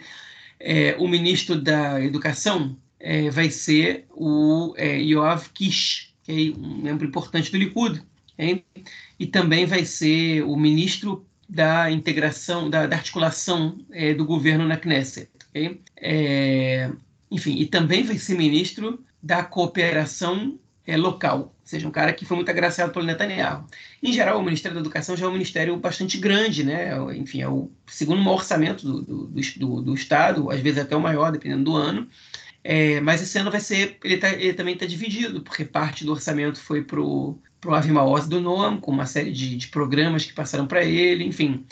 [0.60, 6.82] É, o ministro da Educação é, vai ser o é, Yoav Kish, que é um
[6.82, 8.02] membro importante do Likud.
[8.38, 8.64] Hein?
[9.20, 14.78] E também vai ser o ministro da integração, da, da articulação é, do governo na
[14.78, 15.30] Knesset.
[15.50, 15.82] Okay?
[15.98, 16.92] É,
[17.32, 22.26] enfim, e também vai ser ministro da cooperação é, local, ou seja, um cara que
[22.26, 23.66] foi muito agraciado pelo Netanyahu.
[24.04, 26.92] Em geral, o Ministério da Educação já é um ministério bastante grande, né?
[27.16, 29.28] Enfim, é o segundo maior orçamento do, do,
[29.58, 32.08] do, do Estado, às vezes até o maior, dependendo do ano.
[32.68, 36.12] É, mas esse ano vai ser, ele, tá, ele também está dividido, porque parte do
[36.12, 40.34] orçamento foi para o Avi Maoz do Noam, com uma série de, de programas que
[40.34, 41.64] passaram para ele, enfim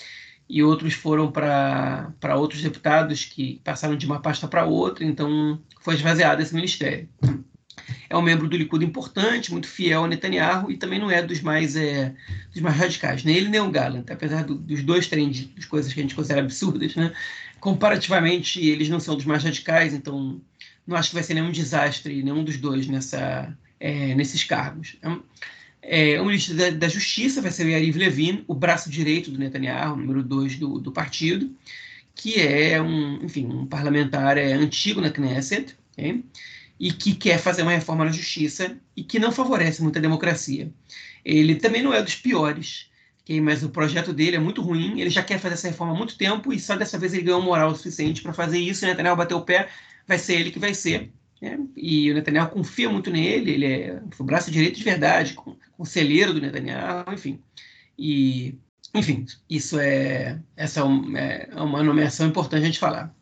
[0.47, 5.95] e outros foram para outros deputados que passaram de uma pasta para outra, então foi
[5.95, 7.09] esvaziado esse ministério.
[8.07, 11.41] É um membro do Likud importante, muito fiel ao Netanyahu e também não é dos
[11.41, 12.13] mais, é,
[12.51, 15.91] dos mais radicais, nem ele nem o Gallant, apesar do, dos dois terem das coisas
[15.91, 17.11] que a gente considera absurdas, né?
[17.63, 20.41] comparativamente eles não são dos mais radicais, então
[20.85, 24.97] não acho que vai ser nenhum desastre nenhum dos dois nessa, é, nesses cargos.
[25.81, 29.37] É, o ministro da, da, Justiça vai ser o Yariv Levin, o braço direito do
[29.37, 31.53] Netanyahu, número dois do, do partido,
[32.15, 36.23] que é um, enfim, um parlamentar é, antigo na Knesset, okay?
[36.79, 40.71] e que quer fazer uma reforma na justiça e que não favorece muito a democracia.
[41.25, 42.89] Ele também não é dos piores,
[43.21, 43.41] okay?
[43.41, 46.17] mas o projeto dele é muito ruim, ele já quer fazer essa reforma há muito
[46.17, 49.17] tempo e só dessa vez ele ganhou moral o suficiente para fazer isso, e Netanyahu
[49.17, 49.69] bateu o pé,
[50.07, 51.11] vai ser ele que vai ser.
[51.41, 51.59] Né?
[51.75, 55.35] E o Netanyahu confia muito nele, ele é o braço direito de verdade,
[55.77, 57.41] conselheiro do Netanyahu, enfim.
[57.97, 58.57] E,
[58.93, 63.13] enfim, isso é, essa é, é uma nomeação importante a gente falar.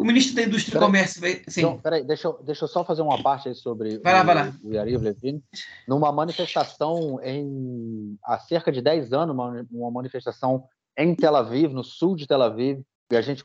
[0.00, 1.42] O ministro da Indústria e Comércio vai.
[1.46, 1.60] Sim.
[1.60, 4.24] Então, peraí, deixa eu, deixa eu só fazer uma parte aí sobre vai lá, o,
[4.24, 4.54] vai lá.
[4.64, 5.42] o Yariv Levin.
[5.86, 10.64] Numa manifestação em, há cerca de 10 anos, uma, uma manifestação
[10.96, 12.80] em Tel Aviv, no sul de Tel Aviv,
[13.10, 13.42] e a gente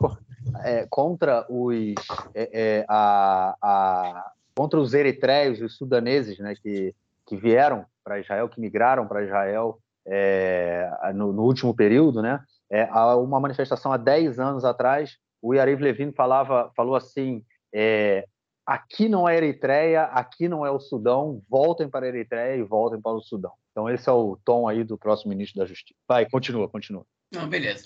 [0.63, 1.95] é, contra os
[2.33, 6.93] é, é, a, a, contra os eritreios, os sudaneses, né, que,
[7.25, 12.43] que vieram para Israel, que migraram para Israel é, no, no, último período, né?
[12.69, 17.43] É, há uma manifestação há 10 anos atrás, o Yariv Levin falava, falou assim:
[18.65, 23.01] aqui não é Eritreia, aqui não é o Sudão, voltem para a Eritreia e voltem
[23.01, 23.51] para o Sudão.
[23.71, 25.99] Então esse é o tom aí do próximo ministro da Justiça.
[26.07, 27.05] Vai, continua, continua.
[27.31, 27.85] Não, beleza.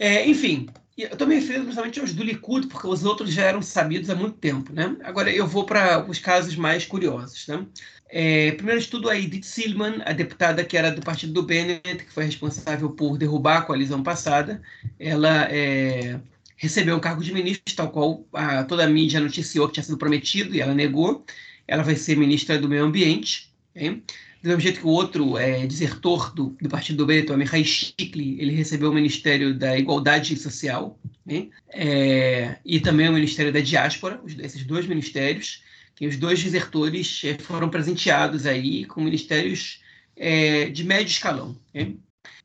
[0.00, 0.66] É, enfim,
[0.96, 4.14] eu estou me referindo principalmente aos do Likud, porque os outros já eram sabidos há
[4.14, 4.72] muito tempo.
[4.72, 4.96] Né?
[5.04, 7.46] Agora eu vou para os casos mais curiosos.
[7.46, 7.66] Né?
[8.08, 12.12] É, primeiro estudo a Edith Silman, a deputada que era do partido do Bennett, que
[12.12, 14.62] foi responsável por derrubar a coalizão passada.
[14.98, 16.18] Ela é,
[16.56, 19.98] recebeu um cargo de ministro, tal qual a, toda a mídia noticiou que tinha sido
[19.98, 21.26] prometido, e ela negou.
[21.68, 23.52] Ela vai ser ministra do Meio Ambiente.
[23.76, 24.02] Okay?
[24.42, 28.40] Do mesmo jeito que o outro é, desertor do, do Partido do Bento, Mihai Shikli,
[28.40, 31.48] ele recebeu o Ministério da Igualdade Social né?
[31.68, 35.62] é, e também o Ministério da Diáspora, esses dois ministérios,
[35.94, 39.82] que os dois desertores é, foram presenteados aí com ministérios
[40.16, 41.54] é, de médio escalão.
[41.74, 41.92] Né?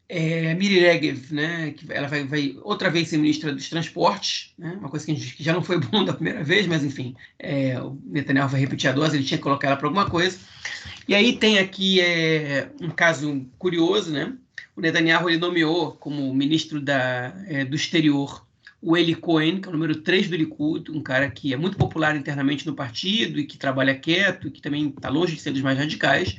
[0.07, 4.75] É, Miri Regev, né, que ela vai, vai, outra vez ser ministra dos transportes, né,
[4.79, 7.79] uma coisa que, gente, que, já não foi bom da primeira vez, mas enfim, é,
[7.81, 10.37] o Netanyahu vai repetir a dose, ele tinha que colocar ela para alguma coisa.
[11.07, 14.35] E aí tem aqui é, um caso curioso, né?
[14.75, 18.45] O Netanyahu ele nomeou como ministro da, é, do exterior
[18.85, 21.75] o Eli Cohen, que é o número 3 do Likud, um cara que é muito
[21.75, 25.51] popular internamente no partido e que trabalha quieto e que também está longe de ser
[25.51, 26.37] dos mais radicais.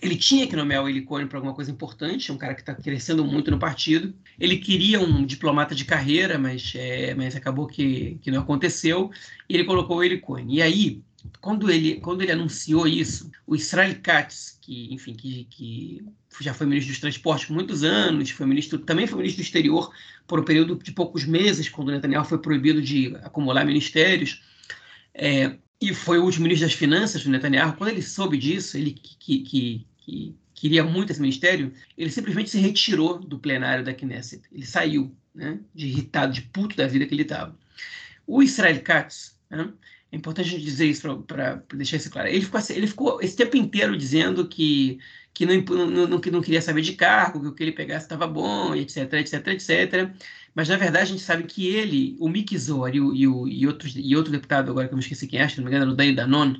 [0.00, 2.60] Ele tinha que nomear o Eli Cohen para alguma coisa importante, é um cara que
[2.60, 4.14] está crescendo muito no partido.
[4.40, 9.10] Ele queria um diplomata de carreira, mas, é, mas acabou que, que não aconteceu,
[9.46, 10.46] e ele colocou o Eli Cohen.
[10.48, 11.02] E aí,
[11.40, 16.04] quando ele, quando ele anunciou isso, o Israel Katz, que, enfim, que, que
[16.40, 19.92] já foi ministro dos transportes por muitos anos, foi ministro, também foi ministro do exterior
[20.26, 24.42] por um período de poucos meses, quando Netanyahu foi proibido de acumular ministérios,
[25.14, 28.92] é, e foi o último ministro das Finanças do Netanyahu, quando ele soube disso, ele
[28.92, 34.42] que, que, que queria muito esse ministério, ele simplesmente se retirou do plenário da Knesset.
[34.52, 37.56] Ele saiu, né, de irritado, de puto da vida que ele estava.
[38.26, 39.72] O Israel Katz, né,
[40.10, 42.28] é importante dizer isso para deixar isso claro.
[42.28, 44.98] Ele ficou, assim, ele ficou esse tempo inteiro dizendo que,
[45.34, 48.06] que não, não, não, que não queria saber de cargo, que o que ele pegasse
[48.06, 50.10] estava bom, etc, etc, etc.
[50.54, 53.46] Mas, na verdade, a gente sabe que ele, o Mickey Zor e, o, e, o,
[53.46, 55.70] e, outros, e outro deputado, agora que eu me esqueci quem é, se não me
[55.70, 56.54] engano, era o Dani Danon,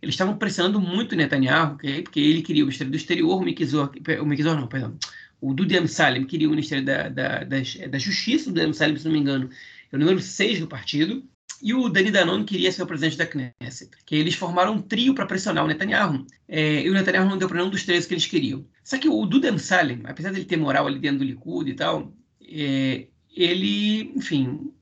[0.00, 2.02] eles estavam pressionando muito o Netanyahu, okay?
[2.02, 3.90] porque ele queria o Ministério do Exterior, o Mickey Zor,
[4.20, 4.96] o Mickey Zor não, perdão,
[5.40, 7.56] o Dudi Amsalem queria o Ministério da, da, da,
[7.90, 9.50] da Justiça, o Dudi Amsalem, se não me engano,
[9.90, 11.28] é o número 6 do partido,
[11.62, 13.90] e o Dani Danon queria ser o presidente da Knesset.
[14.04, 16.26] Que eles formaram um trio para pressionar o Netanyahu.
[16.48, 18.64] É, e o Netanyahu não deu para nenhum dos três que eles queriam.
[18.82, 21.74] Só que o Dudem Salem, apesar de ele ter moral ali dentro do Likud e
[21.74, 22.12] tal,
[22.42, 24.72] é, ele, enfim,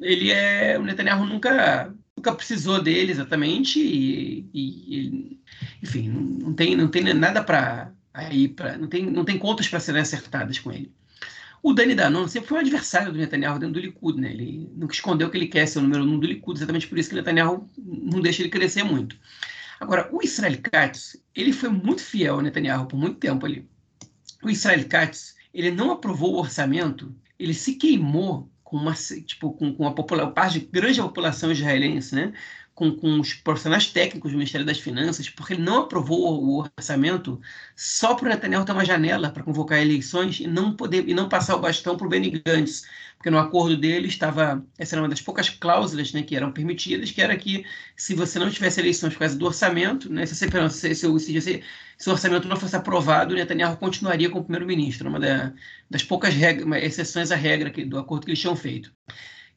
[0.00, 5.40] ele é o Netanyahu nunca nunca precisou dele exatamente e, e
[5.82, 9.80] enfim, não tem não tem nada para aí para não tem não tem contas para
[9.80, 10.92] serem acertadas com ele.
[11.62, 14.30] O Dani Danon sempre foi um adversário do Netanyahu dentro do Likud, né?
[14.30, 17.08] Ele nunca escondeu que ele quer ser o número um do Likud, exatamente por isso
[17.08, 19.16] que o Netanyahu não deixa ele crescer muito.
[19.80, 23.68] Agora, o Israel Katz, ele foi muito fiel ao Netanyahu por muito tempo ali.
[24.42, 29.72] O Israel Katz, ele não aprovou o orçamento, ele se queimou com uma tipo com,
[29.74, 32.32] com a população, parte de grande população israelense, né?
[32.76, 37.40] Com, com os profissionais técnicos do Ministério das Finanças, porque ele não aprovou o orçamento
[37.74, 41.26] só para o Netanyahu ter uma janela para convocar eleições e não poder e não
[41.26, 42.86] passar o bastão para o Benny Gantz,
[43.16, 47.10] porque no acordo dele estava essa era uma das poucas cláusulas né, que eram permitidas,
[47.10, 47.64] que era que
[47.96, 51.62] se você não tivesse eleições por causa do orçamento, né, se, você, se, se, se,
[51.96, 55.50] se o orçamento não fosse aprovado, Netanyahu continuaria como primeiro-ministro, uma da,
[55.90, 58.92] das poucas regras, exceções à regra que, do acordo que eles tinham feito.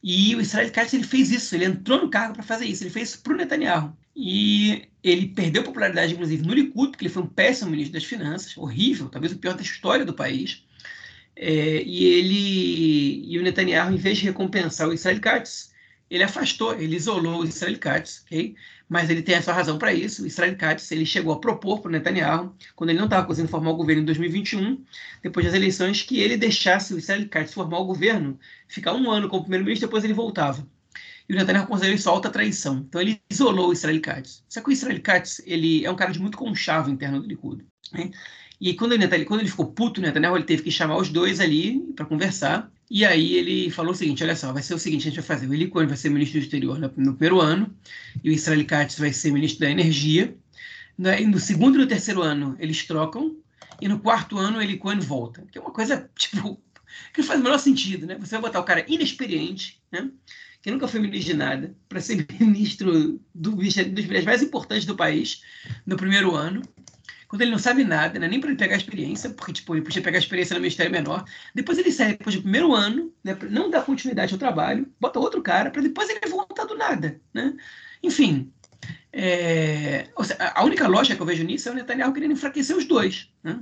[0.02, 2.90] E o Israel Katz ele fez isso, ele entrou no cargo para fazer isso, ele
[2.90, 3.96] fez isso para o Netanyahu.
[4.16, 8.56] E ele perdeu popularidade, inclusive, no Likud, porque ele foi um péssimo ministro das Finanças,
[8.56, 10.64] horrível, talvez o pior da história do país.
[11.36, 15.72] É, e ele e o Netanyahu, em vez de recompensar o Israel Katz,
[16.10, 18.54] ele afastou, ele isolou o Israel Katz, ok?
[18.90, 20.26] Mas ele tem a sua razão para isso.
[20.26, 23.70] Israel Katz ele chegou a propor para o Netanyahu, quando ele não estava conseguindo formar
[23.70, 24.84] o governo em 2021,
[25.22, 28.36] depois das eleições, que ele deixasse o Israel Katz formar o governo,
[28.66, 30.66] ficar um ano como primeiro-ministro, depois ele voltava.
[31.28, 32.78] E o Netanyahu considerou isso alta traição.
[32.78, 34.42] Então ele isolou o Israel Katz.
[34.48, 37.64] Só que o Israel Katz ele é um cara de muito conchavo interno do Likud.
[37.92, 38.10] Né?
[38.60, 41.40] E quando ele, quando ele ficou puto, o Netanyahu ele teve que chamar os dois
[41.40, 42.70] ali para conversar.
[42.90, 45.24] E aí ele falou o seguinte: olha só, vai ser o seguinte, a gente vai
[45.24, 45.46] fazer.
[45.46, 47.74] O Eli Cohen vai ser ministro do exterior no, no primeiro ano,
[48.22, 50.36] e o Israel Katz vai ser ministro da energia.
[50.98, 53.34] Né, no segundo e no terceiro ano eles trocam,
[53.80, 55.46] e no quarto ano ele Cohen volta.
[55.50, 56.60] Que é uma coisa, tipo,
[57.14, 58.18] que não faz o menor sentido, né?
[58.20, 60.10] Você vai botar o cara inexperiente, né?
[60.60, 64.94] Que nunca foi ministro de nada, para ser ministro do, dos ministérios mais importantes do
[64.94, 65.40] país
[65.86, 66.60] no primeiro ano
[67.30, 68.26] quando ele não sabe nada, né?
[68.26, 70.90] nem para ele pegar a experiência, porque tipo, ele podia pegar a experiência no Ministério
[70.90, 71.24] Menor.
[71.54, 73.38] Depois ele sai, depois do primeiro ano, né?
[73.48, 77.20] não dá continuidade ao trabalho, bota outro cara, para depois ele voltar do nada.
[77.32, 77.54] Né?
[78.02, 78.52] Enfim,
[79.12, 80.08] é...
[80.24, 83.30] seja, a única lógica que eu vejo nisso é o Netanyahu querendo enfraquecer os dois.
[83.44, 83.60] Né?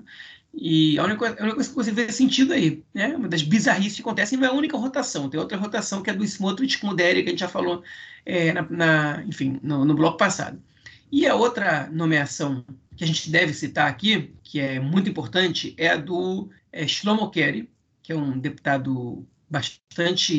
[0.54, 3.14] E a única, a única coisa que você vê sentido aí, né?
[3.14, 5.28] Uma das bizarrices que acontecem é a única rotação.
[5.28, 7.82] Tem outra rotação que é do Smotrich com o Derek, que a gente já falou,
[8.24, 10.58] é, na, na, enfim, no, no bloco passado.
[11.12, 12.64] E a outra nomeação
[12.98, 17.30] que a gente deve citar aqui, que é muito importante, é a do é, Shlomo
[17.30, 17.70] Kerry,
[18.02, 20.34] que é um deputado bastante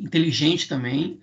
[0.00, 1.20] inteligente também,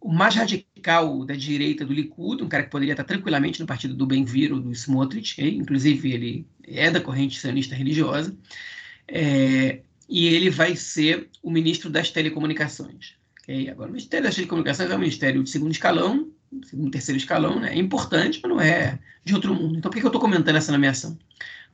[0.00, 3.94] o mais radical da direita do Likud, um cara que poderia estar tranquilamente no partido
[3.94, 8.36] do Ben-Vir ou do Smotrich, inclusive ele é da corrente sionista religiosa,
[9.08, 13.14] é, e ele vai ser o ministro das telecomunicações.
[13.42, 13.68] Okay?
[13.68, 16.30] Agora, o Ministério das Telecomunicações é um ministério de segundo escalão,
[16.64, 17.72] segundo, terceiro escalão, né?
[17.72, 19.78] É importante, mas não é de outro mundo.
[19.78, 21.18] Então, por que, eu estou comentando essa nomeação?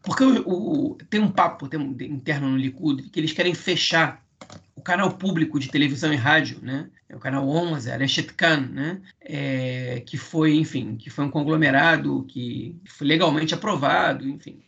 [0.03, 4.23] Porque o, o, tem um papo tem um, interno no Likud que eles querem fechar
[4.77, 6.89] o canal público de televisão e rádio, né?
[7.09, 9.01] É o canal 11, a Reshet Kan, né?
[9.21, 14.59] É, que foi, enfim, que foi um conglomerado que foi legalmente aprovado, enfim,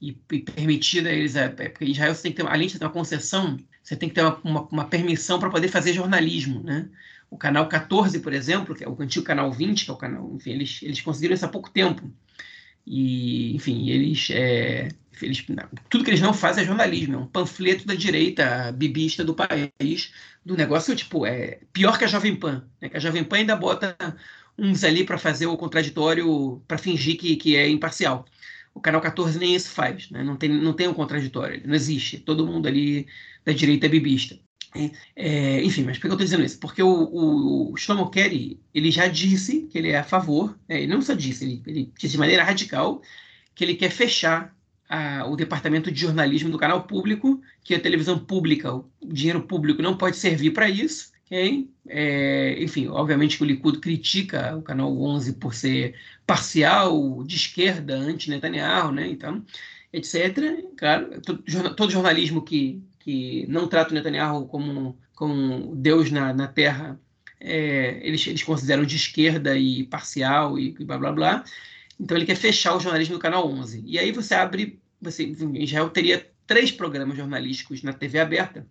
[0.00, 2.90] e, e permitida eles, é, porque Israel você tem que ter, além de ter uma
[2.90, 6.88] concessão, você tem que ter uma, uma, uma permissão para poder fazer jornalismo, né?
[7.34, 10.32] O canal 14, por exemplo, que é o antigo canal 20, que é o canal,
[10.36, 12.08] enfim, eles, eles conseguiram isso há pouco tempo.
[12.86, 14.88] E, enfim, eles, é,
[15.20, 15.44] eles,
[15.90, 20.12] tudo que eles não fazem é jornalismo, é um panfleto da direita bibista do país,
[20.44, 22.88] do negócio, tipo, é pior que a Jovem Pan, né?
[22.88, 23.96] que a Jovem Pan ainda bota
[24.56, 28.24] uns ali para fazer o contraditório, para fingir que, que é imparcial.
[28.72, 30.22] O canal 14 nem isso faz, né?
[30.22, 32.20] não, tem, não tem um contraditório, não existe.
[32.20, 33.08] Todo mundo ali
[33.44, 34.38] da direita é bibista.
[35.14, 36.58] É, enfim, mas por que eu estou dizendo isso?
[36.58, 40.82] Porque o, o, o Shlomo Kerry, ele já disse que ele é a favor, é,
[40.82, 43.00] ele não só disse, ele, ele, disse de maneira radical
[43.54, 44.54] que ele quer fechar
[44.88, 49.80] a, o departamento de jornalismo do canal público, que a televisão pública, o dinheiro público
[49.80, 51.68] não pode servir para isso, okay?
[51.88, 55.94] é, enfim, obviamente que o Likud critica o canal 11 por ser
[56.26, 59.44] parcial, de esquerda, anti-Netanyahu, né, então,
[59.92, 60.64] etc.
[60.76, 66.98] Claro, todo, jornalismo que que não trata o Netanyahu como, como Deus na, na terra,
[67.38, 71.44] é, eles, eles consideram de esquerda e parcial e, e blá blá blá.
[72.00, 73.84] Então ele quer fechar o jornalismo do canal 11.
[73.86, 78.66] E aí você abre, você, Israel teria três programas jornalísticos na TV aberta,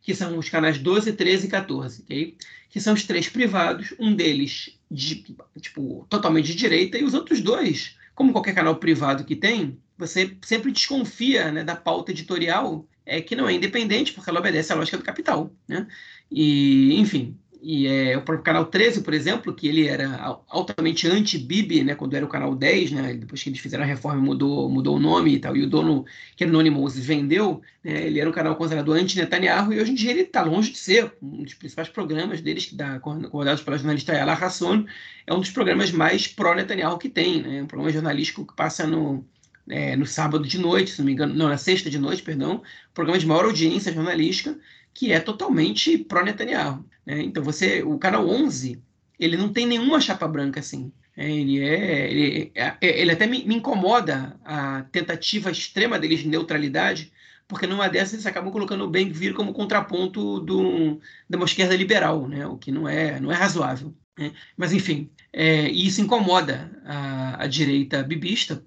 [0.00, 2.36] que são os canais 12, 13 e 14, okay?
[2.70, 5.24] que são os três privados, um deles de,
[5.60, 10.36] tipo, totalmente de direita, e os outros dois, como qualquer canal privado que tem, você
[10.42, 14.76] sempre desconfia né, da pauta editorial é que não é independente, porque ela obedece à
[14.76, 15.50] lógica do capital.
[15.68, 15.86] Né?
[16.30, 21.82] E, enfim, e é, o próprio canal 13, por exemplo, que ele era altamente anti-Bibi,
[21.82, 24.96] né, quando era o canal 10, né, depois que eles fizeram a reforma mudou, mudou
[24.96, 26.04] o nome e tal, e o dono,
[26.36, 30.10] que era Moses, vendeu, né, ele era um canal considerado anti-Netanyahu, e hoje em dia
[30.10, 34.12] ele está longe de ser um dos principais programas deles, que dá, coordenados pela jornalista
[34.12, 34.84] Ela Hasson,
[35.26, 39.24] é um dos programas mais pró-Netanyahu que tem, né, um programa jornalístico que passa no,
[39.68, 42.62] é, no sábado de noite, se não me engano, não, na sexta de noite, perdão,
[42.92, 44.58] programa de maior audiência jornalística,
[44.92, 46.84] que é totalmente pró-Netanyahu.
[47.04, 47.22] Né?
[47.22, 48.82] Então, você, o canal 11,
[49.18, 50.92] ele não tem nenhuma chapa branca assim.
[51.16, 56.20] É, ele, é, ele, é, é, ele até me, me, incomoda a tentativa extrema deles
[56.20, 57.12] de neutralidade,
[57.46, 61.76] porque numa dessas eles acabam colocando o Ben Gvir como contraponto do, de uma esquerda
[61.76, 62.46] liberal, né?
[62.46, 63.94] o que não é, não é razoável.
[64.18, 64.32] Né?
[64.56, 68.62] Mas, enfim, é, e isso incomoda a, a direita bibista,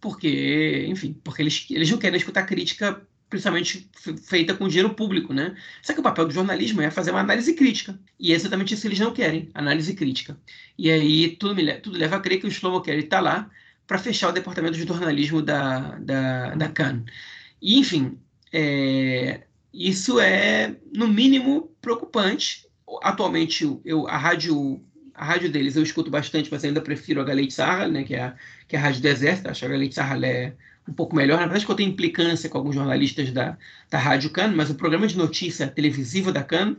[0.00, 3.88] porque, enfim, porque eles, eles não querem escutar crítica principalmente
[4.24, 5.56] feita com dinheiro público, né?
[5.80, 7.98] Só que o papel do jornalismo é fazer uma análise crítica.
[8.20, 10.38] E é exatamente isso que eles não querem, análise crítica.
[10.76, 13.50] E aí tudo, me, tudo leva a crer que o Shlomo Kerry está lá
[13.86, 17.04] para fechar o departamento de jornalismo da, da, da CAN.
[17.60, 18.18] E, enfim,
[18.52, 19.40] é,
[19.72, 22.66] isso é, no mínimo, preocupante.
[23.02, 24.84] Atualmente, eu, a rádio
[25.22, 28.22] a rádio deles eu escuto bastante, mas ainda prefiro a Galei Sahara, né, que é
[28.24, 28.34] a,
[28.66, 29.48] que é a rádio do Exército.
[29.48, 30.52] Acho que a Galei Sahara é
[30.88, 31.36] um pouco melhor.
[31.36, 33.56] Na verdade, que eu tenho implicância com alguns jornalistas da,
[33.88, 36.76] da Rádio CAN, mas o programa de notícia televisiva da CAN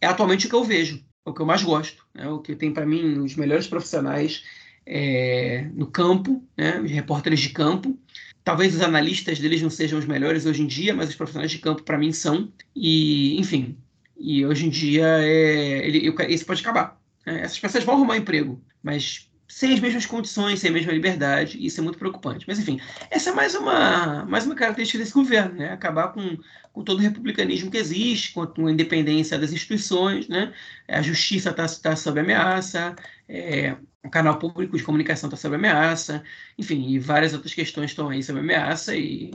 [0.00, 2.54] é atualmente o que eu vejo, é o que eu mais gosto, é o que
[2.54, 4.44] tem para mim os melhores profissionais
[4.86, 7.98] é, no campo, né, os repórteres de campo.
[8.44, 11.58] Talvez os analistas deles não sejam os melhores hoje em dia, mas os profissionais de
[11.58, 12.48] campo para mim são.
[12.76, 13.76] E, enfim,
[14.16, 17.01] e hoje em dia é, ele, esse pode acabar.
[17.26, 17.40] Né?
[17.42, 21.66] Essas pessoas vão arrumar emprego, mas sem as mesmas condições, sem a mesma liberdade, e
[21.66, 22.46] isso é muito preocupante.
[22.48, 22.80] Mas, enfim,
[23.10, 25.70] essa é mais uma, mais uma característica desse governo, né?
[25.70, 26.38] acabar com,
[26.72, 30.54] com todo o republicanismo que existe, com a independência das instituições, né?
[30.88, 32.96] a justiça está tá sob ameaça,
[33.28, 36.24] é, o canal público de comunicação está sob ameaça,
[36.56, 39.32] enfim, e várias outras questões estão aí sob ameaça, e,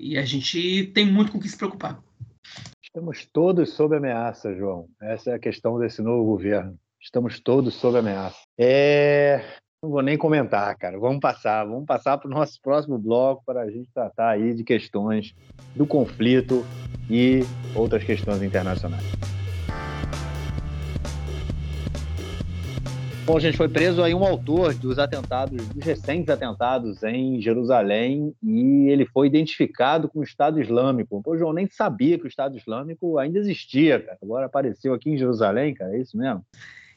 [0.00, 2.02] e a gente tem muito com o que se preocupar.
[2.82, 4.88] Estamos todos sob ameaça, João.
[5.00, 6.76] Essa é a questão desse novo governo.
[7.02, 8.36] Estamos todos sob ameaça.
[8.58, 9.42] É...
[9.82, 10.98] Não vou nem comentar, cara.
[10.98, 11.64] Vamos passar.
[11.64, 15.34] Vamos passar para o nosso próximo bloco para a gente tratar aí de questões
[15.74, 16.62] do conflito
[17.08, 17.40] e
[17.74, 19.02] outras questões internacionais.
[23.24, 28.88] Bom, gente, foi preso aí um autor dos atentados, dos recentes atentados em Jerusalém e
[28.90, 31.22] ele foi identificado com o Estado Islâmico.
[31.22, 34.18] Pô, João, nem sabia que o Estado Islâmico ainda existia, cara.
[34.20, 36.44] Agora apareceu aqui em Jerusalém, cara, é isso mesmo?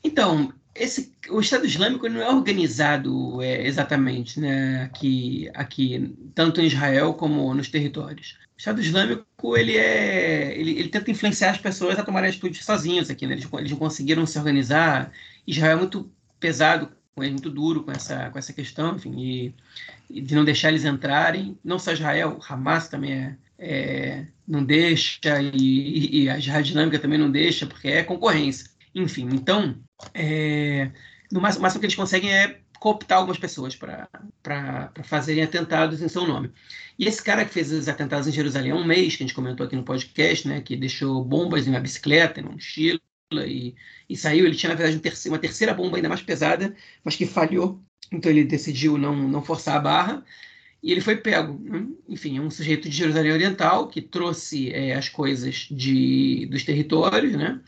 [0.04, 6.66] Então, esse, o Estado Islâmico não é organizado é, exatamente né, aqui, aqui, tanto em
[6.66, 8.38] Israel como nos territórios.
[8.56, 13.10] O Estado Islâmico ele, é, ele, ele tenta influenciar as pessoas a tomarem atitudes sozinhos
[13.10, 13.28] aqui.
[13.28, 13.34] Né?
[13.34, 15.12] Eles, não conseguiram se organizar.
[15.46, 19.56] Israel é muito pesado, é muito duro com essa, com essa questão, enfim, e,
[20.10, 21.58] e de não deixar eles entrarem.
[21.64, 27.20] Não só Israel, Hamas também é, é não deixa, e, e a Jihad Islâmica também
[27.20, 28.73] não deixa, porque é concorrência.
[28.96, 29.76] Enfim, então,
[30.14, 30.92] é,
[31.32, 36.10] no máximo, o máximo que eles conseguem é cooptar algumas pessoas para fazerem atentados em
[36.10, 36.52] seu nome.
[37.00, 39.36] E esse cara que fez os atentados em Jerusalém há um mês, que a gente
[39.36, 43.00] comentou aqui no podcast, né, que deixou bombas em uma bicicleta, em uma mochila,
[43.48, 43.74] e,
[44.10, 47.26] e saiu, ele tinha, na verdade, um uma terceira bomba ainda mais pesada, mas que
[47.26, 50.26] falhou, então ele decidiu não, não forçar a barra,
[50.84, 51.58] e ele foi pego.
[51.64, 51.88] Né?
[52.10, 57.32] Enfim, é um sujeito de Jerusalém Oriental que trouxe é, as coisas de, dos territórios,
[57.34, 57.62] né?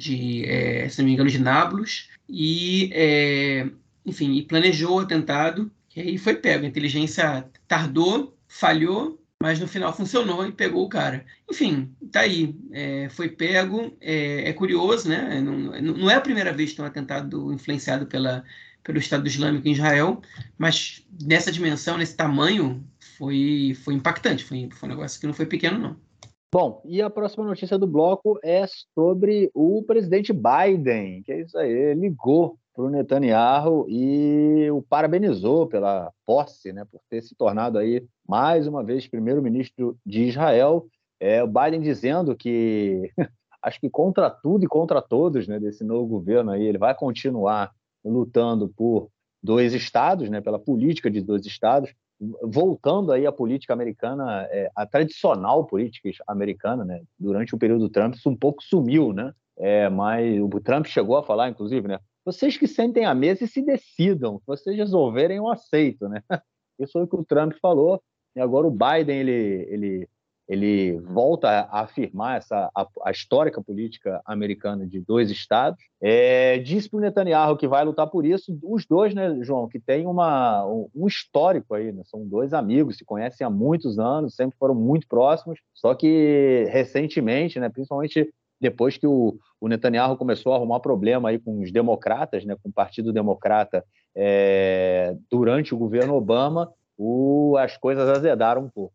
[0.00, 3.68] De, é, se não me engano, de Nablus, e, é,
[4.04, 6.64] enfim, e planejou o atentado, e aí foi pego.
[6.64, 11.24] A inteligência tardou, falhou, mas no final funcionou e pegou o cara.
[11.50, 12.54] Enfim, tá aí.
[12.72, 13.96] É, foi pego.
[14.00, 15.40] É, é, curioso, né?
[15.40, 18.44] Não, não é a primeira vez que tem um atentado influenciado pela,
[18.82, 20.22] pelo Estado Islâmico em Israel,
[20.56, 22.84] mas nessa dimensão, nesse tamanho,
[23.18, 24.44] foi, foi impactante.
[24.44, 26.09] Foi, foi um negócio que não foi pequeno, não.
[26.52, 31.56] Bom, e a próxima notícia do bloco é sobre o presidente Biden, que é isso
[31.56, 37.78] aí, ligou para o Netanyahu e o parabenizou pela posse, né, por ter se tornado
[37.78, 40.88] aí mais uma vez primeiro-ministro de Israel.
[41.20, 43.12] É, o Biden dizendo que
[43.62, 47.70] acho que contra tudo e contra todos, né, desse novo governo aí, ele vai continuar
[48.04, 49.08] lutando por
[49.40, 51.94] dois estados, né, pela política de dois estados,
[52.42, 57.90] voltando aí à política americana, é, a tradicional política americana, né, durante o período do
[57.90, 59.32] Trump, isso um pouco sumiu, né?
[59.58, 61.98] É, mas o Trump chegou a falar, inclusive, né?
[62.24, 66.22] Vocês que sentem à mesa e se decidam, se vocês resolverem, eu aceito, né?
[66.78, 68.02] Isso foi o que o Trump falou.
[68.34, 70.08] E agora o Biden ele, ele
[70.50, 75.78] ele volta a afirmar essa a, a histórica política americana de dois estados.
[76.02, 78.58] É, diz para o Netanyahu que vai lutar por isso.
[78.64, 83.04] Os dois, né, João, que tem uma, um histórico aí, né, são dois amigos, se
[83.04, 85.60] conhecem há muitos anos, sempre foram muito próximos.
[85.72, 88.28] Só que recentemente, né, principalmente
[88.60, 92.70] depois que o, o Netanyahu começou a arrumar problema aí com os democratas, né, com
[92.70, 93.84] o Partido Democrata
[94.16, 98.92] é, durante o governo Obama, o, as coisas azedaram um pouco.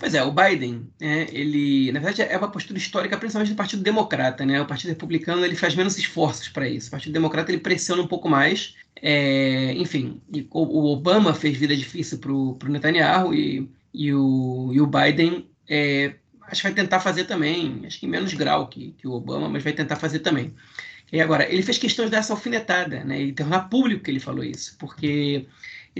[0.00, 3.82] Pois é, o Biden, é, ele, na verdade, é uma postura histórica, principalmente do Partido
[3.82, 4.58] Democrata, né?
[4.58, 6.88] O Partido Republicano ele faz menos esforços para isso.
[6.88, 8.74] O Partido Democrata ele pressiona um pouco mais.
[8.96, 10.18] É, enfim,
[10.50, 15.46] o, o, Obama fez vida difícil para o Netanyahu e, e, o, e o Biden
[15.68, 16.14] é,
[16.44, 19.50] acho que vai tentar fazer também, acho que em menos grau que, que o Obama,
[19.50, 20.54] mas vai tentar fazer também.
[21.12, 23.20] E agora, ele fez questão de dar essa alfinetada, né?
[23.20, 25.46] E tornar público que ele falou isso, porque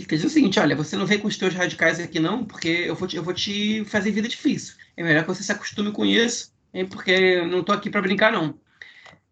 [0.08, 2.68] ele dizer o seguinte: olha, você não vem com os teus radicais aqui, não, porque
[2.68, 4.74] eu vou te, eu vou te fazer vida difícil.
[4.96, 8.02] É melhor que você se acostume com isso, hein, porque eu não estou aqui para
[8.02, 8.58] brincar, não.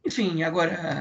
[0.07, 1.01] Enfim, agora,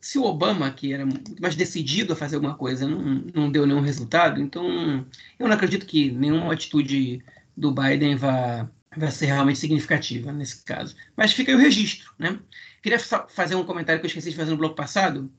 [0.00, 3.66] se o Obama, que era muito mais decidido a fazer alguma coisa, não, não deu
[3.66, 5.04] nenhum resultado, então
[5.38, 7.24] eu não acredito que nenhuma atitude
[7.56, 10.94] do Biden vá, vá ser realmente significativa nesse caso.
[11.16, 12.38] Mas fica aí o registro, né?
[12.82, 15.30] Queria fazer um comentário que eu esqueci de fazer no bloco passado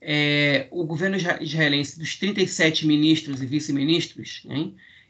[0.00, 4.42] é, o governo israelense, dos 37 ministros e vice-ministros,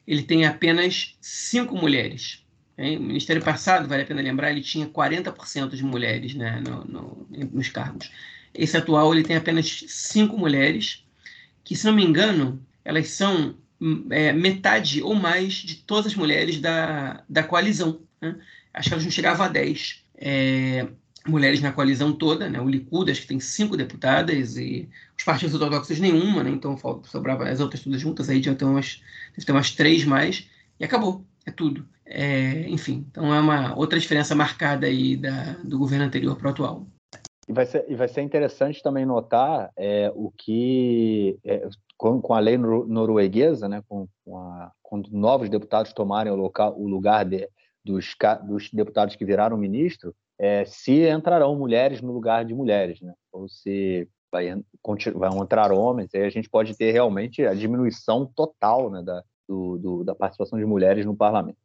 [0.07, 2.45] ele tem apenas cinco mulheres.
[2.77, 2.97] Hein?
[2.97, 7.27] O ministério passado, vale a pena lembrar, ele tinha 40% de mulheres né, no, no,
[7.53, 8.11] nos cargos.
[8.55, 11.05] Esse atual ele tem apenas cinco mulheres,
[11.63, 13.55] que, se não me engano, elas são
[14.11, 18.01] é, metade ou mais de todas as mulheres da, da coalizão.
[18.21, 18.37] Né?
[18.73, 20.05] Acho que elas não chegavam a 10.
[20.17, 20.89] É,
[21.29, 22.61] mulheres na coalizão toda, né?
[22.61, 26.51] O Likud acho que tem cinco deputadas e os partidos ortodoxos nenhuma, né?
[26.51, 29.03] Então sobrava as outras todas juntas, aí já tem umas,
[29.45, 30.49] tem umas três mais
[30.79, 31.87] e acabou, é tudo.
[32.05, 36.51] É, enfim, então é uma outra diferença marcada aí da, do governo anterior para o
[36.51, 36.87] atual.
[37.47, 42.35] E vai ser, e vai ser interessante também notar é, o que, é, com, com,
[42.35, 47.25] a lei norueguesa, né, com, com a, quando novos deputados tomarem o, local, o lugar
[47.25, 47.49] de,
[47.85, 48.15] dos,
[48.47, 53.13] dos deputados que viraram ministro, é, se entrarão mulheres no lugar de mulheres, né?
[53.33, 54.55] ou se vai,
[55.15, 59.79] vão entrar homens, aí a gente pode ter realmente a diminuição total né, da, do,
[59.79, 61.59] do, da participação de mulheres no parlamento.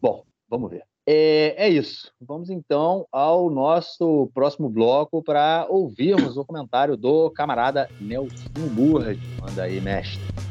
[0.00, 0.84] Bom, vamos ver.
[1.06, 2.12] É, é isso.
[2.20, 9.16] Vamos então ao nosso próximo bloco para ouvirmos o comentário do camarada Nelson Burra.
[9.40, 10.49] Manda aí, mestre.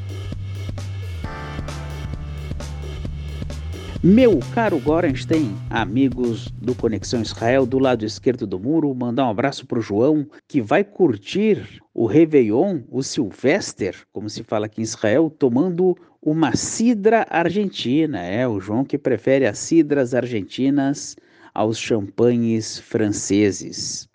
[4.02, 9.68] Meu caro Gorenstein, amigos do Conexão Israel, do lado esquerdo do muro, mandar um abraço
[9.68, 14.86] para o João, que vai curtir o Réveillon, o Silvester, como se fala aqui em
[14.86, 18.24] Israel, tomando uma cidra argentina.
[18.24, 21.18] É, o João que prefere as cidras argentinas
[21.54, 24.08] aos champanhes franceses.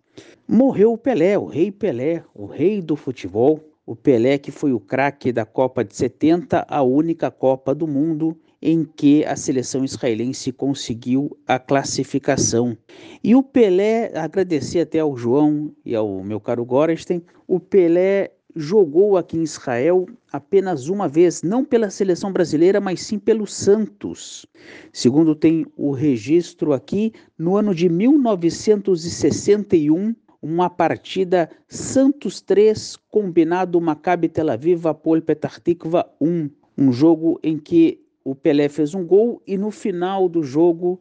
[0.48, 3.60] Morreu o Pelé, o rei Pelé, o rei do futebol.
[3.84, 8.34] O Pelé que foi o craque da Copa de 70, a única Copa do mundo
[8.64, 12.74] em que a seleção israelense conseguiu a classificação.
[13.22, 19.18] E o Pelé, agradecer até ao João e ao meu caro Gorenstein, o Pelé jogou
[19.18, 24.46] aqui em Israel apenas uma vez, não pela seleção brasileira, mas sim pelo Santos.
[24.90, 34.30] Segundo tem o registro aqui, no ano de 1961, uma partida Santos 3, combinado Maccabi
[34.30, 36.48] Tel Aviv, Apol Petah Tikva 1.
[36.76, 41.00] Um jogo em que o Pelé fez um gol e no final do jogo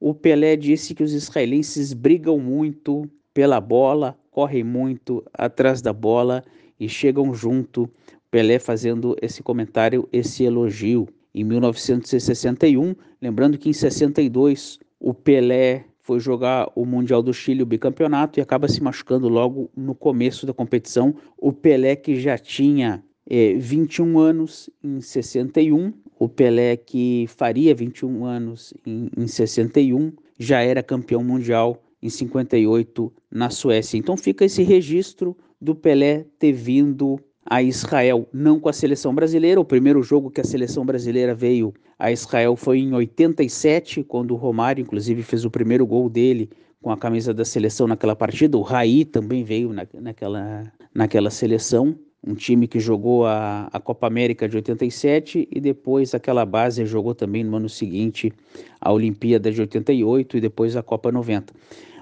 [0.00, 6.42] o Pelé disse que os israelenses brigam muito pela bola, correm muito atrás da bola
[6.78, 7.88] e chegam junto.
[8.30, 11.08] Pelé fazendo esse comentário, esse elogio.
[11.34, 17.66] Em 1961, lembrando que em 62 o Pelé foi jogar o Mundial do Chile, o
[17.66, 21.14] bicampeonato, e acaba se machucando logo no começo da competição.
[21.38, 28.24] O Pelé, que já tinha é, 21 anos em 61, o Pelé, que faria 21
[28.24, 33.96] anos em, em 61, já era campeão mundial em 58 na Suécia.
[33.96, 39.60] Então fica esse registro do Pelé ter vindo a Israel, não com a seleção brasileira.
[39.60, 44.36] O primeiro jogo que a seleção brasileira veio a Israel foi em 87, quando o
[44.36, 46.50] Romário, inclusive, fez o primeiro gol dele
[46.82, 48.58] com a camisa da seleção naquela partida.
[48.58, 54.06] O Raí também veio na, naquela, naquela seleção um time que jogou a, a Copa
[54.06, 58.32] América de 87 e depois aquela base jogou também no ano seguinte
[58.80, 61.52] a Olimpíada de 88 e depois a Copa 90.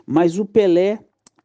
[0.06, 0.98] Mas o Pelé,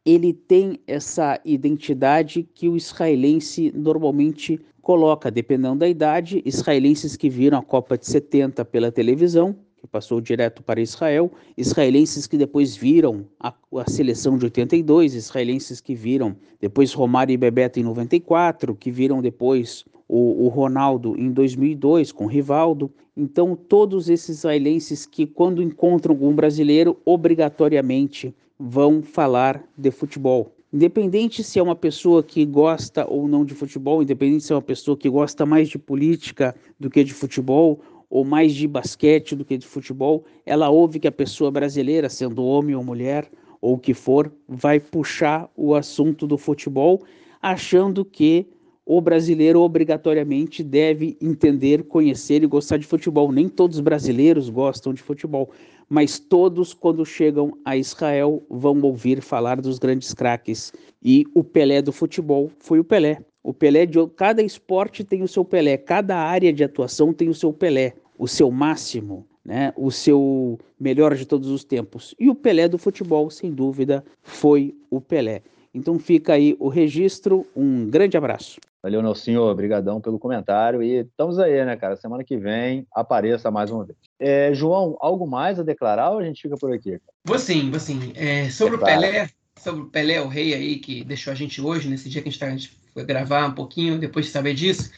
[0.04, 7.58] ele tem essa identidade que o israelense normalmente coloca, dependendo da idade, israelenses que viram
[7.58, 13.24] a Copa de 70 pela televisão, que passou direto para Israel, israelenses que depois viram
[13.38, 18.90] a, a, seleção de 82, israelenses que viram depois Romário e Bebeto em 94, que
[18.90, 22.90] viram depois o, o Ronaldo em 2002 com Rivaldo.
[23.16, 30.52] Então, todos esses israelenses que, quando encontram algum brasileiro, obrigatoriamente vão falar de futebol.
[30.72, 34.62] Independente se é uma pessoa que gosta ou não de futebol, independente se é uma
[34.62, 37.80] pessoa que gosta mais de política do que de futebol,
[38.10, 42.44] ou mais de basquete do que de futebol, ela ouve que a pessoa brasileira, sendo
[42.44, 43.30] homem ou mulher,
[43.60, 47.02] ou o que for, vai puxar o assunto do futebol,
[47.42, 48.46] achando que
[48.86, 53.30] o brasileiro obrigatoriamente deve entender, conhecer e gostar de futebol.
[53.30, 55.50] Nem todos os brasileiros gostam de futebol,
[55.90, 60.72] mas todos, quando chegam a Israel, vão ouvir falar dos grandes craques.
[61.02, 63.27] E o Pelé do futebol foi o Pelé.
[63.42, 67.34] O Pelé de cada esporte tem o seu Pelé, cada área de atuação tem o
[67.34, 69.72] seu Pelé, o seu máximo, né?
[69.76, 72.14] O seu melhor de todos os tempos.
[72.18, 75.42] E o Pelé do futebol, sem dúvida, foi o Pelé.
[75.72, 77.46] Então fica aí o registro.
[77.54, 78.58] Um grande abraço.
[78.82, 79.42] Valeu, Nelsinho.
[79.42, 80.82] Obrigadão pelo comentário.
[80.82, 81.96] E estamos aí, né, cara?
[81.96, 83.98] Semana que vem apareça mais uma vez.
[84.18, 87.00] É, João, algo mais a declarar ou a gente fica por aqui?
[87.24, 88.12] Vou sim, vou sim.
[88.14, 89.28] É, sobre é o Pelé,
[89.58, 92.30] sobre o Pelé, o rei aí que deixou a gente hoje, nesse dia que a
[92.30, 94.90] gente, tá, a gente foi gravar um pouquinho, depois de saber disso.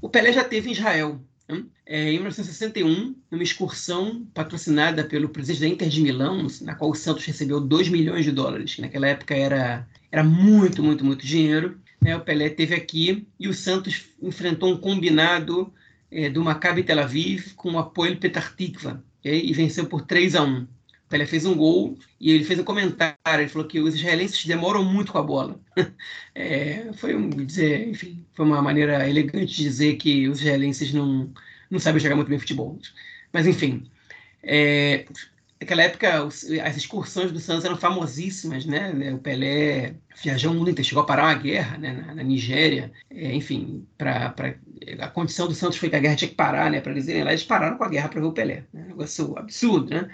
[0.00, 1.20] O Pelé já teve em Israel.
[1.48, 1.64] Né?
[1.86, 6.94] É, em 1961, numa excursão patrocinada pelo presidente da Inter de Milão, na qual o
[6.94, 11.80] Santos recebeu 2 milhões de dólares, que naquela época era, era muito, muito, muito dinheiro.
[12.00, 12.16] Né?
[12.16, 15.72] O Pelé teve aqui e o Santos enfrentou um combinado
[16.10, 19.44] é, do Maccabi Tel Aviv com o apoio Petar Tikva okay?
[19.44, 20.66] e venceu por 3 a 1.
[21.08, 23.16] Pelé fez um gol e ele fez um comentário.
[23.26, 25.60] Ele falou que os israelenses demoram muito com a bola.
[26.38, 31.32] É, foi um dizer, enfim, foi uma maneira elegante de dizer que os israelenses não
[31.70, 32.78] não sabem jogar muito bem futebol.
[33.32, 33.90] Mas enfim,
[34.42, 35.06] é,
[35.60, 38.92] naquela época as excursões do Santos eram famosíssimas, né?
[39.14, 41.92] O Pelé viajou o mundo inteiro, chegou a parar uma guerra né?
[41.92, 44.34] na, na Nigéria, é, enfim, para
[45.00, 46.80] a condição do Santos foi que a guerra tinha que parar, né?
[46.80, 48.84] Para eles irem lá, eles pararam com a guerra para ver o Pelé, né?
[48.84, 50.10] um negócio absurdo, né?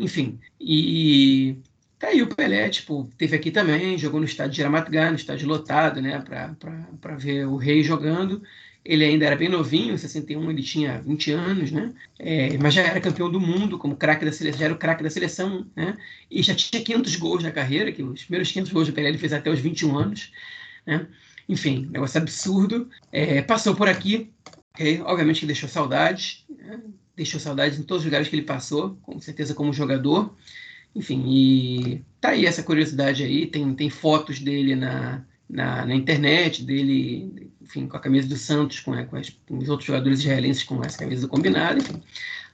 [0.00, 1.58] Enfim, e
[1.98, 5.46] tá aí o Pelé, tipo, teve aqui também, jogou no estádio de Ramat no estádio
[5.46, 6.24] lotado, né?
[6.98, 8.42] Para ver o Rei jogando.
[8.82, 11.92] Ele ainda era bem novinho, em 61 ele tinha 20 anos, né?
[12.18, 15.02] É, mas já era campeão do mundo, como craque da seleção, já era o craque
[15.02, 15.98] da seleção, né?
[16.30, 19.18] E já tinha 500 gols na carreira, que os primeiros 500 gols do Pelé ele
[19.18, 20.32] fez até os 21 anos,
[20.86, 21.06] né?
[21.46, 22.88] Enfim, negócio absurdo.
[23.12, 24.32] É, passou por aqui,
[24.72, 25.02] okay?
[25.02, 26.80] obviamente que deixou saudades, né?
[27.20, 30.34] Deixou saudades em todos os lugares que ele passou, com certeza como jogador.
[30.96, 36.64] Enfim, e tá aí essa curiosidade aí, tem, tem fotos dele na, na, na internet,
[36.64, 40.62] dele enfim, com a camisa do Santos, com, com, as, com, os outros jogadores israelenses
[40.62, 42.02] com essa camisa combinada, enfim.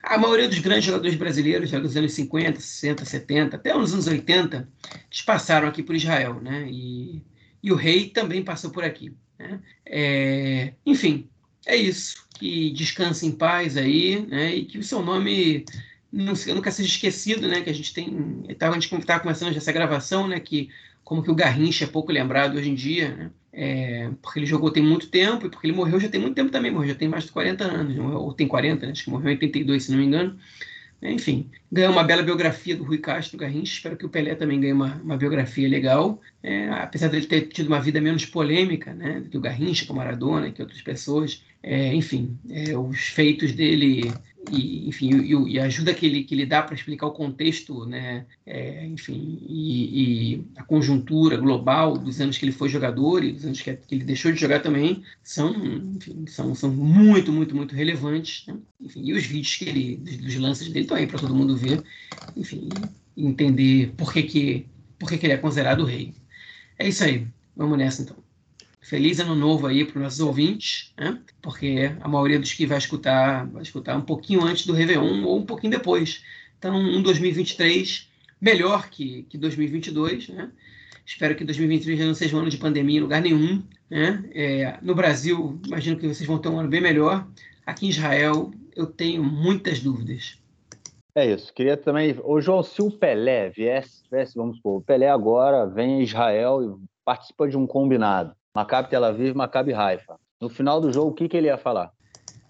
[0.03, 4.09] A maioria dos grandes jogadores brasileiros, já dos anos 50, 60, 70, até os anos
[4.09, 4.69] 80,
[5.11, 6.67] eles passaram aqui por Israel, né?
[6.69, 7.23] E,
[7.63, 9.15] e o rei também passou por aqui.
[9.39, 9.61] Né?
[9.87, 11.29] É, enfim,
[11.67, 12.25] é isso.
[12.39, 14.55] Que descanse em paz aí, né?
[14.55, 15.65] E que o seu nome
[16.13, 17.61] não, nunca seja esquecido, né?
[17.61, 18.07] Que a gente tem.
[18.49, 20.41] A gente estava começando essa gravação, né?
[20.41, 20.71] Que
[21.05, 23.31] como que o Garrincha é pouco lembrado hoje em dia, né?
[23.53, 26.51] É, porque ele jogou tem muito tempo e porque ele morreu já tem muito tempo
[26.51, 28.93] também, morreu já tem mais de 40 anos, ou tem 40, né?
[28.93, 30.39] acho que morreu em 82, se não me engano.
[31.01, 34.61] É, enfim, ganhou uma bela biografia do Rui Castro Garrincha, espero que o Pelé também
[34.61, 39.23] ganhe uma, uma biografia legal, é, apesar dele ter tido uma vida menos polêmica, né,
[39.31, 44.13] que o Garrincha, com Maradona, que outras pessoas, é, enfim, é, os feitos dele
[44.53, 47.85] e enfim e, e, a ajuda que ele, que ele dá para explicar o contexto
[47.85, 53.33] né é, enfim e, e, a conjuntura global dos anos que ele foi jogador e
[53.33, 55.53] dos anos que, ele deixou de jogar também são
[55.97, 58.57] enfim, são, são muito muito muito relevantes né?
[58.81, 61.57] enfim e os vídeos que ele dos, dos lances dele estão aí para todo mundo
[61.57, 61.83] ver
[62.37, 62.69] enfim
[63.17, 64.67] entender por que que
[64.99, 66.15] por que, que ele é considerado rei.
[66.79, 67.27] É isso aí.
[67.57, 68.26] Vamos nessa então
[68.87, 71.21] Feliz ano novo aí para os nossos ouvintes, né?
[71.43, 75.39] porque a maioria dos que vai escutar vai escutar um pouquinho antes do Réveillon ou
[75.39, 76.23] um pouquinho depois.
[76.57, 78.09] Então, um 2023
[78.41, 80.53] melhor que, que 2022, né?
[81.05, 83.61] Espero que 2023 não seja um ano de pandemia em lugar nenhum.
[83.91, 84.25] Né?
[84.33, 87.27] É, no Brasil, imagino que vocês vão ter um ano bem melhor.
[87.67, 90.39] Aqui em Israel, eu tenho muitas dúvidas.
[91.13, 91.53] É isso.
[91.53, 92.17] Queria também.
[92.23, 96.63] Ô, João, se o Pelé viesse, viesse, vamos supor, o Pelé agora vem a Israel
[96.63, 98.33] e participa de um combinado.
[98.57, 100.19] Maccabi Tel Aviv, Maccabi Haifa.
[100.41, 101.93] No final do jogo, o que, que ele ia falar?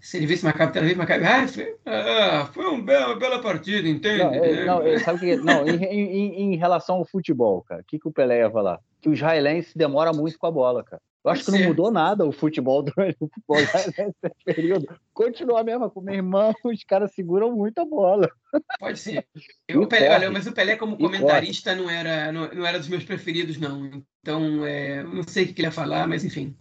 [0.01, 3.41] Se ele visse Maccabi Tel Aviv, Maccabi ah, foi, ah, foi um bela, uma bela
[3.41, 4.23] partida, entende?
[4.23, 5.37] Não, é, não é, sabe o que?
[5.37, 8.81] Não, em, em, em, relação ao futebol, cara, o que, que o Pelé ia falar?
[9.01, 11.03] Que o israelense demora muito com a bola, cara.
[11.27, 14.15] Eu acho que não mudou nada o futebol durante o futebol nesse
[14.45, 14.87] período.
[15.13, 18.31] Continua a mesma com meu irmão, os caras seguram muito a bola.
[18.79, 19.27] Pode ser.
[19.67, 22.87] Eu, o Pelé, olha, mas o Pelé como comentarista não era, não, não, era dos
[22.87, 24.05] meus preferidos, não.
[24.21, 26.57] Então, é, não sei o que ele ia falar, mas enfim.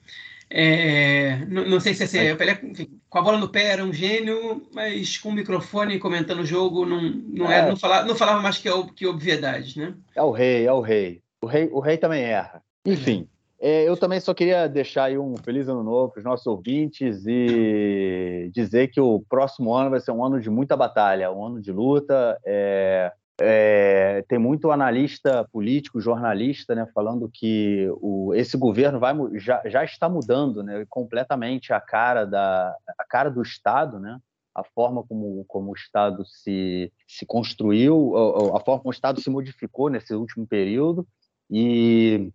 [0.57, 3.73] É, não, não, sei se é assim, o Pelé enfim, com a bola no pé
[3.73, 7.57] era um gênio, mas com o microfone comentando o jogo não, não, é.
[7.57, 9.93] era, não, falava, não falava mais que, que obviedades, né?
[10.15, 11.21] É o rei, é o rei.
[11.41, 12.61] O rei, o rei também erra.
[12.85, 13.27] Enfim,
[13.59, 17.25] é, eu também só queria deixar aí um feliz ano novo para os nossos ouvintes
[17.27, 21.61] e dizer que o próximo ano vai ser um ano de muita batalha, um ano
[21.61, 22.39] de luta.
[22.45, 29.61] É, é, tem muito analista político, jornalista, né, falando que o, esse governo vai, já,
[29.65, 34.19] já está mudando né, completamente a cara, da, a cara do Estado, né,
[34.53, 38.13] a forma como, como o Estado se, se construiu,
[38.55, 41.05] a, forma como o Estado se modificou nesse último período.
[41.51, 42.31] E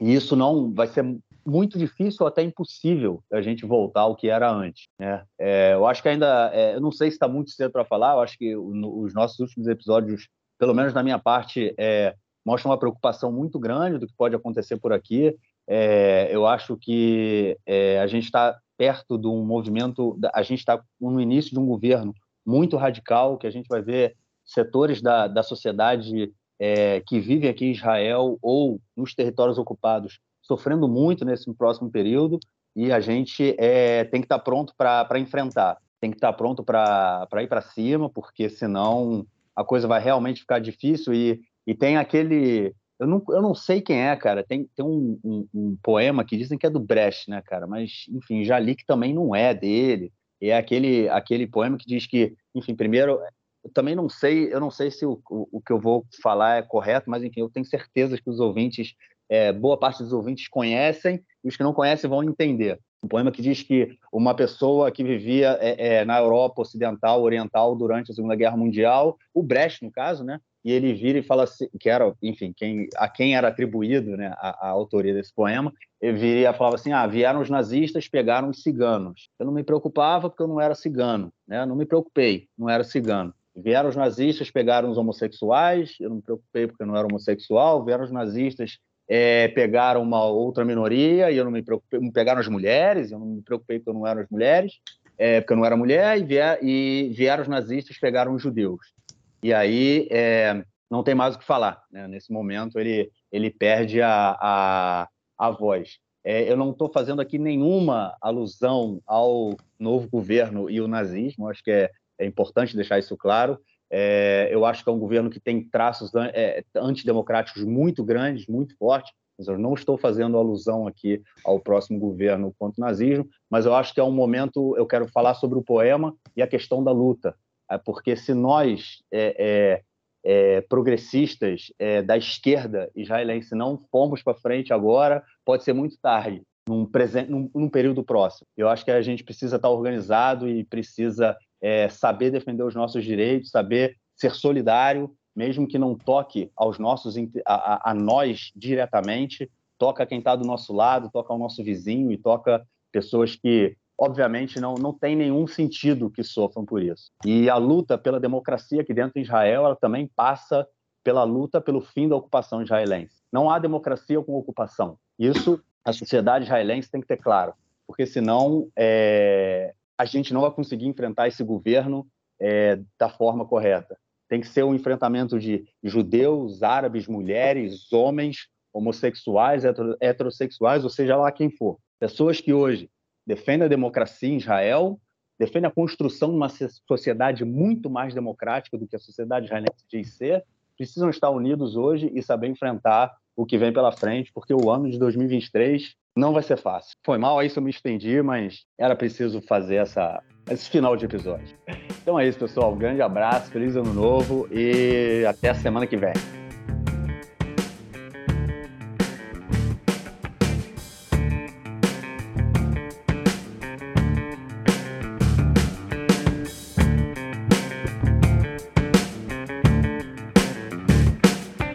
[0.00, 4.28] e isso não vai ser muito difícil ou até impossível a gente voltar ao que
[4.28, 4.84] era antes.
[4.98, 5.24] Né?
[5.38, 8.14] É, eu acho que ainda, é, eu não sei se está muito cedo para falar,
[8.14, 12.14] eu acho que os nossos últimos episódios, pelo menos na minha parte, é,
[12.44, 15.36] mostram uma preocupação muito grande do que pode acontecer por aqui.
[15.66, 20.82] É, eu acho que é, a gente está perto de um movimento, a gente está
[21.00, 22.12] no início de um governo
[22.44, 24.14] muito radical, que a gente vai ver
[24.44, 30.88] setores da, da sociedade é, que vivem aqui em Israel ou nos territórios ocupados sofrendo
[30.88, 32.38] muito nesse próximo período
[32.76, 36.38] e a gente é, tem que estar tá pronto para enfrentar, tem que estar tá
[36.38, 39.26] pronto para ir para cima, porque senão
[39.56, 43.80] a coisa vai realmente ficar difícil e, e tem aquele eu não, eu não sei
[43.80, 44.44] quem é, cara.
[44.44, 47.66] Tem, tem um, um, um, poema que dizem que é do Brecht, né, cara?
[47.66, 50.12] Mas, enfim, já li que também não é dele.
[50.40, 53.20] É aquele, aquele poema que diz que, enfim, primeiro
[53.64, 56.58] eu também não sei, eu não sei se o, o, o, que eu vou falar
[56.58, 58.94] é correto, mas enfim, eu tenho certeza que os ouvintes,
[59.28, 62.78] é, boa parte dos ouvintes conhecem e os que não conhecem vão entender.
[63.02, 67.76] Um poema que diz que uma pessoa que vivia é, é, na Europa Ocidental, Oriental
[67.76, 70.40] durante a Segunda Guerra Mundial, o Brecht no caso, né?
[70.64, 74.32] E ele vira e fala assim, que era, enfim, quem, a quem era atribuído, né,
[74.38, 75.70] a, a autoria desse poema,
[76.00, 79.28] ele viria e falava assim: ah, vieram os nazistas, pegaram os ciganos.
[79.38, 81.66] Eu não me preocupava porque eu não era cigano, né?
[81.66, 83.34] Não me preocupei, não era cigano.
[83.54, 87.84] Vieram os nazistas, pegaram os homossexuais, eu não me preocupei porque eu não era homossexual.
[87.84, 88.78] Vieram os nazistas,
[89.08, 92.00] é, pegaram uma outra minoria e eu não me preocupei.
[92.12, 94.80] Pegaram as mulheres, eu não me preocupei porque eu não era as mulheres,
[95.18, 96.18] é, porque eu não era mulher.
[96.18, 98.94] E, vier, e vieram os nazistas, pegaram os judeus.
[99.42, 101.82] E aí é, não tem mais o que falar.
[101.90, 102.08] Né?
[102.08, 105.08] Nesse momento ele, ele perde a, a,
[105.38, 105.98] a voz.
[106.24, 111.48] É, eu não estou fazendo aqui nenhuma alusão ao novo governo e o nazismo.
[111.48, 113.58] Acho que é é importante deixar isso claro.
[113.90, 118.76] É, eu acho que é um governo que tem traços é, antidemocráticos muito grandes, muito
[118.76, 123.74] fortes, eu não estou fazendo alusão aqui ao próximo governo contra o nazismo, mas eu
[123.74, 126.92] acho que é um momento, eu quero falar sobre o poema e a questão da
[126.92, 127.34] luta,
[127.70, 129.82] é, porque se nós, é, é,
[130.24, 136.42] é progressistas é, da esquerda israelense, não formos para frente agora, pode ser muito tarde,
[136.68, 138.46] num, presente, num, num período próximo.
[138.56, 143.02] Eu acho que a gente precisa estar organizado e precisa é, saber defender os nossos
[143.02, 147.16] direitos, saber ser solidário, mesmo que não toque aos nossos
[147.46, 152.18] a, a nós diretamente, toca quem está do nosso lado, toca ao nosso vizinho e
[152.18, 152.62] toca
[152.92, 157.10] pessoas que obviamente não não tem nenhum sentido que sofram por isso.
[157.24, 160.68] E a luta pela democracia aqui dentro de Israel, ela também passa
[161.02, 163.22] pela luta pelo fim da ocupação israelense.
[163.32, 164.98] Não há democracia com ocupação.
[165.18, 167.54] Isso a sociedade israelense tem que ter claro,
[167.86, 172.06] porque senão é, a gente não vai conseguir enfrentar esse governo
[172.40, 173.96] é, da forma correta.
[174.28, 179.62] Tem que ser um enfrentamento de judeus, árabes, mulheres, homens, homossexuais,
[180.00, 181.78] heterossexuais, ou seja lá quem for.
[182.00, 182.90] Pessoas que hoje
[183.26, 185.00] defendem a democracia em Israel,
[185.38, 186.48] defendem a construção de uma
[186.86, 190.44] sociedade muito mais democrática do que a sociedade israelense diz ser,
[190.76, 194.90] precisam estar unidos hoje e saber enfrentar o que vem pela frente, porque o ano
[194.90, 196.96] de 2023 não vai ser fácil.
[197.04, 201.56] Foi mal, aí eu me estendi, mas era preciso fazer essa, esse final de episódio.
[202.02, 202.72] Então é isso, pessoal.
[202.72, 206.43] Um grande abraço, feliz ano novo e até a semana que vem.